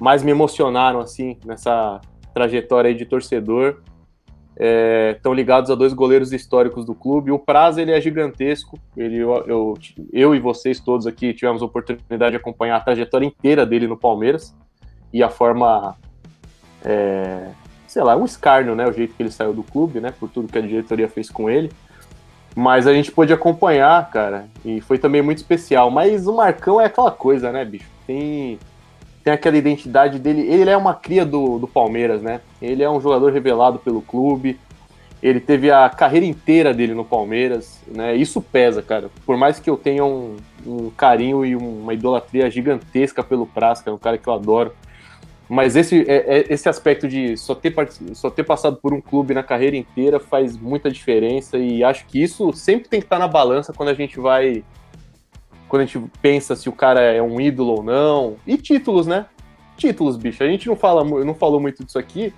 mais 0.00 0.22
me 0.22 0.30
emocionaram, 0.30 1.00
assim, 1.00 1.36
nessa 1.44 2.00
trajetória 2.32 2.94
de 2.94 3.04
torcedor, 3.04 3.82
estão 4.56 5.32
é, 5.32 5.36
ligados 5.36 5.70
a 5.70 5.74
dois 5.74 5.92
goleiros 5.92 6.32
históricos 6.32 6.84
do 6.84 6.94
clube. 6.94 7.30
O 7.30 7.38
prazo 7.38 7.80
ele 7.80 7.92
é 7.92 8.00
gigantesco. 8.00 8.78
Ele, 8.96 9.16
eu, 9.16 9.34
eu, 9.46 9.74
eu, 10.12 10.34
e 10.34 10.40
vocês 10.40 10.78
todos 10.80 11.06
aqui 11.06 11.34
tivemos 11.34 11.62
a 11.62 11.64
oportunidade 11.64 12.32
de 12.32 12.36
acompanhar 12.36 12.76
a 12.76 12.80
trajetória 12.80 13.26
inteira 13.26 13.66
dele 13.66 13.86
no 13.86 13.96
Palmeiras 13.96 14.54
e 15.12 15.22
a 15.22 15.28
forma, 15.28 15.96
é, 16.84 17.48
sei 17.86 18.02
lá, 18.02 18.16
um 18.16 18.24
escárnio, 18.24 18.74
né? 18.74 18.86
O 18.86 18.92
jeito 18.92 19.14
que 19.14 19.22
ele 19.22 19.30
saiu 19.30 19.52
do 19.52 19.62
clube, 19.62 20.00
né? 20.00 20.12
Por 20.18 20.28
tudo 20.28 20.50
que 20.50 20.58
a 20.58 20.62
diretoria 20.62 21.08
fez 21.08 21.28
com 21.28 21.50
ele. 21.50 21.70
Mas 22.54 22.86
a 22.86 22.92
gente 22.92 23.10
pôde 23.10 23.32
acompanhar, 23.32 24.08
cara, 24.10 24.46
e 24.64 24.80
foi 24.80 24.96
também 24.96 25.20
muito 25.20 25.38
especial. 25.38 25.90
Mas 25.90 26.28
o 26.28 26.36
Marcão 26.36 26.80
é 26.80 26.84
aquela 26.84 27.10
coisa, 27.10 27.50
né, 27.50 27.64
bicho? 27.64 27.88
Tem 28.06 28.58
tem 29.24 29.32
aquela 29.32 29.56
identidade 29.56 30.18
dele. 30.18 30.42
Ele 30.42 30.68
é 30.68 30.76
uma 30.76 30.94
cria 30.94 31.24
do, 31.24 31.58
do 31.58 31.66
Palmeiras, 31.66 32.20
né? 32.20 32.42
Ele 32.60 32.82
é 32.82 32.90
um 32.90 33.00
jogador 33.00 33.32
revelado 33.32 33.78
pelo 33.78 34.02
clube. 34.02 34.60
Ele 35.22 35.40
teve 35.40 35.70
a 35.70 35.88
carreira 35.88 36.26
inteira 36.26 36.74
dele 36.74 36.92
no 36.92 37.06
Palmeiras, 37.06 37.82
né? 37.88 38.14
Isso 38.14 38.42
pesa, 38.42 38.82
cara. 38.82 39.10
Por 39.24 39.38
mais 39.38 39.58
que 39.58 39.70
eu 39.70 39.78
tenha 39.78 40.04
um, 40.04 40.36
um 40.66 40.90
carinho 40.90 41.42
e 41.46 41.56
uma 41.56 41.94
idolatria 41.94 42.50
gigantesca 42.50 43.24
pelo 43.24 43.46
que 43.46 43.88
é 43.88 43.92
um 43.92 43.98
cara 43.98 44.18
que 44.18 44.28
eu 44.28 44.34
adoro. 44.34 44.72
Mas 45.48 45.74
esse, 45.74 46.02
é, 46.02 46.38
é, 46.38 46.52
esse 46.52 46.68
aspecto 46.68 47.08
de 47.08 47.36
só 47.38 47.54
ter, 47.54 47.74
só 48.12 48.28
ter 48.28 48.44
passado 48.44 48.76
por 48.76 48.92
um 48.92 49.00
clube 49.00 49.32
na 49.32 49.42
carreira 49.42 49.76
inteira 49.76 50.20
faz 50.20 50.56
muita 50.56 50.90
diferença 50.90 51.58
e 51.58 51.84
acho 51.84 52.06
que 52.06 52.22
isso 52.22 52.52
sempre 52.52 52.88
tem 52.88 53.00
que 53.00 53.06
estar 53.06 53.18
na 53.18 53.28
balança 53.28 53.72
quando 53.72 53.90
a 53.90 53.94
gente 53.94 54.18
vai 54.18 54.64
quando 55.68 55.82
a 55.82 55.84
gente 55.84 56.00
pensa 56.20 56.54
se 56.54 56.68
o 56.68 56.72
cara 56.72 57.00
é 57.00 57.22
um 57.22 57.40
ídolo 57.40 57.78
ou 57.78 57.82
não. 57.82 58.36
E 58.46 58.56
títulos, 58.56 59.06
né? 59.06 59.26
Títulos, 59.76 60.16
bicho. 60.16 60.42
A 60.42 60.46
gente 60.46 60.68
não, 60.68 60.76
fala, 60.76 61.04
não 61.04 61.34
falou 61.34 61.60
muito 61.60 61.84
disso 61.84 61.98
aqui, 61.98 62.32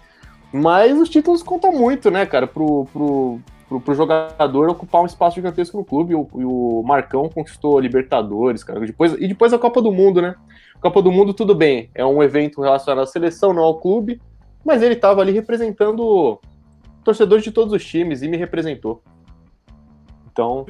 mas 0.53 0.99
os 0.99 1.09
títulos 1.09 1.43
contam 1.43 1.73
muito, 1.73 2.11
né, 2.11 2.25
cara, 2.25 2.47
pro, 2.47 2.87
pro, 2.93 3.41
pro, 3.69 3.81
pro 3.81 3.95
jogador 3.95 4.69
ocupar 4.71 5.03
um 5.03 5.07
espaço 5.07 5.37
gigantesco 5.37 5.77
no 5.77 5.85
clube. 5.85 6.13
E 6.13 6.17
o, 6.17 6.29
e 6.37 6.45
o 6.45 6.83
Marcão 6.83 7.29
conquistou 7.29 7.79
Libertadores, 7.79 8.65
cara. 8.65 8.81
Depois, 8.81 9.13
e 9.15 9.29
depois 9.29 9.53
a 9.53 9.59
Copa 9.59 9.83
do 9.83 9.93
Mundo, 9.93 10.23
né? 10.23 10.35
Copa 10.81 11.03
do 11.03 11.13
Mundo, 11.13 11.35
tudo 11.35 11.55
bem. 11.55 11.91
É 11.95 12.05
um 12.05 12.23
evento 12.23 12.63
relacionado 12.63 13.03
à 13.03 13.07
seleção, 13.07 13.53
não 13.53 13.63
ao 13.63 13.81
clube. 13.81 14.21
Mas 14.65 14.83
ele 14.83 14.95
estava 14.95 15.21
ali 15.21 15.33
representando 15.33 16.41
torcedores 17.05 17.45
de 17.45 17.53
todos 17.53 17.73
os 17.73 17.85
times 17.85 18.23
e 18.23 18.29
me 18.29 18.37
representou. 18.37 19.03
Então. 20.33 20.67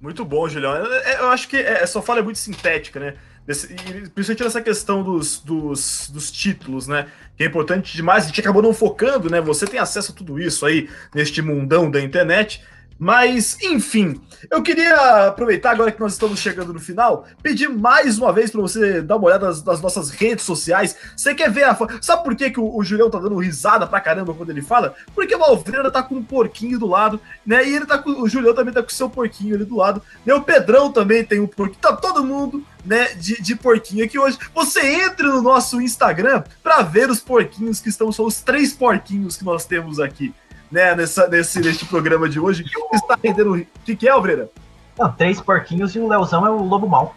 Muito 0.00 0.24
bom, 0.24 0.48
Julião. 0.48 0.74
Eu, 0.74 1.30
acho 1.30 1.48
que 1.48 1.56
essa 1.56 1.86
sua 1.86 2.02
fala 2.02 2.20
é 2.20 2.22
muito 2.22 2.38
sintética, 2.38 3.00
né? 3.00 3.14
Principalmente 3.46 4.42
nessa 4.42 4.60
questão 4.60 5.02
dos, 5.02 5.40
dos, 5.40 6.10
dos, 6.10 6.30
títulos, 6.30 6.86
né? 6.86 7.06
Que 7.36 7.44
é 7.44 7.46
importante 7.46 7.96
demais. 7.96 8.24
A 8.24 8.26
gente 8.26 8.40
acabou 8.40 8.62
não 8.62 8.74
focando, 8.74 9.30
né? 9.30 9.40
Você 9.40 9.66
tem 9.66 9.80
acesso 9.80 10.12
a 10.12 10.14
tudo 10.14 10.38
isso 10.38 10.66
aí 10.66 10.88
neste 11.14 11.40
mundão 11.40 11.90
da 11.90 12.00
internet. 12.00 12.62
Mas, 12.98 13.58
enfim, 13.62 14.20
eu 14.50 14.62
queria 14.62 15.26
aproveitar 15.26 15.72
agora 15.72 15.92
que 15.92 16.00
nós 16.00 16.12
estamos 16.12 16.40
chegando 16.40 16.72
no 16.72 16.80
final, 16.80 17.26
pedir 17.42 17.68
mais 17.68 18.18
uma 18.18 18.32
vez 18.32 18.50
para 18.50 18.60
você 18.60 19.02
dar 19.02 19.16
uma 19.16 19.26
olhada 19.26 19.46
nas, 19.46 19.62
nas, 19.62 19.80
nossas 19.82 20.10
redes 20.10 20.44
sociais. 20.44 20.96
Você 21.14 21.34
quer 21.34 21.50
ver 21.50 21.64
a. 21.64 21.76
Sabe 22.00 22.24
por 22.24 22.34
que, 22.34 22.50
que 22.50 22.60
o, 22.60 22.74
o, 22.74 22.82
Julião 22.82 23.10
tá 23.10 23.18
dando 23.18 23.36
risada 23.36 23.86
pra 23.86 24.00
caramba 24.00 24.32
quando 24.32 24.50
ele 24.50 24.62
fala? 24.62 24.94
Porque 25.14 25.34
o 25.34 25.42
Alveira 25.42 25.90
tá 25.90 26.02
com 26.02 26.16
um 26.16 26.22
porquinho 26.22 26.78
do 26.78 26.86
lado, 26.86 27.20
né? 27.44 27.68
E 27.68 27.76
ele 27.76 27.84
tá 27.84 27.98
com. 27.98 28.10
O 28.10 28.28
Julião 28.28 28.54
também 28.54 28.72
tá 28.72 28.82
com 28.82 28.88
o 28.88 28.94
seu 28.94 29.10
porquinho 29.10 29.54
ali 29.54 29.64
do 29.64 29.76
lado. 29.76 30.00
Né? 30.24 30.32
O 30.32 30.42
Pedrão 30.42 30.90
também 30.90 31.22
tem 31.22 31.38
um 31.38 31.46
porquinho. 31.46 31.80
Tá 31.80 31.94
todo 31.94 32.24
mundo, 32.24 32.64
né, 32.84 33.14
de, 33.14 33.42
de 33.42 33.54
porquinho 33.54 34.04
aqui 34.04 34.18
hoje. 34.18 34.38
Você 34.54 34.80
entre 34.80 35.26
no 35.26 35.42
nosso 35.42 35.80
Instagram 35.82 36.42
para 36.62 36.82
ver 36.82 37.10
os 37.10 37.20
porquinhos 37.20 37.80
que 37.80 37.90
estão. 37.90 38.10
São 38.10 38.24
os 38.24 38.40
três 38.40 38.72
porquinhos 38.72 39.36
que 39.36 39.44
nós 39.44 39.66
temos 39.66 40.00
aqui 40.00 40.32
né, 40.70 40.94
nessa, 40.94 41.28
nesse, 41.28 41.60
nesse 41.60 41.84
programa 41.84 42.28
de 42.28 42.40
hoje. 42.40 42.64
que 42.64 42.96
está 42.96 43.18
rendendo. 43.22 43.54
O 43.54 43.66
que, 43.84 43.96
que 43.96 44.08
é, 44.08 44.10
Alvreira? 44.10 44.50
Não, 44.98 45.12
três 45.12 45.40
porquinhos 45.40 45.94
e 45.94 45.98
o 45.98 46.08
Leozão 46.08 46.46
é 46.46 46.50
o 46.50 46.62
lobo 46.62 46.88
mal. 46.88 47.14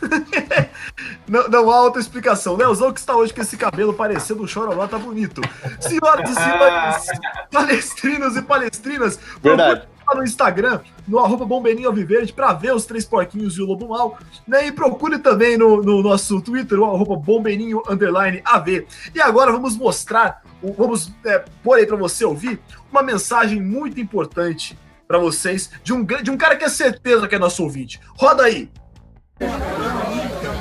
não, 1.28 1.48
não, 1.48 1.70
há 1.70 1.82
outra 1.82 2.00
explicação. 2.00 2.56
Leozão 2.56 2.92
que 2.92 3.00
está 3.00 3.14
hoje 3.14 3.32
com 3.32 3.42
esse 3.42 3.56
cabelo 3.56 3.92
parecendo 3.92 4.42
um 4.42 4.46
chororó, 4.46 4.86
tá 4.86 4.98
bonito. 4.98 5.42
Senhoras 5.78 6.30
e 6.30 6.34
senhores, 6.34 7.06
palestrinos 7.52 8.36
e 8.36 8.42
palestrinas, 8.42 9.18
Verdade. 9.42 9.86
no 10.14 10.24
Instagram, 10.24 10.80
no 11.06 11.18
arroba 11.18 11.44
Bombeirinho 11.44 11.88
Alviverde, 11.88 12.32
para 12.32 12.54
ver 12.54 12.74
os 12.74 12.86
três 12.86 13.04
porquinhos 13.04 13.56
e 13.58 13.62
o 13.62 13.66
lobo 13.66 13.88
mal. 13.88 14.18
Né? 14.48 14.68
E 14.68 14.72
procure 14.72 15.18
também 15.18 15.58
no, 15.58 15.82
no 15.82 16.02
nosso 16.02 16.40
Twitter, 16.40 16.80
o 16.80 16.84
arroba 16.86 17.16
Bombeirinho 17.16 17.82
Underline 17.88 18.40
AV. 18.44 18.86
E 19.14 19.20
agora 19.20 19.52
vamos 19.52 19.76
mostrar 19.76 20.42
vamos 20.62 21.12
é, 21.24 21.44
pôr 21.62 21.78
aí 21.78 21.86
para 21.86 21.96
você 21.96 22.24
ouvir 22.24 22.60
uma 22.90 23.02
mensagem 23.02 23.60
muito 23.60 24.00
importante 24.00 24.78
para 25.06 25.18
vocês 25.18 25.70
de 25.82 25.92
um, 25.92 26.04
de 26.04 26.30
um 26.30 26.36
cara 26.36 26.56
que 26.56 26.64
é 26.64 26.68
certeza 26.68 27.26
que 27.26 27.34
é 27.34 27.38
nosso 27.38 27.62
ouvinte. 27.62 28.00
Roda 28.16 28.44
aí! 28.44 28.70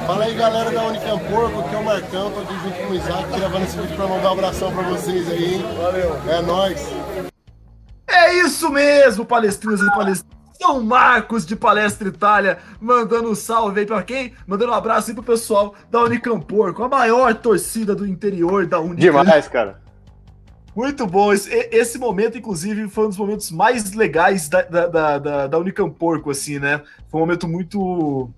Fala 0.07 0.25
aí 0.25 0.33
galera 0.33 0.71
da 0.71 0.87
Unicamp 0.87 1.23
Porco, 1.25 1.59
aqui 1.59 1.75
é 1.75 1.77
o 1.77 1.85
Marcão, 1.85 2.31
tô 2.31 2.39
aqui 2.39 2.53
junto 2.63 2.77
com 2.77 2.93
o 2.93 2.95
Isaac, 2.95 3.29
gravando 3.29 3.65
esse 3.65 3.77
vídeo 3.77 3.95
para 3.95 4.07
mandar 4.07 4.29
um 4.29 4.33
abração 4.33 4.73
para 4.73 4.89
vocês 4.89 5.29
aí. 5.29 5.63
Valeu! 5.77 6.15
É 6.27 6.41
nóis! 6.41 6.89
É 8.07 8.33
isso 8.39 8.71
mesmo, 8.71 9.23
palestrinos 9.23 9.81
e 9.81 9.85
palestrinos. 9.91 10.39
São 10.59 10.81
Marcos 10.83 11.45
de 11.45 11.55
Palestra 11.55 12.09
Itália, 12.09 12.57
mandando 12.81 13.29
um 13.29 13.35
salve 13.35 13.79
aí 13.79 13.85
pra 13.85 14.03
quem? 14.03 14.33
Mandando 14.45 14.71
um 14.71 14.75
abraço 14.75 15.09
aí 15.09 15.13
pro 15.13 15.23
pessoal 15.23 15.73
da 15.89 16.03
Unicamp 16.03 16.43
Porco, 16.43 16.83
a 16.83 16.89
maior 16.89 17.33
torcida 17.35 17.95
do 17.95 18.05
interior 18.05 18.65
da 18.65 18.79
Unicamp. 18.79 18.99
Demais, 18.99 19.47
cara. 19.47 19.79
Muito 20.75 21.05
bom. 21.05 21.33
Esse, 21.33 21.97
momento, 21.97 22.37
inclusive, 22.37 22.87
foi 22.87 23.05
um 23.05 23.09
dos 23.09 23.17
momentos 23.17 23.51
mais 23.51 23.93
legais 23.93 24.47
da, 24.47 24.61
da, 24.61 25.17
da, 25.17 25.47
da 25.47 25.57
Unicamp 25.57 25.95
Porco, 25.97 26.31
assim, 26.31 26.59
né? 26.59 26.81
Foi 27.09 27.19
um 27.19 27.23
momento 27.23 27.47
muito 27.47 28.29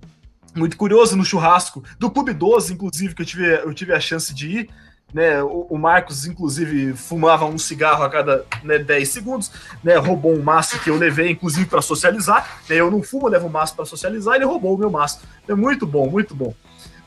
muito 0.53 0.75
curioso 0.75 1.15
no 1.15 1.23
churrasco 1.23 1.81
do 1.97 2.11
Clube 2.11 2.33
12, 2.33 2.73
inclusive, 2.73 3.15
que 3.15 3.21
eu 3.21 3.25
tive, 3.25 3.53
eu 3.53 3.73
tive 3.73 3.93
a 3.93 3.99
chance 3.99 4.33
de 4.33 4.59
ir. 4.59 4.69
Né, 5.13 5.43
o, 5.43 5.67
o 5.69 5.77
Marcos, 5.77 6.25
inclusive, 6.25 6.93
fumava 6.93 7.45
um 7.45 7.57
cigarro 7.57 8.01
a 8.01 8.09
cada 8.09 8.45
né, 8.63 8.79
10 8.79 9.09
segundos, 9.09 9.51
né, 9.83 9.97
roubou 9.97 10.33
um 10.33 10.41
maço 10.41 10.79
que 10.79 10.89
eu 10.89 10.97
levei, 10.97 11.31
inclusive, 11.31 11.65
para 11.65 11.81
socializar. 11.81 12.61
Né, 12.69 12.77
eu 12.77 12.89
não 12.89 13.03
fumo, 13.03 13.27
eu 13.27 13.31
levo 13.31 13.47
um 13.47 13.49
maço 13.49 13.75
para 13.75 13.83
socializar, 13.83 14.35
ele 14.35 14.45
roubou 14.45 14.73
o 14.73 14.77
meu 14.77 14.89
maço. 14.89 15.19
É 15.49 15.53
muito 15.53 15.85
bom, 15.85 16.09
muito 16.09 16.33
bom. 16.33 16.53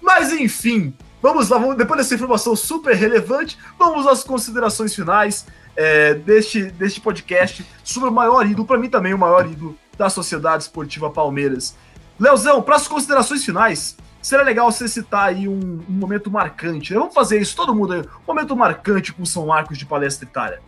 Mas, 0.03 0.33
enfim, 0.33 0.93
Vamos 1.25 1.49
lá, 1.49 1.57
vamos, 1.57 1.79
depois 1.79 1.97
dessa 1.97 2.15
informação 2.15 2.55
super 2.55 2.95
relevante, 2.95 3.57
vamos 3.79 4.07
às 4.07 4.23
considerações 4.23 4.95
finais 4.95 5.47
é, 5.75 6.13
deste, 6.13 6.65
deste 6.65 7.01
podcast 7.01 7.65
sobre 7.83 8.11
o 8.11 8.13
maior 8.13 8.47
ídolo, 8.47 8.67
para 8.67 8.77
mim 8.77 8.91
também 8.91 9.15
o 9.15 9.19
maior 9.19 9.51
ídolo 9.51 9.75
da 9.97 10.11
Sociedade 10.11 10.65
Esportiva 10.65 11.09
Palmeiras. 11.09 11.75
Leozão, 12.21 12.61
para 12.61 12.77
as 12.77 12.87
considerações 12.87 13.43
finais, 13.43 13.97
seria 14.21 14.45
legal 14.45 14.71
você 14.71 14.87
citar 14.87 15.29
aí 15.29 15.49
um, 15.49 15.83
um 15.89 15.93
momento 15.95 16.31
marcante. 16.31 16.93
Né? 16.93 16.99
Vamos 16.99 17.15
fazer 17.15 17.41
isso, 17.41 17.57
todo 17.57 17.75
mundo. 17.75 17.95
Um 17.95 18.27
momento 18.35 18.55
marcante 18.55 19.11
com 19.11 19.25
São 19.25 19.47
Marcos 19.47 19.79
de 19.79 19.87
Palestra 19.87 20.29
Itália. 20.29 20.61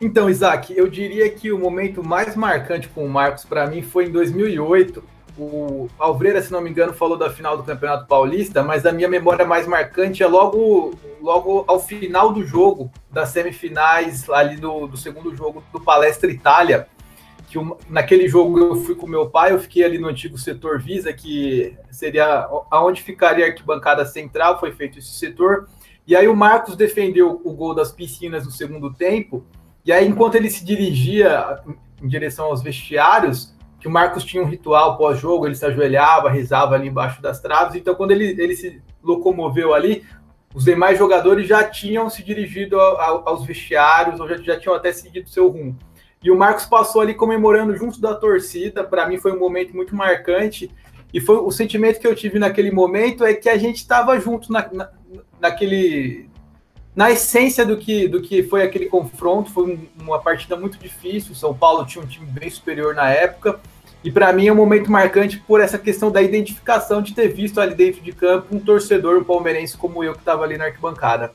Então, 0.00 0.30
Isaac, 0.30 0.72
eu 0.76 0.88
diria 0.88 1.28
que 1.28 1.50
o 1.50 1.58
momento 1.58 2.04
mais 2.04 2.36
marcante 2.36 2.88
com 2.88 3.04
o 3.04 3.10
Marcos 3.10 3.44
para 3.44 3.66
mim 3.66 3.82
foi 3.82 4.06
em 4.06 4.12
2008. 4.12 5.17
O 5.38 5.88
Alvreira, 5.98 6.42
se 6.42 6.50
não 6.50 6.60
me 6.60 6.68
engano, 6.68 6.92
falou 6.92 7.16
da 7.16 7.30
final 7.30 7.56
do 7.56 7.62
Campeonato 7.62 8.06
Paulista, 8.06 8.62
mas 8.62 8.84
a 8.84 8.92
minha 8.92 9.08
memória 9.08 9.46
mais 9.46 9.66
marcante 9.66 10.22
é 10.22 10.26
logo, 10.26 10.98
logo 11.20 11.64
ao 11.68 11.78
final 11.78 12.32
do 12.32 12.44
jogo, 12.44 12.90
das 13.10 13.28
semifinais, 13.28 14.28
ali 14.30 14.56
do, 14.56 14.86
do 14.86 14.96
segundo 14.96 15.34
jogo 15.36 15.62
do 15.72 15.80
Palestra 15.80 16.30
Itália. 16.30 16.88
Que 17.46 17.58
naquele 17.88 18.28
jogo 18.28 18.58
eu 18.58 18.76
fui 18.76 18.94
com 18.94 19.06
meu 19.06 19.30
pai, 19.30 19.52
eu 19.52 19.58
fiquei 19.58 19.84
ali 19.84 19.96
no 19.96 20.08
antigo 20.08 20.36
setor 20.36 20.80
Visa, 20.80 21.12
que 21.12 21.76
seria 21.90 22.48
aonde 22.70 23.02
ficaria 23.02 23.46
a 23.46 23.48
arquibancada 23.48 24.04
central, 24.04 24.58
foi 24.58 24.72
feito 24.72 24.98
esse 24.98 25.14
setor. 25.14 25.68
E 26.06 26.16
aí 26.16 26.26
o 26.26 26.36
Marcos 26.36 26.76
defendeu 26.76 27.40
o 27.44 27.52
gol 27.52 27.74
das 27.74 27.92
piscinas 27.92 28.44
no 28.44 28.50
segundo 28.50 28.92
tempo 28.92 29.46
e 29.88 29.92
aí, 29.92 30.06
enquanto 30.06 30.34
ele 30.34 30.50
se 30.50 30.62
dirigia 30.66 31.60
em 32.02 32.06
direção 32.06 32.44
aos 32.44 32.62
vestiários, 32.62 33.54
que 33.80 33.86
o 33.86 33.90
Marcos 33.90 34.24
tinha 34.24 34.42
um 34.42 34.46
ritual 34.46 34.96
pós-jogo, 34.96 35.46
ele 35.46 35.54
se 35.54 35.64
ajoelhava, 35.64 36.30
rezava 36.30 36.74
ali 36.74 36.88
embaixo 36.88 37.22
das 37.22 37.40
traves. 37.40 37.76
Então, 37.76 37.94
quando 37.94 38.10
ele, 38.10 38.34
ele 38.40 38.54
se 38.56 38.82
locomoveu 39.02 39.72
ali, 39.72 40.04
os 40.54 40.64
demais 40.64 40.98
jogadores 40.98 41.46
já 41.46 41.62
tinham 41.62 42.10
se 42.10 42.22
dirigido 42.24 42.80
a, 42.80 42.84
a, 42.84 43.06
aos 43.26 43.44
vestiários, 43.44 44.18
ou 44.18 44.28
já, 44.28 44.36
já 44.38 44.58
tinham 44.58 44.74
até 44.74 44.92
seguido 44.92 45.28
seu 45.28 45.48
rumo. 45.48 45.78
E 46.22 46.30
o 46.30 46.36
Marcos 46.36 46.66
passou 46.66 47.00
ali 47.00 47.14
comemorando 47.14 47.76
junto 47.76 48.00
da 48.00 48.14
torcida. 48.14 48.82
Para 48.82 49.06
mim, 49.06 49.18
foi 49.18 49.32
um 49.32 49.38
momento 49.38 49.74
muito 49.74 49.94
marcante. 49.94 50.70
E 51.14 51.20
foi 51.20 51.36
o 51.36 51.50
sentimento 51.50 52.00
que 52.00 52.06
eu 52.06 52.14
tive 52.14 52.38
naquele 52.38 52.70
momento 52.70 53.24
é 53.24 53.32
que 53.32 53.48
a 53.48 53.56
gente 53.56 53.76
estava 53.76 54.18
junto 54.18 54.52
na, 54.52 54.68
na, 54.72 54.90
naquele 55.40 56.27
na 56.98 57.12
essência 57.12 57.64
do 57.64 57.76
que, 57.76 58.08
do 58.08 58.20
que 58.20 58.42
foi 58.42 58.64
aquele 58.64 58.86
confronto, 58.86 59.52
foi 59.52 59.88
uma 59.96 60.18
partida 60.18 60.56
muito 60.56 60.76
difícil. 60.78 61.30
O 61.30 61.34
São 61.36 61.54
Paulo 61.54 61.86
tinha 61.86 62.02
um 62.02 62.06
time 62.08 62.26
bem 62.26 62.50
superior 62.50 62.92
na 62.92 63.08
época. 63.08 63.60
E 64.02 64.10
para 64.10 64.32
mim 64.32 64.48
é 64.48 64.52
um 64.52 64.56
momento 64.56 64.90
marcante 64.90 65.38
por 65.38 65.60
essa 65.60 65.78
questão 65.78 66.10
da 66.10 66.20
identificação 66.20 67.00
de 67.00 67.14
ter 67.14 67.28
visto 67.28 67.60
ali 67.60 67.76
dentro 67.76 68.00
de 68.00 68.10
campo 68.10 68.52
um 68.52 68.58
torcedor 68.58 69.24
palmeirense 69.24 69.76
como 69.76 70.02
eu 70.02 70.12
que 70.12 70.18
estava 70.18 70.42
ali 70.42 70.58
na 70.58 70.64
arquibancada. 70.64 71.32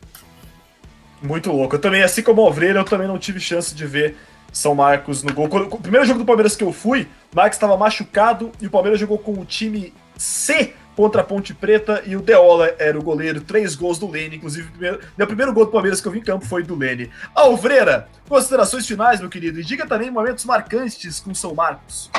Muito 1.22 1.50
louco. 1.50 1.76
Eu 1.76 1.80
também, 1.80 2.04
assim 2.04 2.22
como 2.22 2.42
o 2.42 2.46
Alvreira, 2.46 2.82
eu 2.82 2.84
também 2.84 3.08
não 3.08 3.18
tive 3.18 3.40
chance 3.40 3.74
de 3.74 3.88
ver 3.88 4.18
São 4.52 4.76
Marcos 4.76 5.24
no 5.24 5.34
gol. 5.34 5.46
o 5.46 5.80
primeiro 5.80 6.06
jogo 6.06 6.20
do 6.20 6.26
Palmeiras 6.26 6.58
que 6.58 6.64
eu 6.66 6.74
fui, 6.74 7.08
o 7.32 7.38
Marcos 7.38 7.56
estava 7.56 7.78
machucado 7.78 8.52
e 8.60 8.68
o 8.68 8.70
Palmeiras 8.70 9.00
jogou 9.00 9.18
com 9.18 9.32
o 9.40 9.46
time 9.46 9.94
C 10.18 10.74
contra 10.96 11.22
a 11.22 11.24
Ponte 11.24 11.54
Preta 11.54 12.04
e 12.06 12.16
o 12.16 12.22
Deola 12.22 12.74
era 12.78 12.98
o 12.98 13.04
goleiro, 13.04 13.42
três 13.42 13.76
gols 13.76 13.98
do 13.98 14.10
Lene, 14.10 14.38
inclusive 14.38 14.70
primeiro, 14.70 15.00
meu 15.18 15.28
primeiro 15.28 15.54
gol 15.54 15.66
do 15.66 15.72
Palmeiras 15.72 16.00
que 16.00 16.08
eu 16.08 16.12
vi 16.12 16.20
em 16.20 16.24
campo 16.24 16.46
foi 16.46 16.64
do 16.64 16.76
Lene. 16.76 17.10
Alvreira, 17.34 18.08
considerações 18.28 18.86
finais, 18.86 19.20
meu 19.20 19.30
querido, 19.30 19.60
e 19.60 19.64
diga 19.64 19.88
também 19.88 20.12
momentos 20.12 20.46
marcantes 20.46 21.20
com 21.20 21.34
São 21.34 21.54
Marcos. 21.56 22.10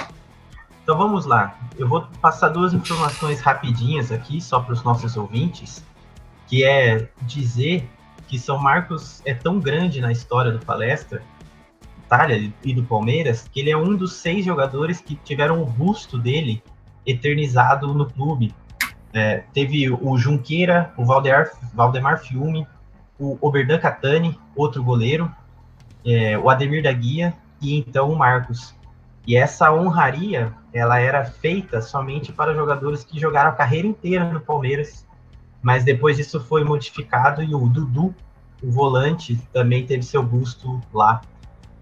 Então 0.83 0.99
vamos 0.99 1.25
lá, 1.25 1.59
eu 1.79 1.89
vou 1.89 2.07
passar 2.21 2.49
duas 2.49 2.75
informações 2.75 3.41
rapidinhas 3.41 4.13
aqui, 4.13 4.41
só 4.41 4.61
para 4.61 4.75
os 4.75 4.83
nossos 4.83 5.17
ouvintes, 5.17 5.83
que 6.47 6.63
é 6.63 7.09
dizer 7.23 7.89
que 8.29 8.39
São 8.39 8.59
Marcos 8.59 9.23
é 9.25 9.33
tão 9.33 9.59
grande 9.59 10.01
na 10.01 10.13
história 10.13 10.53
do 10.53 10.59
palestra, 10.65 11.23
Itália 12.05 12.53
e 12.63 12.75
do 12.75 12.85
Palmeiras, 12.85 13.49
que 13.51 13.61
ele 13.61 13.71
é 13.71 13.77
um 13.77 13.97
dos 13.97 14.15
seis 14.15 14.45
jogadores 14.45 15.01
que 15.01 15.17
tiveram 15.17 15.63
o 15.63 15.67
busto 15.67 16.19
dele 16.19 16.63
eternizado 17.07 17.93
no 17.95 18.07
clube. 18.07 18.55
É, 19.15 19.45
teve 19.53 19.89
o 19.91 20.19
Junqueira, 20.19 20.93
o 20.97 21.05
Valdemar, 21.05 21.51
Valdemar 21.73 22.19
Fiume, 22.19 22.67
o 23.19 23.39
Oberdan 23.41 23.79
Catani, 23.79 24.39
outro 24.57 24.83
goleiro, 24.83 25.31
é, 26.05 26.37
o 26.37 26.51
Ademir 26.51 26.83
da 26.83 26.93
Guia 26.93 27.33
e 27.63 27.79
então 27.79 28.11
o 28.11 28.17
Marcos. 28.17 28.75
E 29.27 29.37
essa 29.37 29.73
honraria, 29.73 30.53
ela 30.73 30.99
era 30.99 31.25
feita 31.25 31.81
somente 31.81 32.33
para 32.33 32.55
jogadores 32.55 33.05
que 33.05 33.19
jogaram 33.19 33.51
a 33.51 33.55
carreira 33.55 33.87
inteira 33.87 34.25
no 34.25 34.41
Palmeiras, 34.41 35.07
mas 35.63 35.85
depois 35.85 36.19
isso 36.19 36.41
foi 36.41 36.65
modificado 36.65 37.43
e 37.43 37.55
o 37.55 37.69
Dudu, 37.69 38.15
o 38.63 38.71
volante, 38.71 39.37
também 39.53 39.87
teve 39.87 40.03
seu 40.03 40.23
busto 40.23 40.81
lá. 40.93 41.23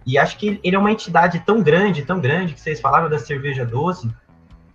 E 0.05 0.19
acho 0.19 0.37
que 0.37 0.61
ele 0.63 0.77
é 0.77 0.79
uma 0.79 0.93
entidade 0.93 1.41
tão 1.41 1.63
grande, 1.63 2.03
tão 2.03 2.21
grande, 2.21 2.55
que 2.55 2.61
vocês 2.61 2.81
falaram 2.81 3.09
da 3.09 3.19
cerveja 3.19 3.65
12, 3.65 4.13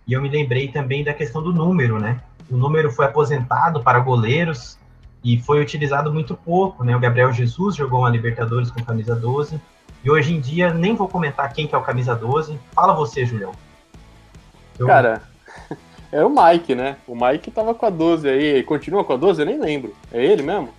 e 0.06 0.12
eu 0.12 0.20
me 0.20 0.28
lembrei 0.28 0.68
também 0.68 1.04
da 1.04 1.14
questão 1.14 1.42
do 1.42 1.52
número, 1.52 1.98
né? 1.98 2.20
O 2.50 2.56
número 2.56 2.90
foi 2.90 3.06
aposentado 3.06 3.82
para 3.82 3.98
goleiros 3.98 4.78
e 5.22 5.38
foi 5.40 5.60
utilizado 5.60 6.12
muito 6.12 6.34
pouco, 6.34 6.84
né? 6.84 6.96
O 6.96 7.00
Gabriel 7.00 7.32
Jesus 7.32 7.76
jogou 7.76 8.00
uma 8.00 8.10
Libertadores 8.10 8.70
com 8.70 8.82
camisa 8.82 9.14
12. 9.14 9.60
E 10.04 10.10
hoje 10.10 10.34
em 10.34 10.40
dia, 10.40 10.72
nem 10.72 10.94
vou 10.94 11.08
comentar 11.08 11.52
quem 11.52 11.66
que 11.66 11.74
é 11.74 11.78
o 11.78 11.82
camisa 11.82 12.14
12. 12.14 12.58
Fala 12.72 12.94
você, 12.94 13.26
Julião. 13.26 13.52
Eu... 14.78 14.86
Cara, 14.86 15.22
é 16.12 16.24
o 16.24 16.30
Mike, 16.30 16.74
né? 16.74 16.96
O 17.06 17.14
Mike 17.14 17.50
tava 17.50 17.74
com 17.74 17.84
a 17.84 17.90
12 17.90 18.28
aí. 18.28 18.62
Continua 18.62 19.04
com 19.04 19.12
a 19.12 19.16
12? 19.16 19.42
Eu 19.42 19.46
nem 19.46 19.60
lembro. 19.60 19.94
É 20.12 20.24
ele 20.24 20.42
mesmo? 20.42 20.70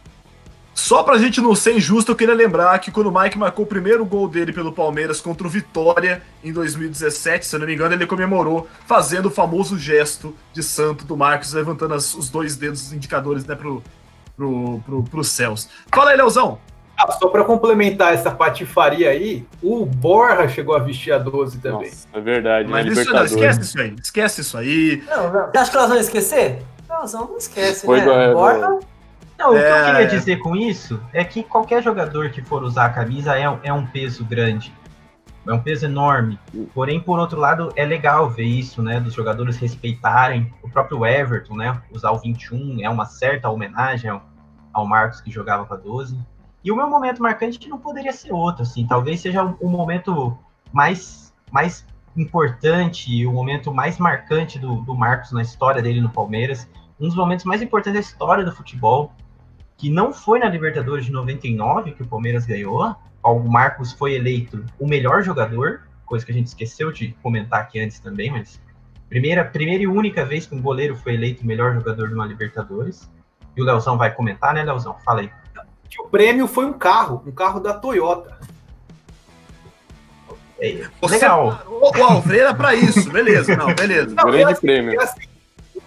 Só 0.80 1.03
pra 1.03 1.17
gente 1.17 1.41
não 1.41 1.53
ser 1.53 1.75
injusto, 1.75 2.13
eu 2.13 2.15
queria 2.15 2.34
lembrar 2.34 2.80
que 2.80 2.89
quando 2.89 3.07
o 3.07 3.11
Mike 3.11 3.38
marcou 3.38 3.65
o 3.65 3.67
primeiro 3.67 4.05
gol 4.05 4.30
dele 4.30 4.53
pelo 4.53 4.71
Palmeiras 4.71 5.19
contra 5.19 5.45
o 5.45 5.49
Vitória 5.49 6.21
em 6.41 6.53
2017, 6.53 7.45
se 7.45 7.53
eu 7.53 7.59
não 7.59 7.67
me 7.67 7.73
engano, 7.73 7.93
ele 7.93 8.07
comemorou 8.07 8.65
fazendo 8.88 9.25
o 9.25 9.30
famoso 9.30 9.77
gesto 9.77 10.34
de 10.53 10.63
santo 10.63 11.03
do 11.03 11.17
Marcos, 11.17 11.51
levantando 11.51 11.93
as, 11.95 12.15
os 12.15 12.30
dois 12.30 12.55
dedos 12.55 12.93
indicadores 12.93 13.45
né, 13.45 13.55
pro, 13.55 13.84
pro, 14.38 14.82
pro, 14.86 15.03
pro 15.03 15.23
céus. 15.23 15.69
Fala 15.93 16.11
aí, 16.11 16.17
Leozão. 16.17 16.59
Ah, 16.97 17.11
só 17.11 17.27
para 17.27 17.43
complementar 17.43 18.13
essa 18.13 18.32
patifaria 18.32 19.09
aí, 19.09 19.45
o 19.61 19.86
Borra 19.86 20.47
chegou 20.47 20.77
a 20.77 20.80
vestir 20.80 21.11
a 21.11 21.17
12 21.17 21.59
também. 21.59 21.89
Nossa, 21.89 22.07
é 22.13 22.21
verdade, 22.21 22.69
Mas 22.69 22.86
né? 22.86 22.93
isso, 22.93 23.13
não, 23.13 23.25
esquece 23.25 23.61
isso 23.61 23.82
aí, 23.82 23.95
esquece 24.01 24.41
isso 24.41 24.57
aí. 24.57 25.03
Não, 25.09 25.34
não. 25.34 25.51
Você 25.51 25.57
acha 25.57 25.71
que 25.71 25.77
elas 25.77 25.89
vão 25.89 25.99
esquecer? 25.99 26.63
Não, 26.88 26.95
elas 26.95 27.13
não 27.13 27.38
esquecem, 27.38 27.86
Foi 27.86 27.99
né? 27.99 28.27
Do, 28.27 28.34
Borra... 28.34 28.80
Não, 29.39 29.53
o 29.53 29.57
é... 29.57 29.61
que 29.61 29.69
eu 29.69 29.75
é. 29.75 29.85
queria 29.85 30.07
dizer 30.07 30.39
com 30.39 30.53
isso 30.53 31.01
é 31.13 31.23
que 31.23 31.41
qualquer 31.41 31.81
jogador 31.81 32.29
que 32.29 32.41
for 32.41 32.61
usar 32.61 32.87
a 32.87 32.89
camisa 32.89 33.39
é, 33.39 33.43
é 33.63 33.73
um 33.73 33.85
peso 33.85 34.25
grande. 34.25 34.73
É 35.47 35.53
um 35.53 35.61
peso 35.61 35.85
enorme. 35.85 36.37
Porém, 36.73 36.99
por 36.99 37.17
outro 37.17 37.39
lado, 37.39 37.71
é 37.77 37.85
legal 37.85 38.29
ver 38.29 38.43
isso, 38.43 38.83
né? 38.83 38.99
Dos 38.99 39.13
jogadores 39.13 39.55
respeitarem 39.55 40.53
o 40.61 40.69
próprio 40.69 41.05
Everton, 41.05 41.55
né? 41.55 41.81
Usar 41.89 42.11
o 42.11 42.19
21 42.19 42.83
é 42.83 42.89
uma 42.89 43.05
certa 43.05 43.49
homenagem 43.49 44.11
ao, 44.11 44.21
ao 44.73 44.85
Marcos 44.85 45.21
que 45.21 45.31
jogava 45.31 45.65
com 45.65 45.73
a 45.73 45.77
12. 45.77 46.19
E 46.61 46.69
o 46.69 46.75
meu 46.75 46.89
momento 46.89 47.23
marcante 47.23 47.69
não 47.69 47.79
poderia 47.79 48.11
ser 48.11 48.33
outro, 48.33 48.63
assim. 48.63 48.85
Talvez 48.85 49.21
seja 49.21 49.43
o, 49.43 49.57
o 49.61 49.69
momento 49.69 50.37
mais, 50.73 51.33
mais 51.49 51.87
importante, 52.15 53.25
o 53.25 53.31
momento 53.31 53.73
mais 53.73 53.97
marcante 53.97 54.59
do, 54.59 54.81
do 54.81 54.93
Marcos 54.93 55.31
na 55.31 55.41
história 55.41 55.81
dele 55.81 56.01
no 56.01 56.09
Palmeiras. 56.09 56.69
Um 56.99 57.07
dos 57.07 57.15
momentos 57.15 57.45
mais 57.45 57.61
importantes 57.61 57.93
da 57.93 57.99
história 58.01 58.43
do 58.43 58.51
futebol 58.51 59.13
que 59.80 59.89
não 59.89 60.11
foi 60.13 60.39
na 60.39 60.49
Libertadores 60.49 61.05
de 61.05 61.11
99 61.11 61.93
que 61.93 62.03
o 62.03 62.05
Palmeiras 62.05 62.45
ganhou. 62.45 62.93
O 63.23 63.39
Marcos 63.39 63.93
foi 63.93 64.13
eleito 64.13 64.63
o 64.77 64.86
melhor 64.86 65.23
jogador, 65.23 65.82
coisa 66.05 66.25
que 66.25 66.32
a 66.32 66.36
gente 66.36 66.47
esqueceu 66.47 66.91
de 66.91 67.15
comentar 67.23 67.61
aqui 67.61 67.80
antes 67.80 67.99
também, 67.99 68.30
mas 68.30 68.61
primeira, 69.07 69.43
primeira 69.43 69.84
e 69.84 69.88
única 69.88 70.25
vez 70.25 70.45
que 70.45 70.53
um 70.53 70.61
goleiro 70.61 70.97
foi 70.97 71.13
eleito 71.13 71.43
o 71.43 71.47
melhor 71.47 71.73
jogador 71.73 72.09
de 72.09 72.13
uma 72.13 72.25
Libertadores. 72.25 73.09
E 73.55 73.61
o 73.61 73.65
Leozão 73.65 73.97
vai 73.97 74.13
comentar, 74.13 74.53
né, 74.53 74.63
Leozão? 74.63 74.97
Fala 75.03 75.21
aí. 75.21 75.32
Que 75.89 76.01
o 76.01 76.05
prêmio 76.05 76.45
foi 76.45 76.65
um 76.65 76.73
carro, 76.73 77.23
um 77.25 77.32
carro 77.32 77.59
da 77.59 77.73
Toyota. 77.73 78.38
É, 80.59 80.86
legal. 81.07 81.63
O 81.67 82.03
Alfredo 82.03 82.53
para 82.55 82.75
isso, 82.75 83.09
beleza, 83.09 83.55
não, 83.55 83.73
beleza. 83.73 84.13
Não, 84.13 84.25
Grande 84.30 84.51
assim, 84.51 84.61
prêmio. 84.61 85.01
Assim, 85.01 85.21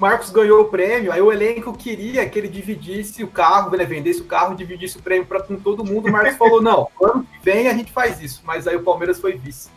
Marcos 0.03 0.31
ganhou 0.31 0.63
o 0.63 0.65
prêmio, 0.65 1.13
aí 1.13 1.23
o 1.23 1.31
elenco 1.31 1.73
queria 1.73 2.29
que 2.29 2.37
ele 2.37 2.49
dividisse 2.49 3.23
o 3.23 3.29
carro, 3.29 3.73
ele 3.73 3.87
vendesse 3.87 4.21
o 4.21 4.25
carro, 4.25 4.57
dividisse 4.57 4.99
o 4.99 5.01
prêmio 5.01 5.25
para 5.25 5.41
com 5.41 5.55
todo 5.55 5.85
mundo. 5.85 6.09
O 6.09 6.13
Marcos 6.13 6.37
falou: 6.37 6.61
não, 6.61 6.89
ano 7.01 7.25
que 7.25 7.39
vem 7.41 7.69
a 7.69 7.73
gente 7.73 7.93
faz 7.93 8.21
isso. 8.21 8.43
Mas 8.45 8.67
aí 8.67 8.75
o 8.75 8.83
Palmeiras 8.83 9.21
foi 9.21 9.39
vice. 9.39 9.71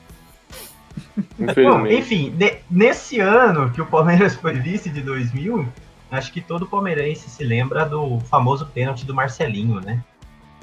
Bom, 1.37 1.85
enfim, 1.85 2.31
de, 2.31 2.57
nesse 2.71 3.19
ano 3.19 3.69
que 3.71 3.79
o 3.79 3.85
Palmeiras 3.85 4.33
foi 4.33 4.53
vice 4.53 4.89
de 4.89 4.99
2000, 5.01 5.67
acho 6.09 6.33
que 6.33 6.41
todo 6.41 6.65
palmeirense 6.65 7.29
se 7.29 7.43
lembra 7.43 7.85
do 7.85 8.19
famoso 8.21 8.65
pênalti 8.65 9.05
do 9.05 9.13
Marcelinho, 9.13 9.79
né? 9.79 10.03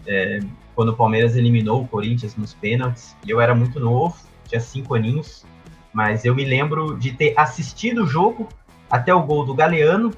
É, 0.05 0.41
quando 0.75 0.89
o 0.89 0.97
Palmeiras 0.97 1.37
eliminou 1.37 1.83
o 1.83 1.87
Corinthians 1.87 2.35
nos 2.35 2.53
pênaltis, 2.53 3.17
e 3.25 3.31
eu 3.31 3.41
era 3.41 3.55
muito 3.55 3.79
novo, 3.79 4.17
tinha 4.49 4.61
cinco 4.61 4.97
aninhos, 4.97 5.47
mas 5.93 6.25
eu 6.25 6.35
me 6.35 6.45
lembro 6.45 6.99
de 6.99 7.13
ter 7.13 7.33
assistido 7.39 8.03
o 8.03 8.07
jogo 8.09 8.49
até 8.93 9.15
o 9.15 9.23
gol 9.23 9.47
do 9.47 9.55
Galeano, 9.55 10.13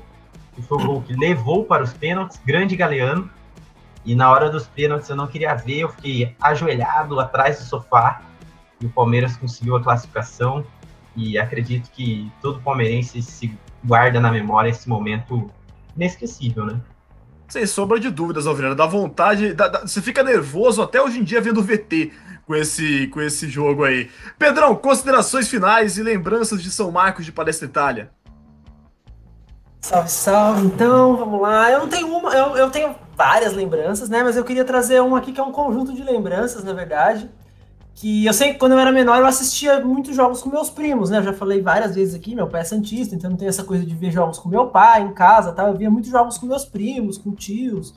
que 0.52 0.60
foi 0.62 0.82
o 0.82 0.84
gol 0.84 1.02
que 1.02 1.14
levou 1.14 1.64
para 1.64 1.84
os 1.84 1.92
pênaltis, 1.92 2.40
grande 2.44 2.74
Galeano. 2.74 3.30
E 4.04 4.16
na 4.16 4.28
hora 4.28 4.50
dos 4.50 4.66
pênaltis 4.66 5.08
eu 5.08 5.14
não 5.14 5.28
queria 5.28 5.54
ver, 5.54 5.78
eu 5.78 5.88
fiquei 5.90 6.34
ajoelhado 6.40 7.20
atrás 7.20 7.60
do 7.60 7.64
sofá 7.64 8.20
e 8.80 8.86
o 8.86 8.90
Palmeiras 8.90 9.36
conseguiu 9.36 9.76
a 9.76 9.82
classificação. 9.82 10.66
E 11.14 11.38
acredito 11.38 11.88
que 11.92 12.30
todo 12.42 12.60
palmeirense 12.60 13.22
se 13.22 13.56
guarda 13.84 14.20
na 14.20 14.32
memória 14.32 14.68
esse 14.68 14.88
momento 14.88 15.48
inesquecível, 15.94 16.66
né? 16.66 16.80
Sem 17.46 17.64
sombra 17.68 18.00
de 18.00 18.10
dúvidas, 18.10 18.48
Alvirano. 18.48 18.74
Dá 18.74 18.86
vontade. 18.86 19.54
Dá, 19.54 19.68
dá, 19.68 19.80
você 19.82 20.02
fica 20.02 20.24
nervoso 20.24 20.82
até 20.82 21.00
hoje 21.00 21.20
em 21.20 21.22
dia 21.22 21.40
vendo 21.40 21.60
o 21.60 21.62
VT 21.62 22.10
com 22.44 22.56
esse, 22.56 23.06
com 23.06 23.20
esse 23.20 23.48
jogo 23.48 23.84
aí. 23.84 24.10
Pedrão, 24.36 24.74
considerações 24.74 25.48
finais 25.48 25.96
e 25.96 26.02
lembranças 26.02 26.60
de 26.60 26.72
São 26.72 26.90
Marcos 26.90 27.24
de 27.24 27.30
Palestra 27.30 27.68
Itália. 27.68 28.10
Salve, 29.84 30.10
salve. 30.10 30.66
Então, 30.66 31.14
vamos 31.14 31.42
lá. 31.42 31.70
Eu 31.70 31.80
não 31.80 31.88
tenho 31.88 32.06
uma, 32.06 32.32
eu, 32.32 32.56
eu 32.56 32.70
tenho 32.70 32.94
várias 33.14 33.52
lembranças, 33.52 34.08
né? 34.08 34.22
Mas 34.22 34.34
eu 34.34 34.42
queria 34.42 34.64
trazer 34.64 35.02
uma 35.02 35.18
aqui 35.18 35.30
que 35.30 35.38
é 35.38 35.44
um 35.44 35.52
conjunto 35.52 35.92
de 35.92 36.02
lembranças, 36.02 36.64
na 36.64 36.72
verdade. 36.72 37.28
Que 37.94 38.24
eu 38.24 38.32
sei 38.32 38.54
que 38.54 38.58
quando 38.58 38.72
eu 38.72 38.78
era 38.78 38.90
menor 38.90 39.18
eu 39.18 39.26
assistia 39.26 39.84
muitos 39.84 40.16
jogos 40.16 40.40
com 40.40 40.48
meus 40.48 40.70
primos, 40.70 41.10
né? 41.10 41.18
Eu 41.18 41.24
já 41.24 41.32
falei 41.34 41.60
várias 41.60 41.94
vezes 41.94 42.14
aqui, 42.14 42.34
meu 42.34 42.46
pai 42.46 42.62
é 42.62 42.64
santista, 42.64 43.14
então 43.14 43.28
não 43.28 43.36
tem 43.36 43.46
essa 43.46 43.62
coisa 43.62 43.84
de 43.84 43.94
ver 43.94 44.10
jogos 44.10 44.38
com 44.38 44.48
meu 44.48 44.68
pai 44.68 45.02
em 45.02 45.12
casa, 45.12 45.52
tá? 45.52 45.68
Eu 45.68 45.76
via 45.76 45.90
muitos 45.90 46.10
jogos 46.10 46.38
com 46.38 46.46
meus 46.46 46.64
primos, 46.64 47.18
com 47.18 47.32
tios. 47.32 47.92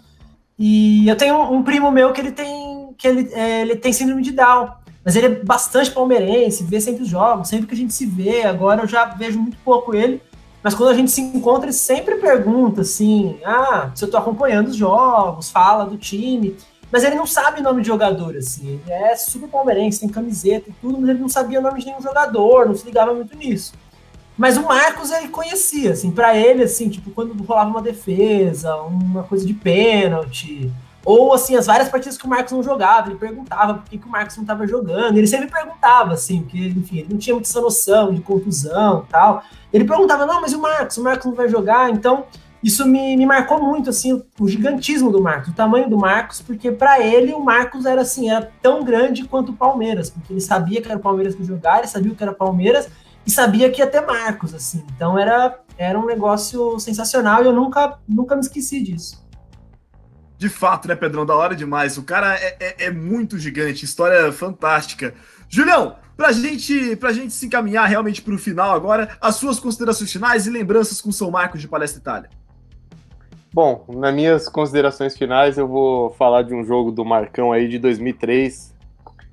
E 0.60 1.08
eu 1.08 1.16
tenho 1.16 1.36
um, 1.36 1.54
um 1.54 1.64
primo 1.64 1.90
meu 1.90 2.12
que 2.12 2.20
ele 2.20 2.34
tem 2.34 2.94
que 2.98 3.08
ele, 3.08 3.30
é, 3.32 3.62
ele 3.62 3.78
tem 3.78 3.94
síndrome 3.94 4.24
de 4.24 4.34
Down, 4.34 4.74
mas 5.06 5.16
ele 5.16 5.28
é 5.28 5.36
bastante 5.42 5.90
palmeirense, 5.92 6.66
vê 6.66 6.82
sempre 6.82 7.04
os 7.04 7.08
jogos, 7.08 7.48
sempre 7.48 7.66
que 7.66 7.74
a 7.74 7.78
gente 7.78 7.94
se 7.94 8.06
vê. 8.06 8.44
Agora 8.44 8.82
eu 8.82 8.88
já 8.88 9.06
vejo 9.06 9.40
muito 9.40 9.56
pouco 9.64 9.96
ele, 9.96 10.22
mas 10.68 10.76
quando 10.76 10.90
a 10.90 10.94
gente 10.94 11.10
se 11.12 11.22
encontra, 11.22 11.68
ele 11.68 11.72
sempre 11.72 12.16
pergunta 12.16 12.82
assim: 12.82 13.40
ah, 13.46 13.90
se 13.96 14.04
eu 14.04 14.12
tô 14.12 14.18
acompanhando 14.18 14.68
os 14.68 14.76
jogos, 14.76 15.50
fala 15.50 15.86
do 15.86 15.96
time. 15.98 16.58
Mas 16.92 17.06
ele 17.06 17.16
não 17.16 17.26
sabe 17.26 17.62
o 17.62 17.64
nome 17.64 17.84
de 17.84 17.88
jogador, 17.88 18.36
assim. 18.36 18.82
Ele 18.84 18.92
é 18.92 19.16
super 19.16 19.48
palmeirense, 19.48 20.02
tem 20.02 20.10
camiseta 20.10 20.70
e 20.70 20.74
tudo, 20.74 21.00
mas 21.00 21.10
ele 21.10 21.20
não 21.20 21.30
sabia 21.30 21.62
o 21.62 21.62
nome 21.62 21.80
de 21.80 21.86
nenhum 21.86 22.02
jogador, 22.02 22.66
não 22.66 22.76
se 22.76 22.86
ligava 22.86 23.14
muito 23.14 23.34
nisso. 23.38 23.76
Mas 24.38 24.58
o 24.58 24.64
Marcos 24.64 25.10
ele 25.10 25.30
conhecia, 25.30 25.94
assim, 25.94 26.12
para 26.12 26.36
ele, 26.36 26.64
assim, 26.64 26.90
tipo, 26.90 27.12
quando 27.12 27.42
rolava 27.46 27.70
uma 27.70 27.82
defesa, 27.82 28.76
uma 28.76 29.24
coisa 29.24 29.46
de 29.46 29.54
pênalti, 29.54 30.70
ou 31.06 31.34
assim, 31.34 31.56
as 31.56 31.66
várias 31.66 31.88
partidas 31.88 32.18
que 32.18 32.26
o 32.26 32.30
Marcos 32.30 32.52
não 32.52 32.62
jogava, 32.62 33.08
ele 33.08 33.18
perguntava 33.18 33.76
por 33.76 33.86
que, 33.86 33.98
que 33.98 34.06
o 34.06 34.10
Marcos 34.12 34.36
não 34.36 34.44
estava 34.44 34.68
jogando. 34.68 35.18
Ele 35.18 35.28
sempre 35.28 35.50
perguntava, 35.50 36.16
assim, 36.16 36.42
porque, 36.42 36.58
enfim, 36.58 36.98
ele 36.98 37.08
não 37.12 37.18
tinha 37.18 37.34
muita 37.34 37.62
noção 37.62 38.14
de 38.14 38.20
contusão 38.20 39.06
e 39.08 39.10
tal. 39.10 39.42
Ele 39.72 39.86
perguntava, 39.86 40.26
não, 40.26 40.42
mas 40.42 40.52
e 40.52 40.56
o 40.56 40.62
Marcos? 40.62 40.98
O 40.98 41.04
Marcos 41.04 41.26
não 41.26 41.34
vai 41.34 41.50
jogar? 41.50 41.90
Então, 41.90 42.26
isso 42.64 42.86
me, 42.86 43.16
me 43.16 43.26
marcou 43.26 43.62
muito, 43.62 43.90
assim, 43.90 44.14
o, 44.14 44.26
o 44.40 44.48
gigantismo 44.48 45.12
do 45.12 45.22
Marcos, 45.22 45.50
o 45.50 45.56
tamanho 45.56 45.90
do 45.90 45.98
Marcos, 45.98 46.42
porque 46.42 46.72
para 46.72 47.00
ele 47.00 47.34
o 47.34 47.40
Marcos 47.40 47.86
era 47.86 48.02
assim, 48.02 48.30
era 48.30 48.52
tão 48.62 48.84
grande 48.84 49.26
quanto 49.26 49.52
o 49.52 49.56
Palmeiras, 49.56 50.10
porque 50.10 50.34
ele 50.34 50.42
sabia 50.42 50.82
que 50.82 50.88
era 50.88 50.98
o 50.98 51.02
Palmeiras 51.02 51.36
que 51.36 51.44
jogar, 51.44 51.80
ele 51.80 51.88
sabia 51.88 52.16
que 52.16 52.24
era 52.24 52.34
Palmeiras 52.34 52.90
e 53.26 53.32
sabia 53.32 53.70
que 53.70 53.82
ia 53.82 53.88
ter 53.88 54.02
Marcos, 54.02 54.54
assim. 54.54 54.84
Então 54.96 55.18
era, 55.18 55.60
era 55.78 56.00
um 56.00 56.06
negócio 56.06 56.80
sensacional 56.80 57.44
e 57.44 57.48
eu 57.48 57.54
nunca, 57.54 58.00
nunca 58.08 58.36
me 58.36 58.42
esqueci 58.42 58.82
disso. 58.82 59.27
De 60.38 60.50
fato, 60.50 60.88
né, 60.88 60.96
Pedrão? 60.96 61.26
Da 61.26 61.36
hora 61.36 61.56
demais. 61.56 61.98
O 61.98 62.04
cara 62.04 62.36
é, 62.36 62.58
é, 62.60 62.86
é 62.86 62.92
muito 62.92 63.40
gigante, 63.40 63.86
história 63.86 64.32
fantástica. 64.32 65.14
Julião, 65.50 65.96
pra 66.16 66.32
gente, 66.32 66.96
pra 66.98 67.12
gente 67.12 67.34
se 67.34 67.46
encaminhar 67.46 67.88
realmente 67.88 68.22
para 68.22 68.34
o 68.34 68.38
final 68.38 68.74
agora, 68.74 69.18
as 69.20 69.36
suas 69.36 69.60
considerações 69.60 70.12
finais 70.12 70.46
e 70.46 70.50
lembranças 70.50 71.02
com 71.02 71.12
São 71.12 71.32
Marcos 71.32 71.62
de 71.62 71.68
Palestra 71.68 72.00
Itália. 72.00 72.30
Bom, 73.54 73.86
nas 73.90 74.14
minhas 74.14 74.48
considerações 74.48 75.18
finais, 75.18 75.58
eu 75.58 75.68
vou 75.68 76.12
falar 76.12 76.44
de 76.44 76.54
um 76.54 76.64
jogo 76.64 76.92
do 76.92 77.04
Marcão 77.04 77.52
aí 77.52 77.68
de 77.68 77.80
2003, 77.80 78.76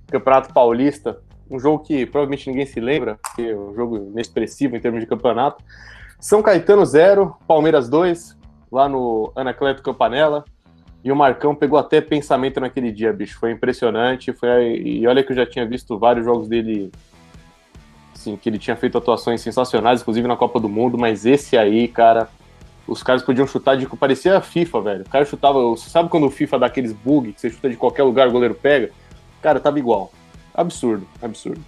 Campeonato 0.06 0.54
Paulista. 0.54 1.18
Um 1.50 1.58
jogo 1.58 1.84
que 1.84 2.06
provavelmente 2.06 2.48
ninguém 2.48 2.64
se 2.64 2.80
lembra, 2.80 3.18
porque 3.20 3.42
é 3.42 3.56
um 3.56 3.74
jogo 3.74 3.96
inexpressivo 3.96 4.76
em 4.76 4.80
termos 4.80 5.00
de 5.00 5.06
campeonato. 5.06 5.62
São 6.18 6.42
Caetano 6.42 6.86
0, 6.86 7.36
Palmeiras 7.46 7.86
2, 7.88 8.34
lá 8.72 8.88
no 8.88 9.30
Anacleto 9.36 9.82
Campanella. 9.82 10.42
E 11.04 11.12
o 11.12 11.16
Marcão 11.16 11.54
pegou 11.54 11.78
até 11.78 12.00
pensamento 12.00 12.58
naquele 12.58 12.90
dia, 12.90 13.12
bicho. 13.12 13.38
Foi 13.38 13.52
impressionante. 13.52 14.32
Foi... 14.32 14.80
E 14.80 15.06
olha 15.06 15.22
que 15.22 15.32
eu 15.32 15.36
já 15.36 15.44
tinha 15.44 15.66
visto 15.66 15.98
vários 15.98 16.24
jogos 16.24 16.48
dele. 16.48 16.90
Assim, 18.14 18.36
que 18.36 18.48
ele 18.48 18.58
tinha 18.58 18.74
feito 18.74 18.96
atuações 18.96 19.42
sensacionais, 19.42 20.00
inclusive 20.00 20.26
na 20.26 20.36
Copa 20.36 20.58
do 20.58 20.68
Mundo, 20.68 20.96
mas 20.96 21.26
esse 21.26 21.58
aí, 21.58 21.86
cara, 21.88 22.26
os 22.88 23.02
caras 23.02 23.22
podiam 23.22 23.46
chutar 23.46 23.76
de. 23.76 23.86
Parecia 23.86 24.38
a 24.38 24.40
FIFA, 24.40 24.80
velho. 24.80 25.02
O 25.02 25.10
cara 25.10 25.26
chutava. 25.26 25.58
Sabe 25.76 26.08
quando 26.08 26.26
o 26.26 26.30
FIFA 26.30 26.60
dá 26.60 26.66
aqueles 26.66 26.92
bug 26.92 27.34
que 27.34 27.40
você 27.40 27.50
chuta 27.50 27.68
de 27.68 27.76
qualquer 27.76 28.02
lugar, 28.04 28.28
o 28.28 28.32
goleiro 28.32 28.54
pega? 28.54 28.90
Cara, 29.42 29.60
tava 29.60 29.78
igual. 29.78 30.10
Absurdo, 30.54 31.06
absurdo. 31.20 31.60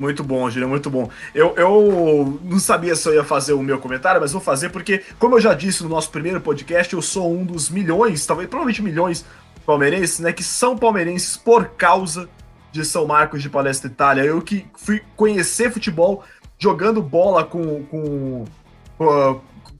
Muito 0.00 0.24
bom, 0.24 0.48
Gíria, 0.48 0.66
muito 0.66 0.88
bom. 0.88 1.10
Eu, 1.34 1.54
eu 1.56 2.40
não 2.42 2.58
sabia 2.58 2.96
se 2.96 3.06
eu 3.06 3.12
ia 3.12 3.22
fazer 3.22 3.52
o 3.52 3.62
meu 3.62 3.78
comentário, 3.78 4.18
mas 4.18 4.32
vou 4.32 4.40
fazer 4.40 4.70
porque, 4.70 5.02
como 5.18 5.36
eu 5.36 5.40
já 5.42 5.52
disse 5.52 5.82
no 5.82 5.90
nosso 5.90 6.10
primeiro 6.10 6.40
podcast, 6.40 6.94
eu 6.94 7.02
sou 7.02 7.30
um 7.30 7.44
dos 7.44 7.68
milhões, 7.68 8.24
talvez 8.24 8.48
provavelmente 8.48 8.80
milhões 8.80 9.26
palmeirenses, 9.66 10.18
né, 10.20 10.32
que 10.32 10.42
são 10.42 10.74
palmeirenses 10.74 11.36
por 11.36 11.66
causa 11.76 12.30
de 12.72 12.82
São 12.82 13.06
Marcos 13.06 13.42
de 13.42 13.50
Palestra 13.50 13.90
Itália. 13.90 14.24
Eu 14.24 14.40
que 14.40 14.66
fui 14.74 15.02
conhecer 15.14 15.70
futebol 15.70 16.24
jogando 16.58 17.02
bola 17.02 17.44
com, 17.44 17.84
com, 17.84 18.44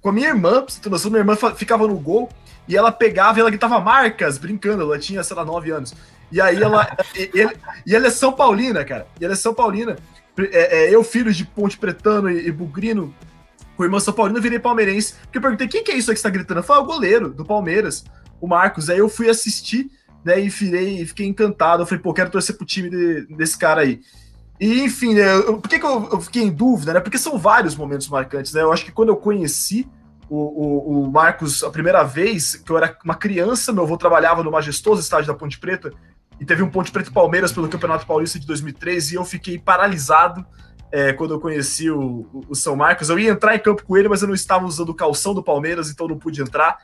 com 0.02 0.08
a 0.10 0.12
minha 0.12 0.28
irmã, 0.28 0.66
noção, 0.84 1.10
minha 1.10 1.22
irmã 1.22 1.34
ficava 1.56 1.86
no 1.86 1.98
gol 1.98 2.28
e 2.68 2.76
ela 2.76 2.92
pegava 2.92 3.38
e 3.38 3.40
ela 3.40 3.48
gritava 3.48 3.80
marcas, 3.80 4.36
brincando, 4.36 4.82
ela 4.82 4.98
tinha, 4.98 5.24
sei 5.24 5.34
lá, 5.34 5.46
9 5.46 5.70
anos. 5.70 5.94
E 6.30 6.40
aí 6.40 6.62
ela. 6.62 6.96
e, 7.14 7.30
ele, 7.34 7.56
e 7.86 7.94
ela 7.94 8.06
é 8.06 8.10
São 8.10 8.32
Paulina, 8.32 8.84
cara. 8.84 9.06
E 9.20 9.24
ela 9.24 9.34
é 9.34 9.36
São 9.36 9.54
Paulina. 9.54 9.96
É, 10.38 10.84
é, 10.84 10.94
eu, 10.94 11.02
filho 11.02 11.32
de 11.32 11.44
Ponte 11.44 11.76
Pretano 11.76 12.30
e, 12.30 12.48
e 12.48 12.52
Bugrino, 12.52 13.14
com 13.76 13.82
o 13.82 13.86
irmão 13.86 14.00
São 14.00 14.14
Paulino, 14.14 14.40
virei 14.40 14.58
palmeirense. 14.58 15.14
Porque 15.22 15.38
eu 15.38 15.42
perguntei: 15.42 15.68
quem 15.68 15.82
que 15.82 15.90
é 15.90 15.96
isso 15.96 16.10
aí 16.10 16.14
que 16.14 16.20
você 16.20 16.28
tá 16.28 16.32
gritando? 16.32 16.62
Falei: 16.62 16.82
ah, 16.82 16.84
o 16.84 16.86
goleiro 16.86 17.30
do 17.30 17.44
Palmeiras, 17.44 18.04
o 18.40 18.46
Marcos. 18.46 18.88
Aí 18.88 18.98
eu 18.98 19.08
fui 19.08 19.28
assistir, 19.28 19.90
né? 20.24 20.40
E 20.40 20.48
virei, 20.48 21.04
fiquei 21.04 21.26
encantado. 21.26 21.82
Eu 21.82 21.86
falei: 21.86 22.02
pô, 22.02 22.14
quero 22.14 22.30
torcer 22.30 22.56
pro 22.56 22.66
time 22.66 22.90
de, 22.90 23.26
desse 23.36 23.58
cara 23.58 23.82
aí. 23.82 24.00
E, 24.60 24.82
enfim, 24.82 25.14
né, 25.14 25.34
eu, 25.34 25.58
por 25.58 25.68
que, 25.70 25.78
que 25.78 25.86
eu, 25.86 26.08
eu, 26.12 26.20
fiquei 26.20 26.42
em 26.42 26.52
dúvida, 26.52 26.92
né? 26.92 27.00
Porque 27.00 27.16
são 27.16 27.38
vários 27.38 27.74
momentos 27.74 28.08
marcantes, 28.08 28.52
né? 28.52 28.60
Eu 28.60 28.70
acho 28.70 28.84
que 28.84 28.92
quando 28.92 29.08
eu 29.08 29.16
conheci 29.16 29.88
o, 30.28 30.36
o, 30.36 31.02
o, 31.04 31.10
Marcos 31.10 31.64
a 31.64 31.70
primeira 31.70 32.04
vez, 32.04 32.56
que 32.56 32.70
eu 32.70 32.76
era 32.76 32.96
uma 33.02 33.14
criança, 33.14 33.72
meu 33.72 33.84
avô 33.84 33.96
trabalhava 33.96 34.44
no 34.44 34.50
majestoso 34.50 35.00
estádio 35.00 35.28
da 35.28 35.34
Ponte 35.34 35.58
Preta, 35.58 35.90
e 36.40 36.44
teve 36.46 36.62
um 36.62 36.70
Ponte 36.70 36.90
Preto 36.90 37.12
Palmeiras 37.12 37.52
pelo 37.52 37.68
Campeonato 37.68 38.06
Paulista 38.06 38.38
de 38.38 38.46
2013 38.46 39.12
e 39.12 39.16
eu 39.16 39.24
fiquei 39.24 39.58
paralisado 39.58 40.44
é, 40.90 41.12
quando 41.12 41.34
eu 41.34 41.40
conheci 41.40 41.90
o, 41.90 42.26
o, 42.48 42.54
São 42.54 42.74
Marcos. 42.74 43.10
Eu 43.10 43.18
ia 43.18 43.30
entrar 43.30 43.54
em 43.54 43.58
campo 43.58 43.84
com 43.84 43.96
ele, 43.96 44.08
mas 44.08 44.22
eu 44.22 44.28
não 44.28 44.34
estava 44.34 44.64
usando 44.64 44.88
o 44.88 44.94
calção 44.94 45.34
do 45.34 45.42
Palmeiras, 45.42 45.90
então 45.90 46.08
não 46.08 46.18
pude 46.18 46.40
entrar. 46.40 46.78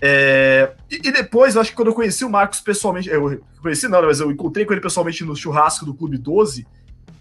É, 0.00 0.74
e, 0.90 1.08
e, 1.08 1.10
depois, 1.10 1.54
eu 1.54 1.60
acho 1.60 1.70
que 1.70 1.76
quando 1.76 1.88
eu 1.88 1.94
conheci 1.94 2.24
o 2.24 2.30
Marcos 2.30 2.60
pessoalmente, 2.60 3.08
eu 3.08 3.40
conheci 3.60 3.88
não, 3.88 4.00
mas 4.02 4.20
eu 4.20 4.30
encontrei 4.30 4.64
com 4.64 4.72
ele 4.72 4.80
pessoalmente 4.80 5.24
no 5.24 5.34
churrasco 5.34 5.84
do 5.84 5.92
Clube 5.92 6.18
12, 6.18 6.66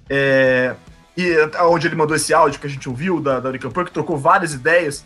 é, 0.10 0.76
e 1.16 1.36
onde 1.62 1.88
ele 1.88 1.96
mandou 1.96 2.16
esse 2.16 2.34
áudio 2.34 2.60
que 2.60 2.68
a 2.68 2.70
gente 2.70 2.88
ouviu 2.88 3.20
da, 3.20 3.40
da 3.40 3.50
Unicamp, 3.50 3.84
que 3.86 3.92
trocou 3.92 4.16
várias 4.18 4.54
ideias, 4.54 5.04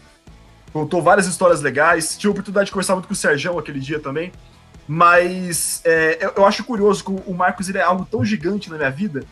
contou 0.74 1.02
várias 1.02 1.28
histórias 1.28 1.62
legais. 1.62 2.18
Tive 2.18 2.28
a 2.28 2.32
oportunidade 2.32 2.66
de 2.66 2.72
conversar 2.74 2.96
muito 2.96 3.08
com 3.08 3.14
o 3.14 3.16
Sérgio 3.16 3.58
aquele 3.58 3.80
dia 3.80 4.00
também. 4.00 4.34
Mas 4.88 5.82
é, 5.86 6.18
eu, 6.20 6.34
eu, 6.38 6.46
acho 6.46 6.64
curioso 6.64 7.04
que 7.04 7.12
o 7.12 7.34
Marcos 7.34 7.70
ele 7.70 7.78
é 7.78 7.84
algo 7.84 8.06
tão 8.10 8.26
gigante 8.26 8.70
na 8.70 8.78
minha 8.78 8.90
vida 8.90 9.24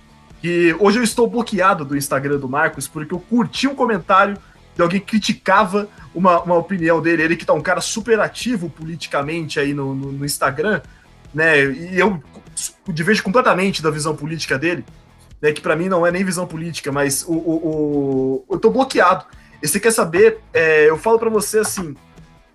que 0.41 0.75
hoje 0.79 0.99
eu 0.99 1.03
estou 1.03 1.27
bloqueado 1.27 1.83
do 1.83 1.97
Instagram 1.97 2.37
do 2.37 2.47
Marcos 2.47 2.87
porque 2.87 3.13
eu 3.13 3.19
curti 3.19 3.67
um 3.67 3.75
comentário 3.75 4.37
de 4.75 4.81
alguém 4.81 4.99
que 4.99 5.07
criticava 5.07 5.89
uma, 6.15 6.41
uma 6.41 6.55
opinião 6.55 7.01
dele. 7.01 7.23
Ele 7.23 7.35
que 7.35 7.45
tá 7.45 7.53
um 7.53 7.61
cara 7.61 7.81
super 7.81 8.19
ativo 8.19 8.69
politicamente 8.69 9.59
aí 9.59 9.73
no, 9.73 9.93
no, 9.93 10.11
no 10.13 10.25
Instagram, 10.25 10.81
né? 11.33 11.65
E 11.65 11.99
eu 11.99 12.23
diverjo 12.87 13.23
completamente 13.23 13.83
da 13.83 13.91
visão 13.91 14.15
política 14.15 14.57
dele, 14.57 14.85
né? 15.41 15.51
Que 15.51 15.59
para 15.59 15.75
mim 15.75 15.89
não 15.89 16.07
é 16.07 16.11
nem 16.11 16.23
visão 16.23 16.47
política, 16.47 16.91
mas 16.91 17.25
o, 17.27 17.33
o, 17.33 18.45
o 18.47 18.53
eu 18.53 18.59
tô 18.59 18.69
bloqueado. 18.69 19.25
E 19.61 19.67
você 19.67 19.77
quer 19.77 19.91
saber? 19.91 20.39
É, 20.53 20.89
eu 20.89 20.97
falo 20.97 21.19
para 21.19 21.29
você 21.29 21.59
assim, 21.59 21.93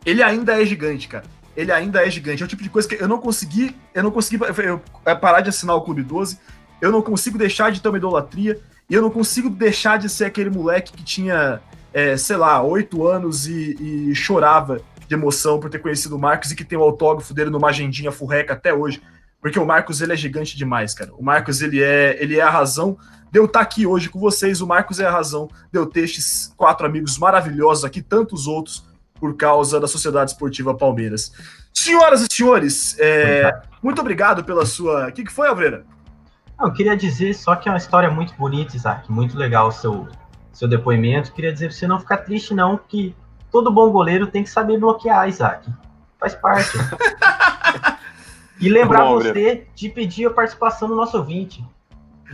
ele 0.07 0.23
ainda 0.23 0.59
é 0.59 0.65
gigante, 0.65 1.07
cara 1.07 1.25
ele 1.57 1.73
ainda 1.73 2.07
é 2.07 2.11
gigante. 2.11 2.43
É 2.43 2.47
o 2.47 2.49
tipo 2.49 2.63
de 2.63 2.71
coisa 2.71 2.89
que 2.89 2.97
eu 2.97 3.09
não 3.09 3.19
consegui, 3.19 3.75
eu 3.95 4.03
não 4.03 4.11
consegui 4.11 4.43
eu, 4.65 4.83
é 5.05 5.15
parar 5.15 5.41
de 5.41 5.49
assinar 5.49 5.77
o 5.77 5.83
Clube 5.83 6.03
12, 6.03 6.39
eu 6.81 6.91
não 6.91 7.03
consigo 7.03 7.39
deixar 7.39 7.71
de 7.71 7.81
ter 7.81 7.89
uma 7.89 7.99
idolatria, 7.99 8.61
e 8.89 8.95
eu 8.95 9.03
não 9.03 9.11
consigo 9.11 9.49
deixar 9.49 9.99
de 9.99 10.09
ser 10.09 10.27
aquele 10.27 10.51
moleque 10.51 10.93
que 10.93 11.03
tinha, 11.03 11.61
é, 11.93 12.17
sei 12.17 12.37
lá, 12.37 12.63
oito 12.63 13.07
anos 13.07 13.47
e, 13.47 14.11
e, 14.11 14.15
chorava 14.15 14.81
de 15.09 15.15
emoção 15.15 15.59
por 15.59 15.71
ter 15.71 15.79
conhecido 15.79 16.17
o 16.17 16.19
Marcos 16.19 16.51
e 16.51 16.57
que 16.57 16.65
tem 16.65 16.79
o 16.79 16.83
autógrafo 16.83 17.33
dele 17.33 17.51
numa 17.51 17.69
agendinha 17.69 18.13
furreca 18.13 18.53
até 18.53 18.75
hoje. 18.75 19.01
Porque 19.41 19.59
o 19.59 19.67
Marcos, 19.67 20.01
ele 20.01 20.13
é 20.13 20.17
gigante 20.17 20.57
demais, 20.57 20.95
cara. 20.95 21.13
O 21.15 21.23
Marcos, 21.23 21.61
ele 21.63 21.83
é, 21.83 22.17
ele 22.23 22.39
é 22.39 22.43
a 22.43 22.51
razão 22.51 22.97
de 23.31 23.39
eu 23.39 23.45
estar 23.45 23.61
aqui 23.61 23.87
hoje 23.87 24.09
com 24.09 24.19
vocês. 24.19 24.61
O 24.61 24.67
Marcos 24.67 25.01
é 25.01 25.07
a 25.07 25.11
razão 25.11 25.49
de 25.73 25.79
eu 25.79 25.87
ter 25.87 26.05
estes 26.05 26.53
quatro 26.57 26.87
amigos 26.87 27.19
maravilhosos 27.19 27.85
aqui, 27.85 28.01
tantos 28.01 28.47
outros, 28.47 28.87
por 29.19 29.37
causa 29.37 29.81
da 29.81 29.87
Sociedade 29.87 30.33
Esportiva 30.33 30.75
Palmeiras. 30.75 31.33
Senhoras 31.73 32.23
e 32.23 32.27
senhores, 32.33 32.97
é, 32.99 33.51
muito 33.83 34.01
obrigado 34.01 34.45
pela 34.45 34.65
sua. 34.65 35.09
O 35.09 35.13
que, 35.13 35.25
que 35.25 35.33
foi, 35.33 35.49
Alveira? 35.49 35.85
Eu 36.61 36.73
queria 36.73 36.97
dizer 36.97 37.35
só 37.35 37.57
que 37.57 37.69
é 37.69 37.73
uma 37.73 37.79
história 37.79 38.11
muito 38.11 38.35
bonita, 38.35 38.77
Isaac. 38.77 39.11
Muito 39.11 39.37
legal 39.37 39.69
o 39.69 39.73
seu, 39.73 40.09
seu 40.53 40.69
depoimento. 40.69 41.33
Queria 41.33 41.53
dizer 41.53 41.69
para 41.69 41.77
você 41.77 41.87
não 41.87 41.99
ficar 41.99 42.19
triste, 42.19 42.55
não, 42.55 42.77
que 42.77 43.15
todo 43.51 43.73
bom 43.73 43.91
goleiro 43.91 44.27
tem 44.27 44.45
que 44.45 44.51
saber 44.51 44.79
bloquear, 44.79 45.29
Isaac. 45.29 45.69
Faz 46.19 46.35
parte. 46.35 46.79
E 48.61 48.69
lembrar 48.69 49.05
Bom, 49.05 49.17
você 49.17 49.67
de 49.75 49.89
pedir 49.89 50.27
a 50.27 50.31
participação 50.31 50.89
do 50.89 50.95
nosso 50.95 51.17
ouvinte. 51.19 51.65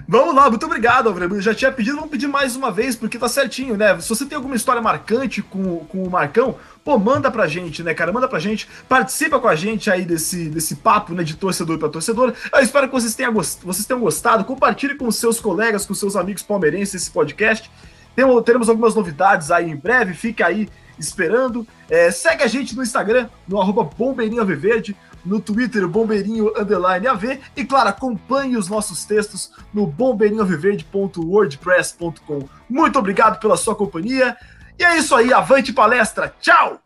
Vamos 0.06 0.34
lá, 0.34 0.48
muito 0.48 0.64
obrigado, 0.66 1.08
Alfredo. 1.08 1.40
Já 1.40 1.54
tinha 1.54 1.72
pedido, 1.72 1.96
vamos 1.96 2.10
pedir 2.10 2.28
mais 2.28 2.54
uma 2.54 2.70
vez, 2.70 2.94
porque 2.94 3.18
tá 3.18 3.28
certinho, 3.28 3.76
né? 3.76 3.98
Se 4.00 4.08
você 4.08 4.24
tem 4.24 4.36
alguma 4.36 4.54
história 4.54 4.80
marcante 4.80 5.42
com, 5.42 5.84
com 5.86 6.02
o 6.02 6.10
Marcão, 6.10 6.56
pô, 6.84 6.98
manda 6.98 7.30
pra 7.30 7.46
gente, 7.46 7.82
né, 7.82 7.92
cara? 7.92 8.12
Manda 8.12 8.28
pra 8.28 8.38
gente, 8.38 8.68
participa 8.88 9.38
com 9.38 9.48
a 9.48 9.54
gente 9.54 9.90
aí 9.90 10.04
desse, 10.04 10.48
desse 10.48 10.76
papo, 10.76 11.14
né, 11.14 11.22
de 11.22 11.36
torcedor 11.36 11.78
para 11.78 11.88
torcedor. 11.88 12.32
Eu 12.52 12.60
espero 12.60 12.86
que 12.86 12.92
vocês 12.92 13.14
tenham, 13.14 13.32
vocês 13.32 13.86
tenham 13.86 14.00
gostado. 14.00 14.44
Compartilhe 14.44 14.94
com 14.94 15.10
seus 15.10 15.40
colegas, 15.40 15.84
com 15.84 15.94
seus 15.94 16.16
amigos 16.16 16.42
palmeirenses 16.42 17.02
esse 17.02 17.10
podcast. 17.10 17.70
Tem, 18.14 18.42
teremos 18.42 18.68
algumas 18.68 18.94
novidades 18.94 19.50
aí 19.50 19.70
em 19.70 19.76
breve, 19.76 20.14
fica 20.14 20.46
aí 20.46 20.68
esperando. 20.98 21.66
É, 21.88 22.10
segue 22.10 22.42
a 22.42 22.46
gente 22.46 22.76
no 22.76 22.82
Instagram, 22.82 23.28
no 23.48 23.60
arroba 23.60 23.82
Bombeirinho 23.82 24.44
Verde 24.44 24.96
no 25.24 25.40
Twitter, 25.40 25.88
bombeirinho 25.88 26.52
underline 26.56 27.06
AV, 27.06 27.40
e 27.56 27.64
claro, 27.64 27.88
acompanhe 27.88 28.56
os 28.56 28.68
nossos 28.68 29.04
textos 29.04 29.52
no 29.72 29.86
bombeirinhoaviverde.wordpress.com. 29.86 32.48
Muito 32.68 32.98
obrigado 32.98 33.38
pela 33.38 33.56
sua 33.56 33.74
companhia, 33.74 34.36
e 34.78 34.84
é 34.84 34.96
isso 34.96 35.14
aí, 35.14 35.32
avante 35.32 35.72
palestra, 35.72 36.34
tchau! 36.40 36.80